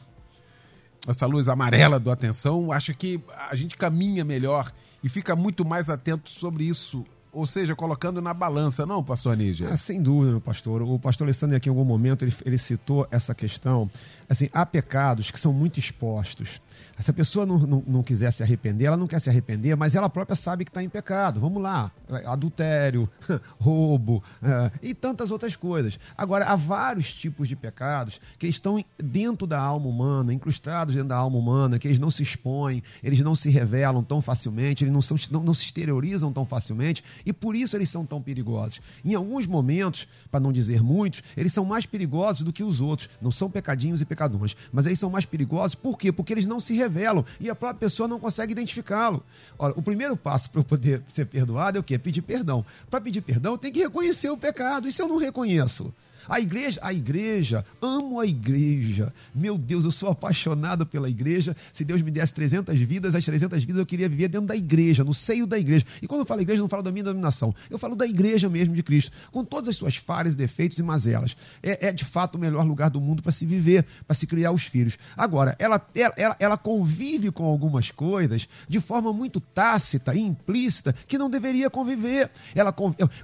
essa 1.08 1.26
luz 1.26 1.48
amarela 1.48 1.98
do 1.98 2.10
atenção, 2.10 2.70
acho 2.70 2.94
que 2.94 3.20
a 3.50 3.56
gente 3.56 3.76
caminha 3.76 4.24
melhor 4.24 4.70
e 5.02 5.08
fica 5.08 5.34
muito 5.34 5.64
mais 5.64 5.90
atento 5.90 6.30
sobre 6.30 6.64
isso 6.64 7.04
ou 7.32 7.46
seja, 7.46 7.76
colocando 7.76 8.20
na 8.20 8.34
balança, 8.34 8.84
não, 8.84 9.02
pastor 9.02 9.36
Níger? 9.36 9.70
Ah, 9.70 9.76
sem 9.76 10.02
dúvida, 10.02 10.40
pastor. 10.40 10.82
O 10.82 10.98
pastor 10.98 11.26
Alessandro 11.26 11.56
aqui 11.56 11.68
em 11.68 11.70
algum 11.70 11.84
momento 11.84 12.24
ele, 12.24 12.34
ele 12.44 12.58
citou 12.58 13.06
essa 13.10 13.34
questão. 13.34 13.90
Assim, 14.28 14.48
há 14.52 14.66
pecados 14.66 15.30
que 15.30 15.38
são 15.38 15.52
muito 15.52 15.78
expostos. 15.78 16.60
Se 16.98 17.10
a 17.10 17.14
pessoa 17.14 17.46
não, 17.46 17.58
não, 17.58 17.82
não, 17.86 18.02
quiser 18.02 18.30
se 18.32 18.42
arrepender, 18.42 18.86
ela 18.86 18.96
não 18.96 19.06
quer 19.06 19.20
se 19.20 19.28
arrepender, 19.30 19.76
mas 19.76 19.94
ela 19.94 20.08
própria 20.08 20.36
sabe 20.36 20.64
que 20.64 20.70
está 20.70 20.82
em 20.82 20.88
pecado. 20.88 21.40
Vamos 21.40 21.62
lá, 21.62 21.90
adultério, 22.26 23.08
roubo 23.58 24.22
é, 24.42 24.70
e 24.82 24.94
tantas 24.94 25.30
outras 25.30 25.56
coisas. 25.56 25.98
Agora, 26.16 26.46
há 26.46 26.56
vários 26.56 27.12
tipos 27.14 27.48
de 27.48 27.56
pecados 27.56 28.20
que 28.38 28.46
estão 28.46 28.82
dentro 28.98 29.46
da 29.46 29.58
alma 29.58 29.88
humana, 29.88 30.32
incrustados 30.32 30.94
dentro 30.94 31.08
da 31.08 31.16
alma 31.16 31.38
humana, 31.38 31.78
que 31.78 31.88
eles 31.88 31.98
não 31.98 32.10
se 32.10 32.22
expõem, 32.22 32.82
eles 33.02 33.20
não 33.20 33.34
se 33.34 33.50
revelam 33.50 34.02
tão 34.02 34.20
facilmente, 34.20 34.84
eles 34.84 34.92
não, 34.92 35.02
são, 35.02 35.16
não, 35.30 35.42
não 35.42 35.54
se 35.54 35.64
exteriorizam 35.64 36.32
tão 36.32 36.44
facilmente 36.44 37.02
e 37.24 37.32
por 37.32 37.56
isso 37.56 37.76
eles 37.76 37.88
são 37.88 38.04
tão 38.04 38.20
perigosos. 38.20 38.80
Em 39.04 39.14
alguns 39.14 39.46
momentos, 39.46 40.06
para 40.30 40.40
não 40.40 40.52
dizer 40.52 40.82
muitos, 40.82 41.22
eles 41.36 41.52
são 41.52 41.64
mais 41.64 41.86
perigosos 41.86 42.42
do 42.42 42.52
que 42.52 42.62
os 42.62 42.80
outros. 42.80 43.08
Não 43.20 43.30
são 43.30 43.50
pecadinhos 43.50 44.00
e 44.00 44.04
pecadões, 44.04 44.56
mas 44.72 44.86
eles 44.86 44.98
são 44.98 45.10
mais 45.10 45.24
perigosos 45.24 45.74
por 45.74 45.98
quê? 45.98 46.12
Porque 46.12 46.32
eles 46.32 46.46
não 46.46 46.60
se 46.60 46.69
revelam 46.74 47.24
e 47.38 47.50
a 47.50 47.54
própria 47.54 47.80
pessoa 47.80 48.08
não 48.08 48.18
consegue 48.18 48.52
identificá-lo. 48.52 49.22
Olha, 49.58 49.74
o 49.76 49.82
primeiro 49.82 50.16
passo 50.16 50.50
para 50.50 50.60
eu 50.60 50.64
poder 50.64 51.02
ser 51.06 51.26
perdoado 51.26 51.78
é 51.78 51.80
o 51.80 51.84
quê? 51.84 51.98
Pedir 51.98 52.22
perdão. 52.22 52.64
Para 52.90 53.00
pedir 53.00 53.20
perdão, 53.20 53.56
tem 53.56 53.72
que 53.72 53.80
reconhecer 53.80 54.30
o 54.30 54.36
pecado. 54.36 54.88
E 54.88 54.92
se 54.92 55.02
eu 55.02 55.08
não 55.08 55.16
reconheço? 55.16 55.92
A 56.28 56.40
igreja, 56.40 56.80
a 56.82 56.92
igreja, 56.92 57.64
amo 57.80 58.20
a 58.20 58.26
igreja. 58.26 59.12
Meu 59.34 59.56
Deus, 59.56 59.84
eu 59.84 59.90
sou 59.90 60.10
apaixonado 60.10 60.86
pela 60.86 61.08
igreja. 61.08 61.56
Se 61.72 61.84
Deus 61.84 62.02
me 62.02 62.10
desse 62.10 62.32
300 62.34 62.78
vidas, 62.80 63.14
as 63.14 63.24
300 63.24 63.62
vidas 63.64 63.78
eu 63.80 63.86
queria 63.86 64.08
viver 64.08 64.28
dentro 64.28 64.46
da 64.48 64.56
igreja, 64.56 65.02
no 65.04 65.14
seio 65.14 65.46
da 65.46 65.58
igreja. 65.58 65.84
E 66.00 66.06
quando 66.06 66.20
eu 66.20 66.26
falo 66.26 66.40
igreja, 66.40 66.60
eu 66.60 66.64
não 66.64 66.68
falo 66.68 66.82
da 66.82 66.92
minha 66.92 67.04
denominação. 67.04 67.54
Eu 67.68 67.78
falo 67.78 67.94
da 67.96 68.06
igreja 68.06 68.48
mesmo 68.48 68.74
de 68.74 68.82
Cristo, 68.82 69.12
com 69.30 69.44
todas 69.44 69.68
as 69.68 69.76
suas 69.76 69.96
falhas, 69.96 70.34
defeitos 70.34 70.78
e 70.78 70.82
mazelas. 70.82 71.36
É, 71.62 71.88
é 71.88 71.92
de 71.92 72.04
fato 72.04 72.36
o 72.36 72.38
melhor 72.38 72.64
lugar 72.66 72.90
do 72.90 73.00
mundo 73.00 73.22
para 73.22 73.32
se 73.32 73.46
viver, 73.46 73.84
para 74.06 74.14
se 74.14 74.26
criar 74.26 74.52
os 74.52 74.64
filhos. 74.64 74.98
Agora, 75.16 75.56
ela, 75.58 75.84
ela, 75.94 76.36
ela 76.38 76.56
convive 76.56 77.30
com 77.30 77.44
algumas 77.44 77.90
coisas 77.90 78.48
de 78.68 78.80
forma 78.80 79.12
muito 79.12 79.40
tácita 79.40 80.14
e 80.14 80.20
implícita 80.20 80.94
que 81.06 81.18
não 81.18 81.30
deveria 81.30 81.70
conviver. 81.70 82.30
Ela, 82.54 82.74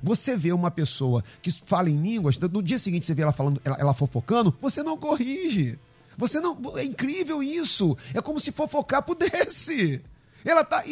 você 0.03 0.37
vê 0.37 0.53
uma 0.53 0.71
pessoa 0.71 1.23
que 1.43 1.51
fala 1.51 1.91
em 1.91 2.01
línguas, 2.01 2.39
no 2.39 2.63
dia 2.63 2.79
seguinte 2.87 3.07
você 3.07 3.15
vê 3.15 3.23
ela 3.23 3.33
falando, 3.33 3.61
ela, 3.65 3.77
ela 3.79 3.95
fofocando, 3.95 4.57
você 4.61 4.83
não 4.83 4.97
corrige. 4.97 5.79
Você 6.17 6.41
não. 6.41 6.57
É 6.77 6.85
incrível 6.85 7.43
isso. 7.43 7.97
É 8.15 8.23
como 8.23 8.41
se 8.41 8.51
fofocar 8.51 9.03
pudesse. 9.03 10.01
Ela 10.47 10.65
tá. 10.65 10.85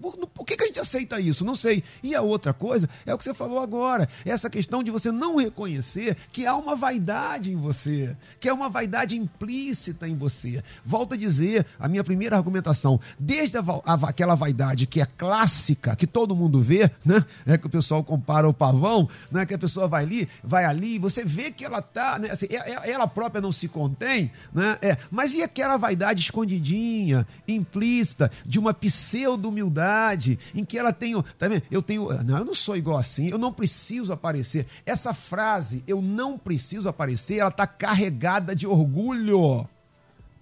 Por, 0.00 0.16
por 0.28 0.46
que, 0.46 0.56
que 0.56 0.64
a 0.64 0.66
gente 0.66 0.80
aceita 0.80 1.20
isso? 1.20 1.44
Não 1.44 1.54
sei. 1.54 1.84
E 2.02 2.14
a 2.14 2.22
outra 2.22 2.54
coisa 2.54 2.88
é 3.04 3.12
o 3.12 3.18
que 3.18 3.24
você 3.24 3.34
falou 3.34 3.60
agora. 3.60 4.08
Essa 4.24 4.48
questão 4.48 4.82
de 4.82 4.90
você 4.90 5.12
não 5.12 5.36
reconhecer 5.36 6.16
que 6.32 6.46
há 6.46 6.56
uma 6.56 6.74
vaidade 6.74 7.52
em 7.52 7.56
você, 7.56 8.16
que 8.40 8.48
é 8.48 8.52
uma 8.52 8.70
vaidade 8.70 9.16
implícita 9.16 10.08
em 10.08 10.16
você. 10.16 10.64
Volto 10.84 11.12
a 11.12 11.16
dizer, 11.16 11.66
a 11.78 11.86
minha 11.88 12.02
primeira 12.02 12.36
argumentação, 12.36 12.98
desde 13.18 13.58
a, 13.58 13.62
a, 13.84 13.94
aquela 14.08 14.34
vaidade 14.34 14.86
que 14.86 15.00
é 15.00 15.06
clássica, 15.06 15.94
que 15.94 16.06
todo 16.06 16.34
mundo 16.34 16.60
vê, 16.60 16.90
né? 17.04 17.22
É 17.44 17.58
que 17.58 17.66
o 17.66 17.70
pessoal 17.70 18.02
compara 18.02 18.48
o 18.48 18.54
pavão, 18.54 19.06
né? 19.30 19.44
Que 19.44 19.54
a 19.54 19.58
pessoa 19.58 19.86
vai 19.86 20.04
ali, 20.04 20.28
vai 20.42 20.64
ali, 20.64 20.98
você 20.98 21.22
vê 21.22 21.50
que 21.50 21.64
ela 21.64 21.82
tá, 21.82 22.18
né? 22.18 22.30
Assim, 22.30 22.46
é, 22.48 22.72
é, 22.72 22.90
ela 22.90 23.06
própria 23.06 23.42
não 23.42 23.52
se 23.52 23.68
contém, 23.68 24.30
né? 24.54 24.78
É, 24.80 24.96
mas 25.10 25.34
e 25.34 25.42
aquela 25.42 25.76
vaidade 25.76 26.20
escondidinha, 26.20 27.26
implícita, 27.46 28.30
de 28.46 28.58
uma 28.58 28.72
piscina 28.72 29.01
pseudo-humildade, 29.02 30.38
em 30.54 30.64
que 30.64 30.78
ela 30.78 30.92
tem, 30.92 31.20
tá 31.36 31.48
vendo? 31.48 31.62
Eu 31.70 31.82
tenho, 31.82 32.08
não, 32.22 32.38
eu 32.38 32.44
não 32.44 32.54
sou 32.54 32.76
igual 32.76 32.98
assim, 32.98 33.28
eu 33.28 33.38
não 33.38 33.52
preciso 33.52 34.12
aparecer. 34.12 34.66
Essa 34.86 35.12
frase, 35.12 35.82
eu 35.86 36.00
não 36.00 36.38
preciso 36.38 36.88
aparecer, 36.88 37.38
ela 37.38 37.50
está 37.50 37.66
carregada 37.66 38.54
de 38.54 38.66
orgulho. 38.66 39.68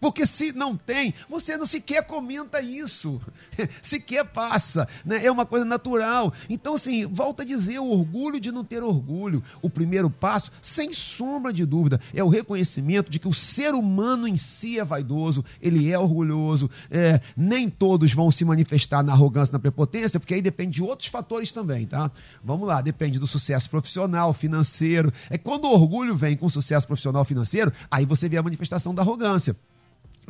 Porque 0.00 0.26
se 0.26 0.52
não 0.52 0.76
tem, 0.76 1.12
você 1.28 1.56
não 1.56 1.66
sequer 1.66 2.06
comenta 2.06 2.60
isso, 2.60 3.20
sequer 3.82 4.24
passa, 4.24 4.88
né? 5.04 5.24
é 5.24 5.30
uma 5.30 5.44
coisa 5.44 5.64
natural. 5.64 6.32
Então, 6.48 6.74
assim, 6.74 7.06
volta 7.06 7.42
a 7.42 7.46
dizer, 7.46 7.78
o 7.78 7.90
orgulho 7.90 8.40
de 8.40 8.50
não 8.50 8.64
ter 8.64 8.82
orgulho. 8.82 9.42
O 9.60 9.68
primeiro 9.68 10.08
passo, 10.08 10.50
sem 10.62 10.92
sombra 10.92 11.52
de 11.52 11.66
dúvida, 11.66 12.00
é 12.14 12.24
o 12.24 12.28
reconhecimento 12.28 13.10
de 13.10 13.18
que 13.18 13.28
o 13.28 13.34
ser 13.34 13.74
humano 13.74 14.26
em 14.26 14.36
si 14.36 14.78
é 14.78 14.84
vaidoso, 14.84 15.44
ele 15.60 15.90
é 15.90 15.98
orgulhoso. 15.98 16.70
É, 16.90 17.20
nem 17.36 17.68
todos 17.68 18.12
vão 18.12 18.30
se 18.30 18.44
manifestar 18.44 19.02
na 19.02 19.12
arrogância, 19.12 19.52
na 19.52 19.58
prepotência, 19.58 20.18
porque 20.18 20.34
aí 20.34 20.42
depende 20.42 20.76
de 20.76 20.82
outros 20.82 21.08
fatores 21.08 21.52
também, 21.52 21.86
tá? 21.86 22.10
Vamos 22.42 22.66
lá, 22.66 22.80
depende 22.80 23.18
do 23.18 23.26
sucesso 23.26 23.68
profissional, 23.68 24.32
financeiro. 24.32 25.12
É 25.28 25.36
quando 25.36 25.64
o 25.64 25.72
orgulho 25.72 26.16
vem 26.16 26.36
com 26.36 26.48
sucesso 26.48 26.86
profissional, 26.86 27.24
financeiro, 27.24 27.72
aí 27.90 28.06
você 28.06 28.28
vê 28.28 28.38
a 28.38 28.42
manifestação 28.42 28.94
da 28.94 29.02
arrogância. 29.02 29.54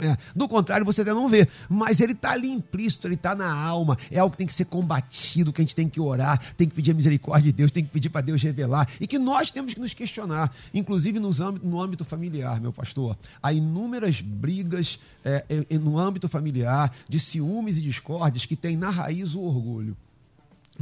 É, 0.02 0.16
do 0.34 0.48
contrário, 0.48 0.84
você 0.84 1.02
até 1.02 1.12
não 1.12 1.28
vê. 1.28 1.48
Mas 1.68 2.00
ele 2.00 2.12
está 2.12 2.32
ali 2.32 2.50
implícito, 2.50 3.06
ele 3.06 3.14
está 3.14 3.34
na 3.34 3.52
alma. 3.52 3.96
É 4.10 4.18
algo 4.18 4.32
que 4.32 4.38
tem 4.38 4.46
que 4.46 4.54
ser 4.54 4.66
combatido, 4.66 5.52
que 5.52 5.60
a 5.60 5.64
gente 5.64 5.74
tem 5.74 5.88
que 5.88 6.00
orar, 6.00 6.40
tem 6.56 6.68
que 6.68 6.74
pedir 6.74 6.92
a 6.92 6.94
misericórdia 6.94 7.52
de 7.52 7.56
Deus, 7.56 7.70
tem 7.70 7.84
que 7.84 7.90
pedir 7.90 8.08
para 8.10 8.20
Deus 8.20 8.42
revelar. 8.42 8.88
E 9.00 9.06
que 9.06 9.18
nós 9.18 9.50
temos 9.50 9.74
que 9.74 9.80
nos 9.80 9.94
questionar, 9.94 10.52
inclusive 10.72 11.18
nos 11.18 11.40
âmbito, 11.40 11.66
no 11.66 11.80
âmbito 11.80 12.04
familiar, 12.04 12.60
meu 12.60 12.72
pastor. 12.72 13.16
Há 13.42 13.52
inúmeras 13.52 14.20
brigas 14.20 14.98
é, 15.24 15.44
é, 15.70 15.78
no 15.78 15.98
âmbito 15.98 16.28
familiar 16.28 16.92
de 17.08 17.20
ciúmes 17.20 17.78
e 17.78 17.82
discórdias 17.82 18.46
que 18.46 18.56
tem 18.56 18.76
na 18.76 18.90
raiz 18.90 19.34
o 19.34 19.40
orgulho 19.40 19.96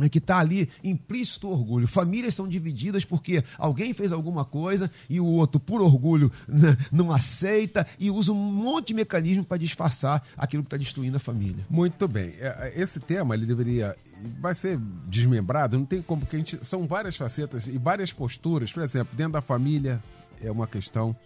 que 0.07 0.19
está 0.19 0.39
ali 0.39 0.69
implícito 0.85 1.49
orgulho. 1.49 1.89
Famílias 1.89 2.35
são 2.35 2.47
divididas 2.47 3.07
porque 3.07 3.43
alguém 3.57 3.95
fez 3.95 4.13
alguma 4.13 4.45
coisa 4.45 4.91
e 5.09 5.19
o 5.19 5.25
outro, 5.25 5.59
por 5.59 5.81
orgulho, 5.81 6.31
né, 6.47 6.77
não 6.93 7.11
aceita 7.11 7.87
e 7.99 8.11
usa 8.11 8.33
um 8.33 8.53
monte 8.53 8.89
de 8.89 8.95
mecanismo 8.95 9.45
para 9.45 9.57
disfarçar 9.57 10.23
aquilo 10.37 10.63
que 10.63 10.67
está 10.67 10.77
destruindo 10.77 11.17
a 11.17 11.21
família. 11.21 11.65
Muito 11.71 12.07
bem. 12.07 12.35
É, 12.39 12.73
é, 12.77 12.81
esse 12.83 13.01
tema 13.01 13.35
ele 13.35 13.47
deveria. 13.47 13.97
Vai 14.41 14.55
ser 14.55 14.79
desmembrado, 15.07 15.79
não 15.79 15.87
tem 15.87 16.03
como, 16.03 16.21
porque 16.21 16.37
a 16.37 16.39
gente, 16.41 16.59
são 16.63 16.87
várias 16.87 17.17
facetas 17.17 17.67
e 17.67 17.79
várias 17.79 18.13
posturas. 18.13 18.73
Por 18.73 18.83
exemplo, 18.83 19.17
dentro 19.17 19.33
da 19.33 19.41
família 19.41 20.03
é 20.43 20.51
uma 20.51 20.67
questão. 20.67 21.17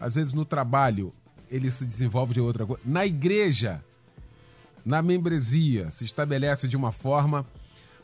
Às 0.00 0.16
vezes 0.16 0.32
no 0.32 0.44
trabalho 0.44 1.12
ele 1.48 1.70
se 1.70 1.84
desenvolve 1.84 2.34
de 2.34 2.40
outra 2.40 2.66
coisa. 2.66 2.82
Na 2.84 3.06
igreja, 3.06 3.82
na 4.84 5.00
membresia, 5.00 5.90
se 5.90 6.04
estabelece 6.04 6.66
de 6.66 6.76
uma 6.76 6.92
forma 6.92 7.46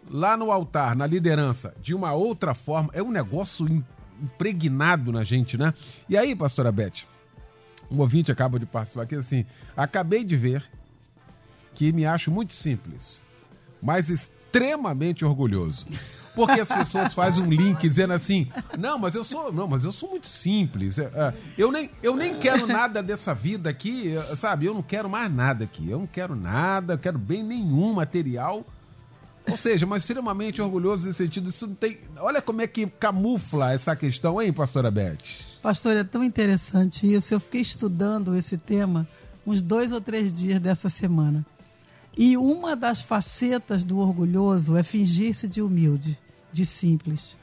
lá 0.08 0.36
no 0.36 0.50
altar, 0.50 0.94
na 0.94 1.06
liderança, 1.06 1.74
de 1.82 1.94
uma 1.94 2.12
outra 2.12 2.54
forma, 2.54 2.90
é 2.92 3.02
um 3.02 3.10
negócio 3.10 3.66
impregnado 4.22 5.12
na 5.12 5.24
gente, 5.24 5.56
né? 5.56 5.72
E 6.08 6.16
aí, 6.16 6.34
pastora 6.36 6.70
Beth, 6.70 7.04
um 7.90 7.98
ouvinte 8.00 8.30
acaba 8.30 8.58
de 8.58 8.66
participar 8.66 9.02
aqui 9.02 9.16
assim, 9.16 9.44
acabei 9.76 10.24
de 10.24 10.36
ver 10.36 10.64
que 11.74 11.92
me 11.92 12.04
acho 12.04 12.30
muito 12.30 12.52
simples, 12.52 13.22
mas 13.82 14.10
extremamente 14.10 15.24
orgulhoso. 15.24 15.86
Porque 16.34 16.60
as 16.60 16.68
pessoas 16.68 17.12
fazem 17.12 17.42
um 17.42 17.50
link 17.50 17.80
dizendo 17.80 18.12
assim: 18.12 18.48
"Não, 18.78 18.98
mas 18.98 19.14
eu 19.14 19.24
sou, 19.24 19.52
não, 19.52 19.66
mas 19.66 19.84
eu 19.84 19.90
sou 19.90 20.10
muito 20.10 20.28
simples. 20.28 20.98
É, 20.98 21.10
é, 21.14 21.34
Eu 21.58 21.72
nem, 21.72 21.90
eu 22.02 22.14
nem 22.14 22.38
quero 22.38 22.66
nada 22.66 23.02
dessa 23.02 23.34
vida 23.34 23.68
aqui, 23.68 24.12
sabe? 24.36 24.66
Eu 24.66 24.74
não 24.74 24.82
quero 24.82 25.08
mais 25.08 25.32
nada 25.32 25.64
aqui. 25.64 25.90
Eu 25.90 25.98
não 25.98 26.06
quero 26.06 26.36
nada, 26.36 26.94
eu 26.94 26.98
quero 26.98 27.18
bem 27.18 27.42
nenhum 27.42 27.94
material. 27.94 28.64
Ou 29.50 29.56
seja, 29.56 29.86
mas 29.86 30.02
extremamente 30.02 30.60
orgulhoso 30.62 31.06
nesse 31.06 31.18
sentido. 31.18 31.50
Isso 31.50 31.66
não 31.66 31.74
tem. 31.74 31.98
Olha 32.18 32.40
como 32.40 32.60
é 32.60 32.66
que 32.66 32.86
camufla 32.86 33.72
essa 33.72 33.94
questão, 33.96 34.40
hein, 34.40 34.52
pastora 34.52 34.90
Beth? 34.90 35.18
Pastor, 35.62 35.96
é 35.96 36.04
tão 36.04 36.24
interessante 36.24 37.12
isso. 37.12 37.34
Eu 37.34 37.40
fiquei 37.40 37.60
estudando 37.60 38.34
esse 38.36 38.56
tema 38.56 39.06
uns 39.46 39.60
dois 39.60 39.92
ou 39.92 40.00
três 40.00 40.32
dias 40.32 40.60
dessa 40.60 40.88
semana. 40.88 41.44
E 42.16 42.36
uma 42.36 42.74
das 42.74 43.00
facetas 43.00 43.84
do 43.84 43.98
orgulhoso 43.98 44.76
é 44.76 44.82
fingir-se 44.82 45.46
de 45.48 45.62
humilde, 45.62 46.18
de 46.52 46.66
simples. 46.66 47.36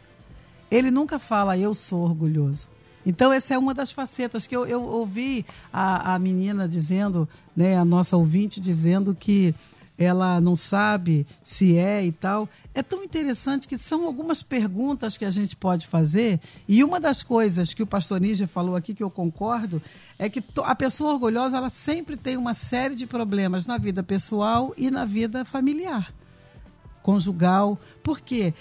Ele 0.70 0.92
nunca 0.92 1.18
fala, 1.18 1.58
eu 1.58 1.74
sou 1.74 2.04
orgulhoso. 2.04 2.68
Então, 3.06 3.32
essa 3.32 3.54
é 3.54 3.58
uma 3.58 3.74
das 3.74 3.90
facetas 3.90 4.46
que 4.46 4.56
eu, 4.56 4.68
eu 4.68 4.84
ouvi 4.84 5.46
a, 5.72 6.16
a 6.16 6.20
menina 6.20 6.68
dizendo, 6.68 7.28
né, 7.56 7.78
a 7.78 7.86
nossa 7.86 8.18
ouvinte 8.18 8.60
dizendo 8.60 9.16
que 9.16 9.56
ela 9.98 10.40
não 10.40 10.56
sabe 10.56 11.26
se 11.44 11.78
é 11.78 12.06
e 12.06 12.12
tal. 12.12 12.48
É 12.74 12.84
tão 12.84 13.04
interessante 13.04 13.68
que 13.68 13.78
são 13.78 14.06
algumas 14.06 14.44
perguntas 14.44 15.18
que 15.18 15.26
a 15.26 15.30
gente 15.30 15.56
pode 15.56 15.88
fazer. 15.88 16.40
E 16.68 16.84
uma 16.84 17.00
das 17.00 17.24
coisas 17.24 17.74
que 17.74 17.82
o 17.82 17.88
pastor 17.88 18.22
Níger 18.22 18.48
falou 18.48 18.76
aqui, 18.76 18.94
que 18.94 19.04
eu 19.04 19.10
concordo, 19.10 19.82
é 20.20 20.30
que 20.30 20.44
a 20.64 20.76
pessoa 20.76 21.14
orgulhosa 21.14 21.58
ela 21.58 21.70
sempre 21.70 22.16
tem 22.16 22.38
uma 22.38 22.54
série 22.54 22.94
de 22.94 23.08
problemas 23.08 23.66
na 23.66 23.78
vida 23.78 24.04
pessoal 24.04 24.74
e 24.78 24.92
na 24.92 25.06
vida 25.06 25.44
familiar, 25.44 26.14
conjugal. 27.02 27.80
Por 28.04 28.20
quê? 28.20 28.54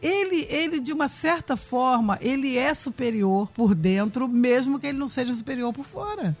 Ele, 0.00 0.46
ele, 0.50 0.80
de 0.80 0.92
uma 0.92 1.08
certa 1.08 1.56
forma, 1.56 2.18
ele 2.20 2.58
é 2.58 2.74
superior 2.74 3.48
por 3.50 3.74
dentro, 3.74 4.28
mesmo 4.28 4.78
que 4.78 4.88
ele 4.88 4.98
não 4.98 5.08
seja 5.08 5.32
superior 5.32 5.72
por 5.72 5.86
fora. 5.86 6.36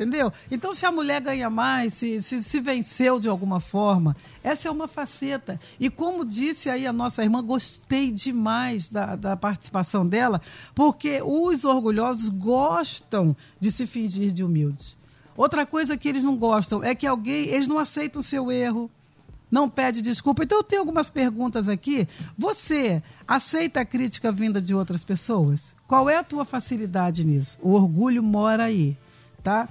Entendeu? 0.00 0.32
Então, 0.50 0.74
se 0.74 0.86
a 0.86 0.90
mulher 0.90 1.20
ganha 1.20 1.50
mais, 1.50 1.92
se, 1.92 2.22
se, 2.22 2.42
se, 2.42 2.58
venceu 2.58 3.20
de 3.20 3.28
alguma 3.28 3.60
forma, 3.60 4.16
essa 4.42 4.66
é 4.66 4.70
uma 4.70 4.88
faceta. 4.88 5.60
E 5.78 5.90
como 5.90 6.24
disse 6.24 6.70
aí 6.70 6.86
a 6.86 6.92
nossa 6.92 7.22
irmã, 7.22 7.44
gostei 7.44 8.10
demais 8.10 8.88
da, 8.88 9.14
da 9.14 9.36
participação 9.36 10.06
dela, 10.06 10.40
porque 10.74 11.20
os 11.22 11.66
orgulhosos 11.66 12.30
gostam 12.30 13.36
de 13.60 13.70
se 13.70 13.86
fingir 13.86 14.32
de 14.32 14.42
humildes. 14.42 14.96
Outra 15.36 15.66
coisa 15.66 15.98
que 15.98 16.08
eles 16.08 16.24
não 16.24 16.34
gostam 16.34 16.82
é 16.82 16.94
que 16.94 17.06
alguém, 17.06 17.48
eles 17.48 17.68
não 17.68 17.78
aceitam 17.78 18.20
o 18.20 18.24
seu 18.24 18.50
erro, 18.50 18.90
não 19.50 19.68
pede 19.68 20.00
desculpa. 20.00 20.44
Então, 20.44 20.56
eu 20.56 20.64
tenho 20.64 20.80
algumas 20.80 21.10
perguntas 21.10 21.68
aqui. 21.68 22.08
Você 22.38 23.02
aceita 23.28 23.80
a 23.80 23.84
crítica 23.84 24.32
vinda 24.32 24.62
de 24.62 24.74
outras 24.74 25.04
pessoas? 25.04 25.76
Qual 25.86 26.08
é 26.08 26.16
a 26.16 26.24
tua 26.24 26.46
facilidade 26.46 27.22
nisso? 27.22 27.58
O 27.60 27.72
orgulho 27.72 28.22
mora 28.22 28.64
aí 28.64 28.96
tá? 29.42 29.68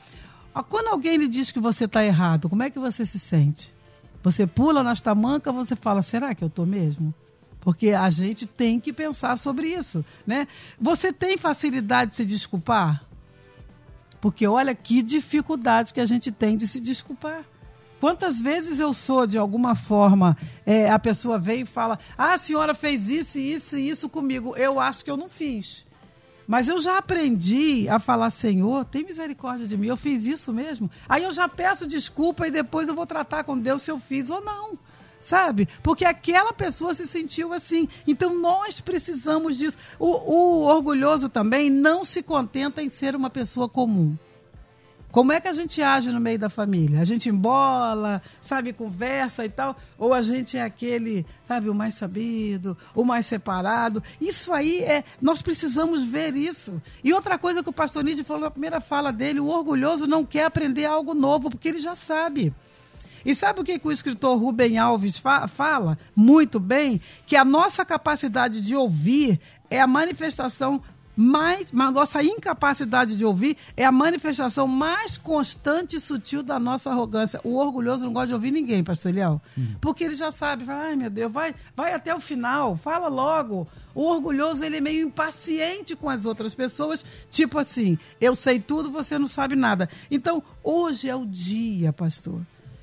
Quando 0.69 0.87
alguém 0.87 1.17
lhe 1.17 1.27
diz 1.27 1.51
que 1.51 1.59
você 1.59 1.85
está 1.85 2.03
errado, 2.03 2.49
como 2.49 2.63
é 2.63 2.69
que 2.69 2.79
você 2.79 3.05
se 3.05 3.19
sente? 3.19 3.73
Você 4.21 4.45
pula 4.45 4.83
nas 4.83 4.99
tamancas, 4.99 5.53
você 5.53 5.75
fala, 5.75 6.01
será 6.01 6.35
que 6.35 6.43
eu 6.43 6.47
estou 6.47 6.65
mesmo? 6.65 7.13
Porque 7.61 7.91
a 7.91 8.09
gente 8.09 8.45
tem 8.45 8.79
que 8.79 8.91
pensar 8.91 9.37
sobre 9.37 9.67
isso, 9.67 10.03
né? 10.25 10.47
Você 10.79 11.13
tem 11.13 11.37
facilidade 11.37 12.11
de 12.11 12.17
se 12.17 12.25
desculpar? 12.25 13.03
Porque 14.19 14.45
olha 14.47 14.75
que 14.75 15.01
dificuldade 15.01 15.93
que 15.93 16.01
a 16.01 16.05
gente 16.05 16.31
tem 16.31 16.57
de 16.57 16.67
se 16.67 16.79
desculpar. 16.79 17.45
Quantas 17.99 18.39
vezes 18.39 18.79
eu 18.79 18.93
sou, 18.93 19.27
de 19.27 19.37
alguma 19.37 19.75
forma, 19.75 20.37
é, 20.65 20.89
a 20.89 20.97
pessoa 20.97 21.37
vem 21.37 21.61
e 21.61 21.65
fala: 21.65 21.99
Ah, 22.17 22.33
a 22.33 22.37
senhora 22.37 22.73
fez 22.73 23.09
isso, 23.09 23.37
isso 23.37 23.77
e 23.77 23.89
isso 23.89 24.09
comigo. 24.09 24.55
Eu 24.55 24.79
acho 24.79 25.03
que 25.03 25.11
eu 25.11 25.17
não 25.17 25.27
fiz. 25.27 25.85
Mas 26.49 26.67
eu 26.67 26.81
já 26.81 26.97
aprendi 26.97 27.87
a 27.87 27.99
falar, 27.99 28.31
Senhor, 28.31 28.83
tem 28.83 29.03
misericórdia 29.03 29.67
de 29.67 29.77
mim, 29.77 29.85
eu 29.85 29.95
fiz 29.95 30.25
isso 30.25 30.51
mesmo. 30.51 30.89
Aí 31.07 31.23
eu 31.23 31.31
já 31.31 31.47
peço 31.47 31.85
desculpa 31.85 32.47
e 32.47 32.49
depois 32.49 32.87
eu 32.87 32.95
vou 32.95 33.05
tratar 33.05 33.43
com 33.43 33.55
Deus 33.55 33.83
se 33.83 33.91
eu 33.91 33.99
fiz 33.99 34.31
ou 34.31 34.41
não. 34.41 34.71
Sabe? 35.21 35.67
Porque 35.83 36.03
aquela 36.03 36.51
pessoa 36.51 36.91
se 36.95 37.05
sentiu 37.05 37.53
assim. 37.53 37.87
Então 38.07 38.33
nós 38.33 38.81
precisamos 38.81 39.59
disso. 39.59 39.77
O, 39.99 40.07
o 40.07 40.63
orgulhoso 40.63 41.29
também 41.29 41.69
não 41.69 42.03
se 42.03 42.23
contenta 42.23 42.81
em 42.81 42.89
ser 42.89 43.15
uma 43.15 43.29
pessoa 43.29 43.69
comum. 43.69 44.17
Como 45.11 45.31
é 45.31 45.41
que 45.41 45.47
a 45.47 45.53
gente 45.53 45.81
age 45.81 46.11
no 46.11 46.19
meio 46.19 46.37
da 46.37 46.49
família? 46.49 47.01
A 47.01 47.05
gente 47.05 47.29
embola, 47.29 48.21
sabe, 48.39 48.73
conversa 48.73 49.43
e 49.43 49.49
tal? 49.49 49.75
Ou 49.97 50.13
a 50.13 50.21
gente 50.21 50.55
é 50.55 50.61
aquele, 50.61 51.25
sabe, 51.47 51.67
o 51.67 51.73
mais 51.73 51.95
sabido, 51.95 52.77
o 52.93 53.03
mais 53.03 53.25
separado? 53.25 54.03
Isso 54.21 54.53
aí 54.53 54.83
é. 54.83 55.03
Nós 55.19 55.41
precisamos 55.41 56.03
ver 56.03 56.35
isso. 56.35 56.79
E 57.03 57.11
outra 57.11 57.39
coisa 57.39 57.63
que 57.63 57.69
o 57.69 57.73
pastor 57.73 58.03
Nietzsche 58.03 58.23
falou 58.23 58.43
na 58.43 58.51
primeira 58.51 58.79
fala 58.79 59.11
dele: 59.11 59.39
o 59.39 59.47
orgulhoso 59.47 60.05
não 60.05 60.23
quer 60.23 60.45
aprender 60.45 60.85
algo 60.85 61.15
novo, 61.15 61.49
porque 61.49 61.69
ele 61.69 61.79
já 61.79 61.95
sabe. 61.95 62.53
E 63.25 63.33
sabe 63.35 63.59
o 63.59 63.63
que, 63.63 63.79
que 63.79 63.87
o 63.87 63.91
escritor 63.91 64.39
Rubem 64.39 64.77
Alves 64.77 65.17
fa 65.17 65.47
fala? 65.47 65.97
Muito 66.15 66.59
bem, 66.59 67.01
que 67.25 67.35
a 67.35 67.43
nossa 67.43 67.83
capacidade 67.83 68.61
de 68.61 68.75
ouvir 68.75 69.39
é 69.69 69.81
a 69.81 69.87
manifestação 69.87 70.81
mais, 71.19 71.67
a 71.77 71.91
nossa 71.91 72.23
incapacidade 72.23 73.13
de 73.13 73.25
ouvir 73.25 73.57
é 73.75 73.83
a 73.83 73.91
manifestação 73.91 74.65
mais 74.65 75.17
constante 75.17 75.97
e 75.97 75.99
sutil 75.99 76.41
da 76.41 76.57
nossa 76.57 76.89
arrogância. 76.89 77.41
O 77.43 77.57
orgulhoso 77.57 78.05
não 78.05 78.13
gosta 78.13 78.27
de 78.27 78.33
ouvir 78.35 78.51
ninguém, 78.51 78.81
pastor 78.85 79.11
Eliel. 79.11 79.41
Hum. 79.57 79.75
Porque 79.81 80.05
ele 80.05 80.15
já 80.15 80.31
sabe, 80.31 80.63
fala, 80.63 80.83
ai 80.85 80.95
meu 80.95 81.09
Deus, 81.09 81.29
vai, 81.29 81.53
vai 81.75 81.93
até 81.93 82.15
o 82.15 82.21
final, 82.21 82.77
fala 82.77 83.09
logo. 83.09 83.67
O 83.93 84.05
orgulhoso, 84.05 84.63
ele 84.63 84.77
é 84.77 84.81
meio 84.81 85.07
impaciente 85.07 85.93
com 85.93 86.07
as 86.07 86.25
outras 86.25 86.55
pessoas, 86.55 87.03
tipo 87.29 87.59
assim, 87.59 87.97
eu 88.21 88.33
sei 88.33 88.57
tudo, 88.57 88.89
você 88.89 89.19
não 89.19 89.27
sabe 89.27 89.57
nada. 89.57 89.89
Então, 90.09 90.41
hoje 90.63 91.09
é 91.09 91.15
o 91.17 91.25
dia, 91.25 91.91
pastor. 91.91 92.39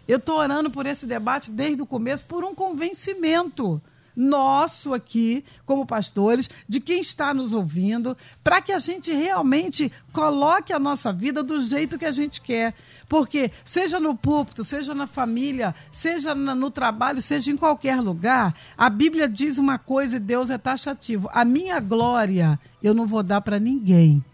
Eu 0.06 0.18
estou 0.18 0.36
orando 0.36 0.70
por 0.70 0.84
esse 0.84 1.06
debate 1.06 1.50
desde 1.50 1.82
o 1.82 1.86
começo, 1.86 2.26
por 2.26 2.44
um 2.44 2.54
convencimento 2.54 3.80
nosso 4.16 4.94
aqui, 4.94 5.44
como 5.66 5.84
pastores, 5.84 6.48
de 6.66 6.80
quem 6.80 7.00
está 7.00 7.34
nos 7.34 7.52
ouvindo, 7.52 8.16
para 8.42 8.62
que 8.62 8.72
a 8.72 8.78
gente 8.78 9.12
realmente 9.12 9.92
coloque 10.12 10.72
a 10.72 10.78
nossa 10.78 11.12
vida 11.12 11.42
do 11.42 11.60
jeito 11.60 11.98
que 11.98 12.06
a 12.06 12.10
gente 12.10 12.40
quer. 12.40 12.74
Porque, 13.08 13.50
seja 13.64 14.00
no 14.00 14.16
púlpito, 14.16 14.64
seja 14.64 14.94
na 14.94 15.06
família, 15.06 15.74
seja 15.92 16.34
no 16.34 16.70
trabalho, 16.70 17.20
seja 17.20 17.52
em 17.52 17.56
qualquer 17.56 18.00
lugar, 18.00 18.54
a 18.76 18.88
Bíblia 18.88 19.28
diz 19.28 19.58
uma 19.58 19.78
coisa 19.78 20.16
e 20.16 20.20
Deus 20.20 20.48
é 20.48 20.56
taxativo: 20.56 21.28
a 21.32 21.44
minha 21.44 21.78
glória 21.78 22.58
eu 22.82 22.94
não 22.94 23.06
vou 23.06 23.22
dar 23.22 23.42
para 23.42 23.60
ninguém. 23.60 24.24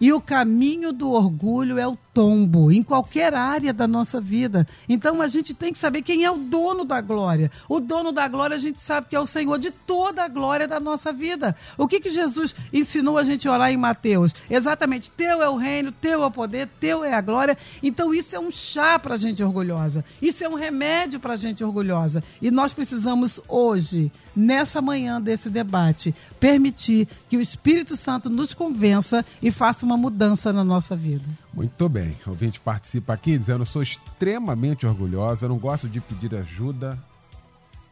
E 0.00 0.12
o 0.12 0.20
caminho 0.20 0.92
do 0.92 1.10
orgulho 1.12 1.78
é 1.78 1.86
o 1.86 1.96
tombo, 2.12 2.72
em 2.72 2.82
qualquer 2.82 3.32
área 3.34 3.72
da 3.72 3.86
nossa 3.86 4.20
vida. 4.20 4.66
Então 4.88 5.22
a 5.22 5.28
gente 5.28 5.54
tem 5.54 5.72
que 5.72 5.78
saber 5.78 6.02
quem 6.02 6.24
é 6.24 6.30
o 6.30 6.36
dono 6.36 6.84
da 6.84 7.00
glória. 7.00 7.50
O 7.68 7.78
dono 7.78 8.10
da 8.10 8.26
glória 8.26 8.56
a 8.56 8.58
gente 8.58 8.82
sabe 8.82 9.06
que 9.08 9.14
é 9.14 9.20
o 9.20 9.26
Senhor 9.26 9.58
de 9.58 9.70
toda 9.70 10.24
a 10.24 10.28
glória 10.28 10.66
da 10.66 10.80
nossa 10.80 11.12
vida. 11.12 11.54
O 11.78 11.86
que, 11.86 12.00
que 12.00 12.10
Jesus 12.10 12.54
ensinou 12.72 13.16
a 13.16 13.22
gente 13.22 13.46
a 13.46 13.52
orar 13.52 13.70
em 13.70 13.76
Mateus? 13.76 14.34
Exatamente, 14.50 15.10
teu 15.10 15.40
é 15.40 15.48
o 15.48 15.56
reino, 15.56 15.92
teu 15.92 16.24
é 16.24 16.26
o 16.26 16.30
poder, 16.30 16.68
teu 16.80 17.04
é 17.04 17.14
a 17.14 17.20
glória. 17.20 17.56
Então 17.80 18.12
isso 18.12 18.34
é 18.34 18.40
um 18.40 18.50
chá 18.50 18.98
para 18.98 19.14
a 19.14 19.18
gente 19.18 19.42
orgulhosa. 19.42 20.04
Isso 20.20 20.42
é 20.42 20.48
um 20.48 20.54
remédio 20.54 21.20
para 21.20 21.34
a 21.34 21.36
gente 21.36 21.62
orgulhosa. 21.62 22.24
E 22.40 22.50
nós 22.50 22.72
precisamos 22.72 23.40
hoje, 23.46 24.10
nessa 24.34 24.82
manhã 24.82 25.20
desse 25.20 25.48
debate, 25.48 26.12
permitir 26.40 27.06
que 27.28 27.36
o 27.36 27.40
Espírito 27.40 27.96
Santo 27.96 28.28
nos 28.28 28.52
convença 28.52 29.24
e 29.40 29.50
faça 29.50 29.86
uma 29.86 29.92
uma 29.92 29.96
mudança 29.96 30.52
na 30.52 30.64
nossa 30.64 30.96
vida. 30.96 31.24
Muito 31.52 31.88
bem. 31.88 32.16
O 32.26 32.30
ouvinte 32.30 32.58
participa 32.58 33.12
aqui 33.12 33.36
dizendo: 33.36 33.62
eu 33.62 33.66
sou 33.66 33.82
extremamente 33.82 34.86
orgulhosa, 34.86 35.48
não 35.48 35.58
gosto 35.58 35.88
de 35.88 36.00
pedir 36.00 36.34
ajuda, 36.34 36.98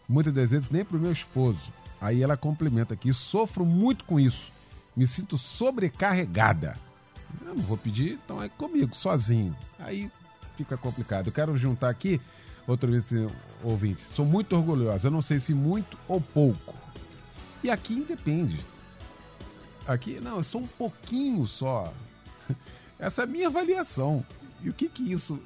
muitas 0.08 0.32
das 0.32 0.50
vezes 0.50 0.70
nem 0.70 0.84
para 0.84 0.96
o 0.96 1.00
meu 1.00 1.12
esposo. 1.12 1.72
Aí 2.00 2.22
ela 2.22 2.36
complementa 2.36 2.94
aqui: 2.94 3.12
sofro 3.12 3.64
muito 3.66 4.04
com 4.04 4.18
isso, 4.18 4.50
me 4.96 5.06
sinto 5.06 5.36
sobrecarregada. 5.36 6.76
Eu 7.46 7.54
não 7.54 7.62
vou 7.62 7.76
pedir, 7.76 8.18
então 8.24 8.42
é 8.42 8.48
comigo, 8.48 8.94
sozinho. 8.94 9.54
Aí 9.78 10.11
fica 10.56 10.76
complicado. 10.76 11.26
Eu 11.26 11.32
quero 11.32 11.56
juntar 11.56 11.90
aqui 11.90 12.20
outro 12.66 12.90
ouvinte: 13.62 14.00
sou 14.14 14.24
muito 14.24 14.56
orgulhosa, 14.56 15.08
eu 15.08 15.12
não 15.12 15.20
sei 15.20 15.38
se 15.38 15.52
muito 15.52 15.98
ou 16.08 16.20
pouco. 16.20 16.74
E 17.62 17.70
aqui 17.70 17.92
independe. 17.92 18.58
Aqui, 19.86 20.18
não, 20.20 20.40
é 20.40 20.42
só 20.42 20.58
um 20.58 20.66
pouquinho 20.66 21.46
só. 21.46 21.92
Essa 23.01 23.22
é 23.22 23.24
a 23.24 23.26
minha 23.26 23.46
avaliação. 23.46 24.24
E 24.62 24.68
o 24.68 24.74
que 24.74 24.88
que 24.88 25.11
isso 25.12 25.40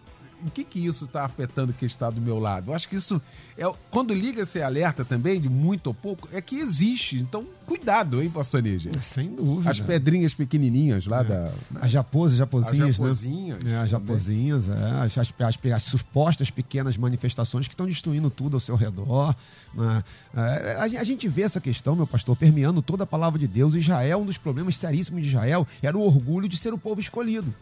o 0.45 0.51
que 0.51 0.63
que 0.63 0.85
isso 0.85 1.05
está 1.07 1.25
afetando 1.25 1.73
quem 1.73 1.87
está 1.87 2.11
do 2.11 2.21
meu 2.21 2.39
lado? 2.39 2.71
Eu 2.71 2.75
acho 2.75 2.89
que 2.89 2.97
isso 2.97 3.21
é 3.57 3.65
quando 3.91 4.13
liga 4.13 4.43
esse 4.43 4.61
alerta 4.63 5.05
também 5.05 5.41
de 5.41 5.49
muito 5.49 5.89
ou 5.89 5.95
pouco 5.95 6.29
é 6.33 6.41
que 6.41 6.57
existe. 6.57 7.17
Então 7.17 7.47
cuidado, 7.67 8.23
hein, 8.23 8.29
Pastor 8.29 8.63
Níger? 8.63 8.93
Sem 9.03 9.35
dúvida. 9.35 9.71
As 9.71 9.81
pedrinhas 9.81 10.35
pequenininhas 10.35 11.07
lá 11.07 11.21
é. 11.21 11.25
da 11.25 11.53
as 11.81 11.91
japosas, 11.91 12.37
japozinhas, 12.37 12.91
as 12.91 12.97
japozinhas, 12.97 13.65
né? 13.65 13.73
É, 13.73 13.77
as 13.79 13.91
japozinhas, 13.91 14.69
é, 14.69 14.73
as, 15.03 15.19
as, 15.19 15.35
as, 15.39 15.73
as, 15.73 15.83
supostas 15.83 16.51
pequenas 16.51 16.97
manifestações 16.97 17.67
que 17.67 17.75
estão 17.75 17.87
destruindo 17.87 18.29
tudo 18.31 18.55
ao 18.55 18.61
seu 18.61 18.77
redor. 18.77 19.35
Né? 19.75 20.05
É, 20.37 20.77
a, 20.79 21.01
a 21.01 21.05
gente 21.05 21.27
vê 21.29 21.43
essa 21.43 21.61
questão, 21.61 21.97
meu 21.97 22.07
pastor, 22.07 22.37
permeando 22.37 22.83
toda 22.83 23.05
a 23.05 23.07
palavra 23.07 23.39
de 23.39 23.47
Deus. 23.47 23.75
Israel, 23.75 24.21
um 24.21 24.27
dos 24.27 24.39
problemas 24.39 24.77
seríssimos 24.77 25.23
de 25.23 25.29
Israel 25.29 25.67
era 25.83 25.97
o 25.97 26.03
orgulho 26.03 26.49
de 26.49 26.57
ser 26.57 26.73
o 26.73 26.79
povo 26.79 27.01
escolhido. 27.01 27.55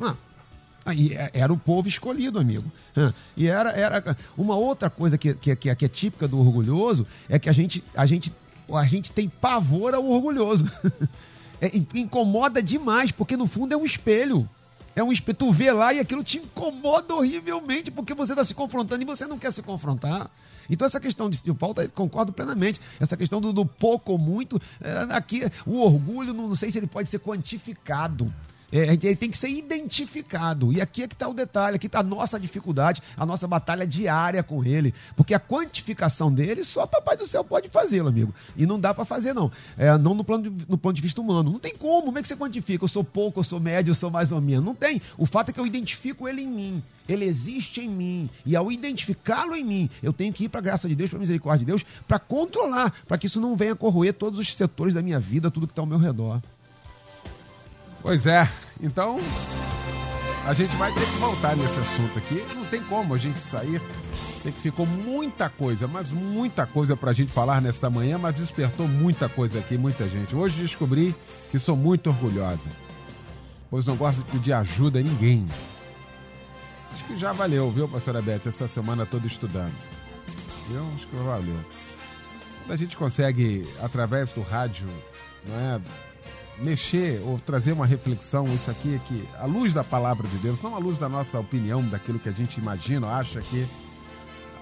Ah, 0.00 0.16
e 0.94 1.12
é, 1.14 1.30
era 1.34 1.52
o 1.52 1.58
povo 1.58 1.88
escolhido, 1.88 2.38
amigo. 2.38 2.64
E 3.36 3.46
era, 3.46 3.70
era 3.70 4.16
uma 4.36 4.56
outra 4.56 4.90
coisa 4.90 5.16
que, 5.16 5.34
que, 5.34 5.54
que, 5.54 5.84
é 5.84 5.88
típica 5.88 6.26
do 6.26 6.38
orgulhoso 6.40 7.06
é 7.28 7.38
que 7.38 7.48
a 7.48 7.52
gente, 7.52 7.84
a 7.94 8.04
gente, 8.04 8.32
a 8.72 8.84
gente 8.84 9.12
tem 9.12 9.28
pavor 9.28 9.94
ao 9.94 10.04
orgulhoso. 10.04 10.70
É, 11.64 11.70
incomoda 11.94 12.60
demais, 12.60 13.12
porque 13.12 13.36
no 13.36 13.46
fundo 13.46 13.72
é 13.72 13.76
um 13.76 13.84
espelho. 13.84 14.50
É 14.96 15.04
um 15.04 15.12
espelho. 15.12 15.38
Tu 15.38 15.52
vê 15.52 15.70
lá 15.70 15.94
e 15.94 16.00
aquilo 16.00 16.24
te 16.24 16.38
incomoda 16.38 17.14
horrivelmente, 17.14 17.88
porque 17.88 18.14
você 18.14 18.32
está 18.32 18.42
se 18.42 18.52
confrontando 18.52 19.00
e 19.00 19.06
você 19.06 19.26
não 19.26 19.38
quer 19.38 19.52
se 19.52 19.62
confrontar. 19.62 20.28
Então, 20.68 20.84
essa 20.84 20.98
questão 20.98 21.30
de 21.30 21.38
tá, 21.40 21.88
concordo 21.94 22.32
plenamente. 22.32 22.80
Essa 22.98 23.16
questão 23.16 23.40
do, 23.40 23.52
do 23.52 23.64
pouco 23.64 24.10
ou 24.10 24.18
muito, 24.18 24.60
é, 24.80 25.14
aqui 25.14 25.44
o 25.64 25.78
orgulho, 25.78 26.34
não, 26.34 26.48
não 26.48 26.56
sei 26.56 26.68
se 26.68 26.78
ele 26.78 26.88
pode 26.88 27.08
ser 27.08 27.20
quantificado. 27.20 28.32
É, 28.72 28.84
ele 28.84 29.16
tem 29.16 29.30
que 29.30 29.36
ser 29.36 29.50
identificado. 29.50 30.72
E 30.72 30.80
aqui 30.80 31.02
é 31.02 31.08
que 31.08 31.14
está 31.14 31.28
o 31.28 31.34
detalhe, 31.34 31.76
aqui 31.76 31.86
está 31.86 32.00
a 32.00 32.02
nossa 32.02 32.40
dificuldade, 32.40 33.02
a 33.16 33.26
nossa 33.26 33.46
batalha 33.46 33.86
diária 33.86 34.42
com 34.42 34.64
ele. 34.64 34.94
Porque 35.14 35.34
a 35.34 35.40
quantificação 35.40 36.32
dele 36.32 36.64
só 36.64 36.86
Papai 36.86 37.16
do 37.16 37.26
Céu 37.26 37.44
pode 37.44 37.68
fazê-lo, 37.68 38.08
amigo. 38.08 38.34
E 38.56 38.64
não 38.64 38.80
dá 38.80 38.94
para 38.94 39.04
fazer, 39.04 39.34
não. 39.34 39.52
É, 39.76 39.96
não 39.98 40.14
no, 40.14 40.24
plano 40.24 40.50
de, 40.50 40.66
no 40.66 40.78
ponto 40.78 40.96
de 40.96 41.02
vista 41.02 41.20
humano. 41.20 41.52
Não 41.52 41.58
tem 41.58 41.76
como. 41.76 42.06
Como 42.06 42.18
é 42.18 42.22
que 42.22 42.28
você 42.28 42.36
quantifica? 42.36 42.84
Eu 42.84 42.88
sou 42.88 43.04
pouco, 43.04 43.40
eu 43.40 43.44
sou 43.44 43.60
médio, 43.60 43.90
eu 43.90 43.94
sou 43.94 44.10
mais 44.10 44.32
ou 44.32 44.40
menos. 44.40 44.64
Não 44.64 44.74
tem. 44.74 45.02
O 45.18 45.26
fato 45.26 45.50
é 45.50 45.52
que 45.52 45.60
eu 45.60 45.66
identifico 45.66 46.26
ele 46.26 46.40
em 46.40 46.48
mim. 46.48 46.82
Ele 47.06 47.26
existe 47.26 47.80
em 47.82 47.88
mim. 47.88 48.30
E 48.46 48.56
ao 48.56 48.72
identificá-lo 48.72 49.54
em 49.54 49.64
mim, 49.64 49.90
eu 50.02 50.12
tenho 50.12 50.32
que 50.32 50.44
ir 50.44 50.48
para 50.48 50.60
a 50.60 50.62
graça 50.62 50.88
de 50.88 50.94
Deus, 50.94 51.10
para 51.10 51.18
a 51.18 51.20
misericórdia 51.20 51.60
de 51.60 51.66
Deus, 51.66 51.84
para 52.08 52.18
controlar, 52.18 52.94
para 53.06 53.18
que 53.18 53.26
isso 53.26 53.40
não 53.40 53.56
venha 53.56 53.76
corroer 53.76 54.14
todos 54.14 54.38
os 54.38 54.54
setores 54.54 54.94
da 54.94 55.02
minha 55.02 55.20
vida, 55.20 55.50
tudo 55.50 55.66
que 55.66 55.72
está 55.72 55.82
ao 55.82 55.86
meu 55.86 55.98
redor. 55.98 56.40
Pois 58.02 58.26
é, 58.26 58.48
então 58.80 59.20
a 60.44 60.52
gente 60.54 60.74
vai 60.74 60.92
ter 60.92 61.00
que 61.00 61.16
voltar 61.18 61.56
nesse 61.56 61.78
assunto 61.78 62.18
aqui. 62.18 62.44
Não 62.54 62.64
tem 62.64 62.82
como 62.82 63.14
a 63.14 63.16
gente 63.16 63.38
sair. 63.38 63.80
Tem 64.42 64.52
que 64.52 64.60
ficou 64.60 64.84
muita 64.84 65.48
coisa, 65.48 65.86
mas 65.86 66.10
muita 66.10 66.66
coisa 66.66 66.96
para 66.96 67.12
a 67.12 67.14
gente 67.14 67.32
falar 67.32 67.62
nesta 67.62 67.88
manhã, 67.88 68.18
mas 68.18 68.34
despertou 68.34 68.88
muita 68.88 69.28
coisa 69.28 69.60
aqui, 69.60 69.78
muita 69.78 70.08
gente. 70.08 70.34
Hoje 70.34 70.60
descobri 70.60 71.14
que 71.52 71.60
sou 71.60 71.76
muito 71.76 72.10
orgulhosa, 72.10 72.68
pois 73.70 73.86
não 73.86 73.94
gosto 73.94 74.18
de 74.18 74.32
pedir 74.32 74.52
ajuda 74.52 74.98
a 74.98 75.02
ninguém. 75.02 75.46
Acho 76.92 77.04
que 77.04 77.16
já 77.16 77.32
valeu, 77.32 77.70
viu, 77.70 77.88
pastora 77.88 78.20
Beth, 78.20 78.42
essa 78.46 78.66
semana 78.66 79.06
toda 79.06 79.28
estudando. 79.28 79.74
Viu? 80.68 80.84
Acho 80.96 81.06
que 81.06 81.16
valeu. 81.16 81.60
Quando 82.62 82.72
a 82.72 82.76
gente 82.76 82.96
consegue, 82.96 83.64
através 83.80 84.30
do 84.32 84.42
rádio, 84.42 84.88
não 85.46 85.56
é? 85.56 85.80
Mexer 86.64 87.20
ou 87.24 87.38
trazer 87.38 87.72
uma 87.72 87.86
reflexão, 87.86 88.46
isso 88.46 88.70
aqui 88.70 88.94
é 88.94 88.98
que, 89.06 89.28
à 89.38 89.46
luz 89.46 89.72
da 89.72 89.82
palavra 89.82 90.26
de 90.26 90.36
Deus, 90.38 90.62
não 90.62 90.74
à 90.74 90.78
luz 90.78 90.98
da 90.98 91.08
nossa 91.08 91.38
opinião, 91.38 91.82
daquilo 91.86 92.18
que 92.18 92.28
a 92.28 92.32
gente 92.32 92.58
imagina, 92.58 93.08
acha 93.08 93.40
que 93.40 93.66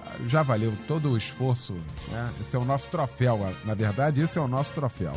ah, 0.05 0.15
já 0.27 0.43
valeu 0.43 0.73
todo 0.87 1.11
o 1.11 1.17
esforço. 1.17 1.73
Né? 2.09 2.31
Esse 2.41 2.55
é 2.55 2.59
o 2.59 2.65
nosso 2.65 2.89
troféu, 2.89 3.39
na 3.63 3.73
verdade, 3.73 4.21
esse 4.21 4.37
é 4.37 4.41
o 4.41 4.47
nosso 4.47 4.73
troféu. 4.73 5.13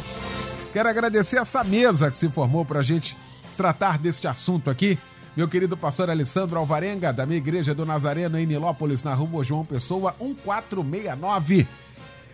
Quero 0.72 0.89
agradecer 0.89 1.39
essa 1.39 1.62
mesa 1.62 2.11
que 2.11 2.18
se 2.18 2.28
formou 2.28 2.64
para 2.64 2.80
a 2.80 2.82
gente 2.82 3.16
tratar 3.57 3.99
deste 3.99 4.26
assunto 4.26 4.70
aqui. 4.70 4.99
Meu 5.37 5.49
querido 5.49 5.76
pastor 5.76 6.11
Alessandro 6.11 6.59
Alvarenga, 6.59 7.12
da 7.12 7.26
minha 7.26 7.39
igreja 7.39 7.74
do 7.74 7.85
Nazareno, 7.85 8.39
em 8.39 8.47
Nilópolis, 8.47 9.03
na 9.03 9.14
rua 9.14 9.43
João 9.43 9.64
Pessoa, 9.64 10.14
1469. 10.20 11.66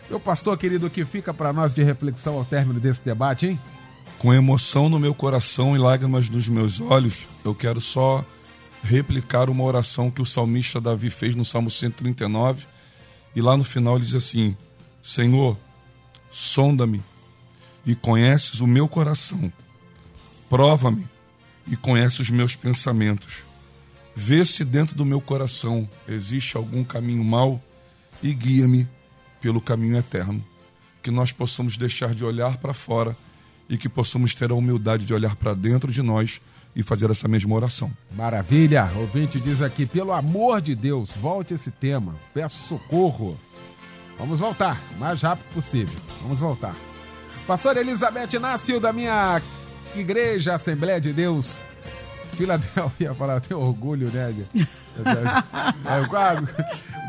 Meu 0.08 0.18
pastor 0.18 0.58
querido, 0.58 0.90
que 0.90 1.04
fica 1.04 1.32
para 1.32 1.52
nós 1.52 1.72
de 1.72 1.82
reflexão 1.82 2.34
ao 2.34 2.44
término 2.44 2.80
desse 2.80 3.02
debate, 3.04 3.46
hein? 3.46 3.60
Com 4.18 4.34
emoção 4.34 4.88
no 4.88 4.98
meu 4.98 5.14
coração 5.14 5.74
e 5.74 5.78
lágrimas 5.78 6.28
nos 6.28 6.48
meus 6.48 6.80
olhos, 6.80 7.26
eu 7.44 7.54
quero 7.54 7.80
só 7.80 8.24
replicar 8.82 9.48
uma 9.50 9.64
oração 9.64 10.10
que 10.10 10.22
o 10.22 10.26
salmista 10.26 10.80
Davi 10.80 11.10
fez 11.10 11.34
no 11.34 11.44
Salmo 11.44 11.70
139. 11.70 12.66
E 13.34 13.40
lá 13.40 13.56
no 13.56 13.64
final 13.64 13.96
ele 13.96 14.04
diz 14.04 14.14
assim: 14.14 14.56
Senhor, 15.02 15.56
sonda-me 16.30 17.02
e 17.86 17.94
conheces 17.94 18.60
o 18.60 18.66
meu 18.66 18.88
coração. 18.88 19.52
Prova-me 20.48 21.08
e 21.66 21.76
conhece 21.76 22.20
os 22.20 22.30
meus 22.30 22.56
pensamentos. 22.56 23.44
Vê 24.14 24.44
se 24.44 24.64
dentro 24.64 24.96
do 24.96 25.06
meu 25.06 25.20
coração 25.20 25.88
existe 26.08 26.56
algum 26.56 26.82
caminho 26.82 27.24
mau 27.24 27.62
e 28.22 28.34
guia-me 28.34 28.88
pelo 29.40 29.60
caminho 29.60 29.96
eterno. 29.96 30.44
Que 31.02 31.10
nós 31.10 31.32
possamos 31.32 31.76
deixar 31.76 32.14
de 32.14 32.24
olhar 32.24 32.58
para 32.58 32.74
fora 32.74 33.16
e 33.70 33.78
que 33.78 33.88
possamos 33.88 34.34
ter 34.34 34.50
a 34.50 34.54
humildade 34.54 35.06
de 35.06 35.14
olhar 35.14 35.36
para 35.36 35.54
dentro 35.54 35.92
de 35.92 36.02
nós 36.02 36.40
e 36.74 36.82
fazer 36.82 37.08
essa 37.08 37.28
mesma 37.28 37.54
oração. 37.54 37.90
Maravilha! 38.16 38.90
Ouvinte 38.96 39.38
diz 39.38 39.62
aqui: 39.62 39.86
pelo 39.86 40.12
amor 40.12 40.60
de 40.60 40.74
Deus, 40.74 41.10
volte 41.12 41.54
esse 41.54 41.70
tema. 41.70 42.16
Peço 42.34 42.66
socorro. 42.66 43.38
Vamos 44.18 44.40
voltar, 44.40 44.78
o 44.94 44.98
mais 44.98 45.22
rápido 45.22 45.46
possível. 45.54 45.98
Vamos 46.22 46.40
voltar. 46.40 46.74
Pastor 47.46 47.76
Elizabeth 47.76 48.34
Inácio, 48.34 48.78
da 48.78 48.92
minha 48.92 49.40
igreja 49.96 50.54
Assembleia 50.54 51.00
de 51.00 51.12
Deus, 51.12 51.58
Filadélfia, 52.32 53.14
falar, 53.14 53.40
tenho 53.40 53.60
orgulho, 53.60 54.10
né? 54.10 54.34
É, 54.98 56.06
quase, 56.08 56.46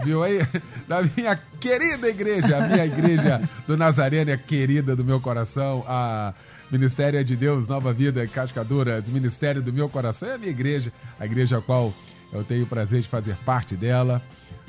viu 0.03 0.23
aí? 0.23 0.39
Da 0.87 1.01
minha 1.01 1.35
querida 1.59 2.07
igreja, 2.07 2.57
a 2.57 2.67
minha 2.67 2.85
igreja 2.85 3.41
do 3.67 3.75
Nazareno 3.75 4.31
é 4.31 4.37
querida 4.37 4.95
do 4.95 5.03
meu 5.03 5.19
coração, 5.19 5.83
a 5.87 6.33
Ministério 6.71 7.19
é 7.19 7.23
de 7.23 7.35
Deus, 7.35 7.67
Nova 7.67 7.91
Vida, 7.91 8.25
Cascadura, 8.27 9.01
do 9.01 9.11
Ministério 9.11 9.61
do 9.61 9.73
Meu 9.73 9.89
Coração, 9.89 10.29
é 10.29 10.35
a 10.35 10.37
minha 10.37 10.51
igreja, 10.51 10.93
a 11.19 11.25
igreja 11.25 11.57
a 11.57 11.61
qual 11.61 11.93
eu 12.31 12.45
tenho 12.45 12.63
o 12.63 12.67
prazer 12.67 13.01
de 13.01 13.09
fazer 13.09 13.35
parte 13.45 13.75
dela, 13.75 14.21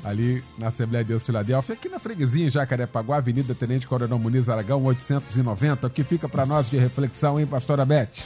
ali 0.03 0.43
na 0.57 0.67
Assembleia 0.67 1.01
de 1.01 1.09
Deus 1.09 1.25
Filadélfia, 1.25 1.75
aqui 1.75 1.87
na 1.87 1.99
freguesia 1.99 2.45
em 2.45 2.49
Jacarepaguá, 2.49 3.17
Avenida 3.17 3.55
Tenente 3.55 3.87
Coronel 3.87 4.19
Muniz 4.19 4.49
Aragão, 4.49 4.83
890, 4.83 5.87
o 5.87 5.89
que 5.89 6.03
fica 6.03 6.27
para 6.27 6.45
nós 6.45 6.69
de 6.69 6.77
reflexão, 6.77 7.39
hein, 7.39 7.45
pastora 7.45 7.85
Beth? 7.85 8.25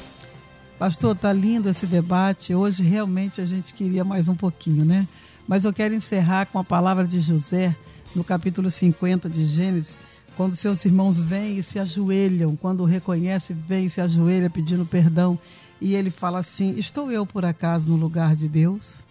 Pastor, 0.79 1.15
tá 1.15 1.31
lindo 1.31 1.69
esse 1.69 1.85
debate. 1.85 2.53
Hoje 2.53 2.83
realmente 2.83 3.41
a 3.41 3.45
gente 3.45 3.73
queria 3.73 4.03
mais 4.03 4.27
um 4.27 4.35
pouquinho, 4.35 4.85
né? 4.85 5.07
Mas 5.47 5.65
eu 5.65 5.73
quero 5.73 5.93
encerrar 5.93 6.45
com 6.47 6.59
a 6.59 6.63
palavra 6.63 7.05
de 7.05 7.19
José, 7.19 7.75
no 8.15 8.23
capítulo 8.23 8.69
50 8.69 9.29
de 9.29 9.43
Gênesis, 9.43 9.95
quando 10.37 10.55
seus 10.55 10.85
irmãos 10.85 11.19
vêm 11.19 11.57
e 11.57 11.63
se 11.63 11.79
ajoelham, 11.79 12.55
quando 12.55 12.81
o 12.81 12.85
reconhece, 12.85 13.53
vem 13.53 13.87
e 13.87 13.89
se 13.89 13.99
ajoelha 13.99 14.51
pedindo 14.51 14.85
perdão, 14.85 15.37
e 15.81 15.95
ele 15.95 16.11
fala 16.11 16.37
assim: 16.37 16.75
Estou 16.77 17.11
eu 17.11 17.25
por 17.25 17.43
acaso 17.43 17.89
no 17.89 17.97
lugar 17.97 18.35
de 18.35 18.47
Deus? 18.47 19.03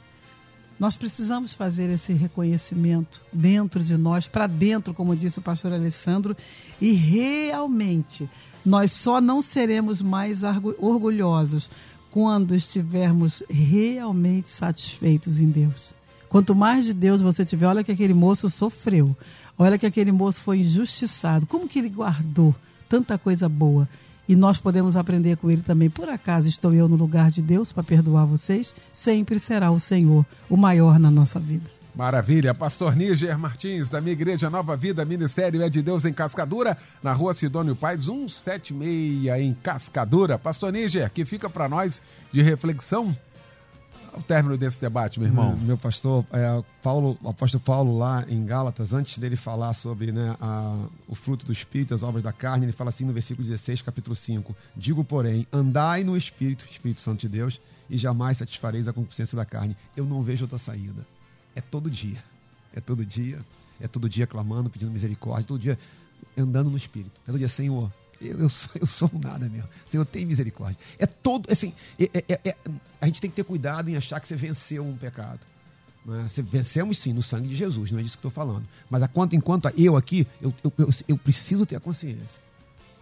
Nós 0.79 0.95
precisamos 0.95 1.53
fazer 1.53 1.91
esse 1.91 2.13
reconhecimento 2.13 3.21
dentro 3.33 3.83
de 3.83 3.97
nós, 3.97 4.29
para 4.29 4.47
dentro, 4.47 4.95
como 4.95 5.17
disse 5.17 5.41
o 5.41 5.43
pastor 5.43 5.73
Alessandro, 5.73 6.37
e 6.81 6.93
realmente 6.93 8.31
nós 8.65 8.93
só 8.93 9.21
não 9.21 9.41
seremos 9.41 10.01
mais 10.01 10.43
orgulhosos 10.79 11.69
quando 12.13 12.55
estivermos 12.55 13.43
realmente 13.51 14.49
satisfeitos 14.49 15.41
em 15.41 15.49
Deus. 15.49 15.93
Quanto 16.29 16.55
mais 16.55 16.85
de 16.85 16.93
Deus 16.93 17.23
você 17.23 17.45
tiver, 17.45 17.67
olha 17.67 17.85
que 17.85 17.93
aquele 17.93 18.13
moço 18.13 18.51
sofreu, 18.51 19.17
Olha 19.59 19.79
que 19.79 19.87
aquele 19.87 20.13
moço 20.13 20.41
foi 20.41 20.61
injustiçado. 20.61 21.47
Como 21.47 21.69
que 21.69 21.79
ele 21.79 21.89
guardou 21.89 22.55
tanta 22.89 23.17
coisa 23.17 23.49
boa? 23.49 23.89
E 24.29 24.35
nós 24.35 24.59
podemos 24.59 24.97
aprender 24.97 25.37
com 25.37 25.51
ele 25.51 25.63
também. 25.63 25.89
Por 25.89 26.09
acaso 26.09 26.49
estou 26.49 26.75
eu 26.75 26.89
no 26.89 26.97
lugar 26.97 27.31
de 27.31 27.41
Deus 27.41 27.73
para 27.73 27.83
perdoar 27.83 28.27
vocês? 28.27 28.75
Sempre 28.93 29.39
será 29.39 29.71
o 29.71 29.79
Senhor 29.79 30.27
o 30.51 30.57
maior 30.57 30.99
na 30.99 31.11
nossa 31.11 31.39
vida. 31.39 31.77
Maravilha. 31.97 32.53
Pastor 32.53 32.95
Níger 32.95 33.39
Martins, 33.39 33.89
da 33.89 34.03
minha 34.03 34.13
igreja 34.13 34.51
Nova 34.51 34.77
Vida, 34.77 35.03
Ministério 35.03 35.63
é 35.63 35.71
de 35.71 35.81
Deus 35.81 36.05
em 36.05 36.13
Cascadura, 36.13 36.77
na 37.03 37.15
rua 37.15 37.33
Sidônio 37.33 37.75
Pais, 37.75 38.05
176 38.05 39.41
em 39.41 39.55
Cascadura. 39.55 40.39
Pastor 40.39 40.71
Níger, 40.71 41.11
que 41.11 41.25
fica 41.25 41.49
para 41.49 41.71
nós 41.71 42.03
de 42.31 42.43
reflexão 42.43 43.17
o 44.15 44.23
término 44.23 44.57
desse 44.57 44.81
debate, 44.81 45.21
meu 45.21 45.29
irmão? 45.29 45.53
Hum, 45.53 45.61
meu 45.63 45.79
pastor, 45.79 46.25
é, 46.33 46.63
Paulo, 46.83 47.19
o 47.23 47.29
apóstolo 47.29 47.63
Paulo 47.63 47.99
lá 47.99 48.25
em 48.29 48.45
Gálatas, 48.45 48.93
antes 48.93 49.19
dele 49.19 49.37
falar 49.37 49.75
sobre 49.75 50.13
né, 50.13 50.35
a, 50.41 50.87
o 51.07 51.15
fruto 51.15 51.45
do 51.45 51.53
Espírito, 51.53 51.95
as 51.95 52.03
obras 52.03 52.23
da 52.23 52.33
carne, 52.33 52.67
ele 52.67 52.73
fala 52.73 52.91
assim 52.91 53.05
no 53.05 53.13
versículo 53.13 53.47
16, 53.47 53.83
capítulo 53.83 54.17
5. 54.17 54.57
Digo, 54.75 55.05
porém, 55.05 55.47
andai 55.53 56.05
no 56.05 56.17
Espírito, 56.17 56.67
Espírito 56.71 57.01
Santo 57.01 57.21
de 57.21 57.29
Deus, 57.29 57.61
e 57.89 57.97
jamais 57.97 58.39
satisfareis 58.39 58.89
a 58.89 58.93
concupiscência 58.93 59.37
da 59.37 59.45
carne. 59.45 59.77
Eu 59.97 60.05
não 60.05 60.23
vejo 60.23 60.45
outra 60.45 60.59
saída. 60.59 61.07
É 61.55 61.61
todo 61.61 61.91
dia. 61.91 62.23
É 62.75 62.81
todo 62.81 63.05
dia. 63.05 63.39
É 63.81 63.87
todo 63.87 64.09
dia 64.09 64.27
clamando, 64.27 64.71
pedindo 64.71 64.91
misericórdia, 64.91 65.47
todo 65.47 65.61
dia 65.61 65.79
andando 66.37 66.71
no 66.71 66.77
Espírito. 66.77 67.21
É 67.23 67.27
todo 67.27 67.39
dia, 67.39 67.49
Senhor, 67.49 67.93
eu, 68.21 68.41
eu, 68.41 68.49
sou, 68.49 68.71
eu 68.81 68.87
sou 68.87 69.11
nada 69.23 69.49
mesmo. 69.49 69.69
Senhor, 69.89 70.05
tem 70.05 70.25
misericórdia. 70.25 70.79
É 70.99 71.07
todo, 71.07 71.51
assim, 71.51 71.73
é, 71.99 72.25
é, 72.29 72.41
é, 72.45 72.57
a 73.01 73.07
gente 73.07 73.21
tem 73.21 73.31
que 73.31 73.37
ter 73.37 73.45
cuidado 73.45 73.89
em 73.89 73.97
achar 73.97 74.21
que 74.21 74.29
você 74.29 74.37
venceu 74.37 74.87
um 74.87 74.97
pecado. 74.97 75.41
Né? 76.05 76.27
Você, 76.29 76.43
vencemos 76.43 76.99
sim 76.99 77.13
no 77.13 77.23
sangue 77.23 77.49
de 77.49 77.57
Jesus, 77.57 77.91
não 77.91 77.99
é 77.99 78.03
disso 78.03 78.17
que 78.17 78.21
estou 78.21 78.31
falando. 78.31 78.67
Mas 78.89 79.03
a 79.03 79.09
quanto, 79.09 79.35
enquanto 79.35 79.69
eu 79.77 79.97
aqui, 79.97 80.27
eu, 80.41 80.55
eu, 80.63 80.73
eu, 80.79 80.89
eu 81.09 81.19
preciso 81.19 81.67
ter 81.67 81.77
a 81.77 81.81
consciência. 81.81 82.41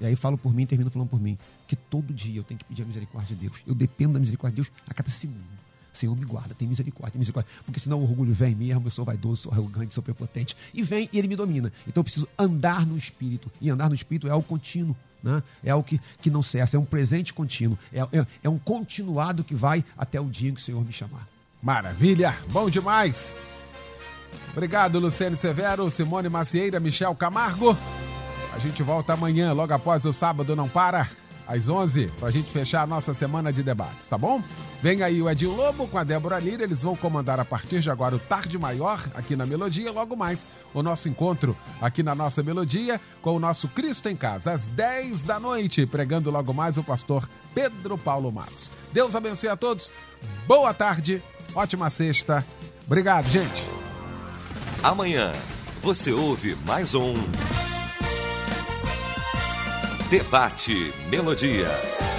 E 0.00 0.06
aí 0.06 0.16
falo 0.16 0.36
por 0.36 0.52
mim, 0.52 0.66
termino 0.66 0.90
falando 0.90 1.08
por 1.08 1.20
mim, 1.20 1.38
que 1.66 1.76
todo 1.76 2.12
dia 2.12 2.40
eu 2.40 2.44
tenho 2.44 2.58
que 2.58 2.64
pedir 2.64 2.82
a 2.82 2.86
misericórdia 2.86 3.36
de 3.36 3.42
Deus. 3.42 3.62
Eu 3.66 3.74
dependo 3.74 4.14
da 4.14 4.18
misericórdia 4.18 4.62
de 4.62 4.68
Deus 4.68 4.82
a 4.88 4.94
cada 4.94 5.10
segundo. 5.10 5.63
Senhor, 5.94 6.16
me 6.16 6.24
guarda, 6.24 6.54
tem 6.54 6.66
misericórdia, 6.68 7.12
tem 7.12 7.18
misericórdia. 7.18 7.50
Porque 7.64 7.80
senão 7.80 8.00
o 8.00 8.02
orgulho 8.02 8.34
vem 8.34 8.54
mesmo, 8.54 8.86
eu 8.86 8.90
sou 8.90 9.04
vaidoso, 9.04 9.42
sou 9.42 9.52
arrogante, 9.52 9.94
sou 9.94 10.02
prepotente. 10.02 10.56
E 10.74 10.82
vem 10.82 11.08
e 11.12 11.18
ele 11.18 11.28
me 11.28 11.36
domina. 11.36 11.72
Então 11.86 12.00
eu 12.00 12.04
preciso 12.04 12.28
andar 12.38 12.84
no 12.84 12.96
Espírito. 12.96 13.50
E 13.60 13.70
andar 13.70 13.88
no 13.88 13.94
Espírito 13.94 14.26
é 14.26 14.30
algo 14.30 14.46
contínuo. 14.46 14.96
Né? 15.22 15.42
É 15.62 15.70
algo 15.70 15.86
que, 15.86 15.98
que 16.20 16.30
não 16.30 16.42
cessa, 16.42 16.76
é 16.76 16.80
um 16.80 16.84
presente 16.84 17.32
contínuo. 17.32 17.78
É, 17.92 18.00
é, 18.00 18.26
é 18.42 18.48
um 18.48 18.58
continuado 18.58 19.42
que 19.42 19.54
vai 19.54 19.82
até 19.96 20.20
o 20.20 20.26
dia 20.26 20.52
que 20.52 20.60
o 20.60 20.62
Senhor 20.62 20.84
me 20.84 20.92
chamar. 20.92 21.26
Maravilha, 21.62 22.36
bom 22.52 22.68
demais. 22.68 23.34
Obrigado, 24.52 24.98
Luciano 24.98 25.36
Severo, 25.36 25.90
Simone 25.90 26.28
Macieira, 26.28 26.78
Michel 26.78 27.14
Camargo. 27.14 27.76
A 28.52 28.58
gente 28.58 28.82
volta 28.82 29.14
amanhã, 29.14 29.52
logo 29.52 29.72
após 29.72 30.04
o 30.04 30.12
sábado 30.12 30.54
não 30.54 30.68
para 30.68 31.08
às 31.46 31.68
11, 31.68 32.06
para 32.18 32.28
a 32.28 32.30
gente 32.30 32.50
fechar 32.50 32.82
a 32.82 32.86
nossa 32.86 33.12
semana 33.14 33.52
de 33.52 33.62
debates, 33.62 34.06
tá 34.06 34.16
bom? 34.16 34.42
Vem 34.82 35.02
aí 35.02 35.20
o 35.20 35.28
Edinho 35.28 35.54
Lobo 35.54 35.86
com 35.86 35.98
a 35.98 36.04
Débora 36.04 36.38
Lira, 36.38 36.62
eles 36.62 36.82
vão 36.82 36.96
comandar 36.96 37.38
a 37.40 37.44
partir 37.44 37.80
de 37.80 37.90
agora 37.90 38.16
o 38.16 38.18
Tarde 38.18 38.58
Maior 38.58 39.02
aqui 39.14 39.36
na 39.36 39.46
Melodia, 39.46 39.90
logo 39.92 40.16
mais 40.16 40.48
o 40.72 40.82
nosso 40.82 41.08
encontro 41.08 41.56
aqui 41.80 42.02
na 42.02 42.14
nossa 42.14 42.42
Melodia 42.42 43.00
com 43.20 43.36
o 43.36 43.40
nosso 43.40 43.68
Cristo 43.68 44.08
em 44.08 44.16
Casa, 44.16 44.52
às 44.52 44.66
10 44.66 45.24
da 45.24 45.38
noite, 45.38 45.86
pregando 45.86 46.30
logo 46.30 46.52
mais 46.52 46.78
o 46.78 46.84
pastor 46.84 47.28
Pedro 47.54 47.96
Paulo 47.96 48.32
Matos. 48.32 48.70
Deus 48.92 49.14
abençoe 49.14 49.48
a 49.48 49.56
todos, 49.56 49.92
boa 50.46 50.72
tarde, 50.72 51.22
ótima 51.54 51.90
sexta, 51.90 52.44
obrigado, 52.86 53.28
gente. 53.28 53.64
Amanhã 54.82 55.32
você 55.82 56.12
ouve 56.12 56.56
mais 56.64 56.94
um. 56.94 57.14
Debate 60.10 60.92
Melodia. 61.10 62.13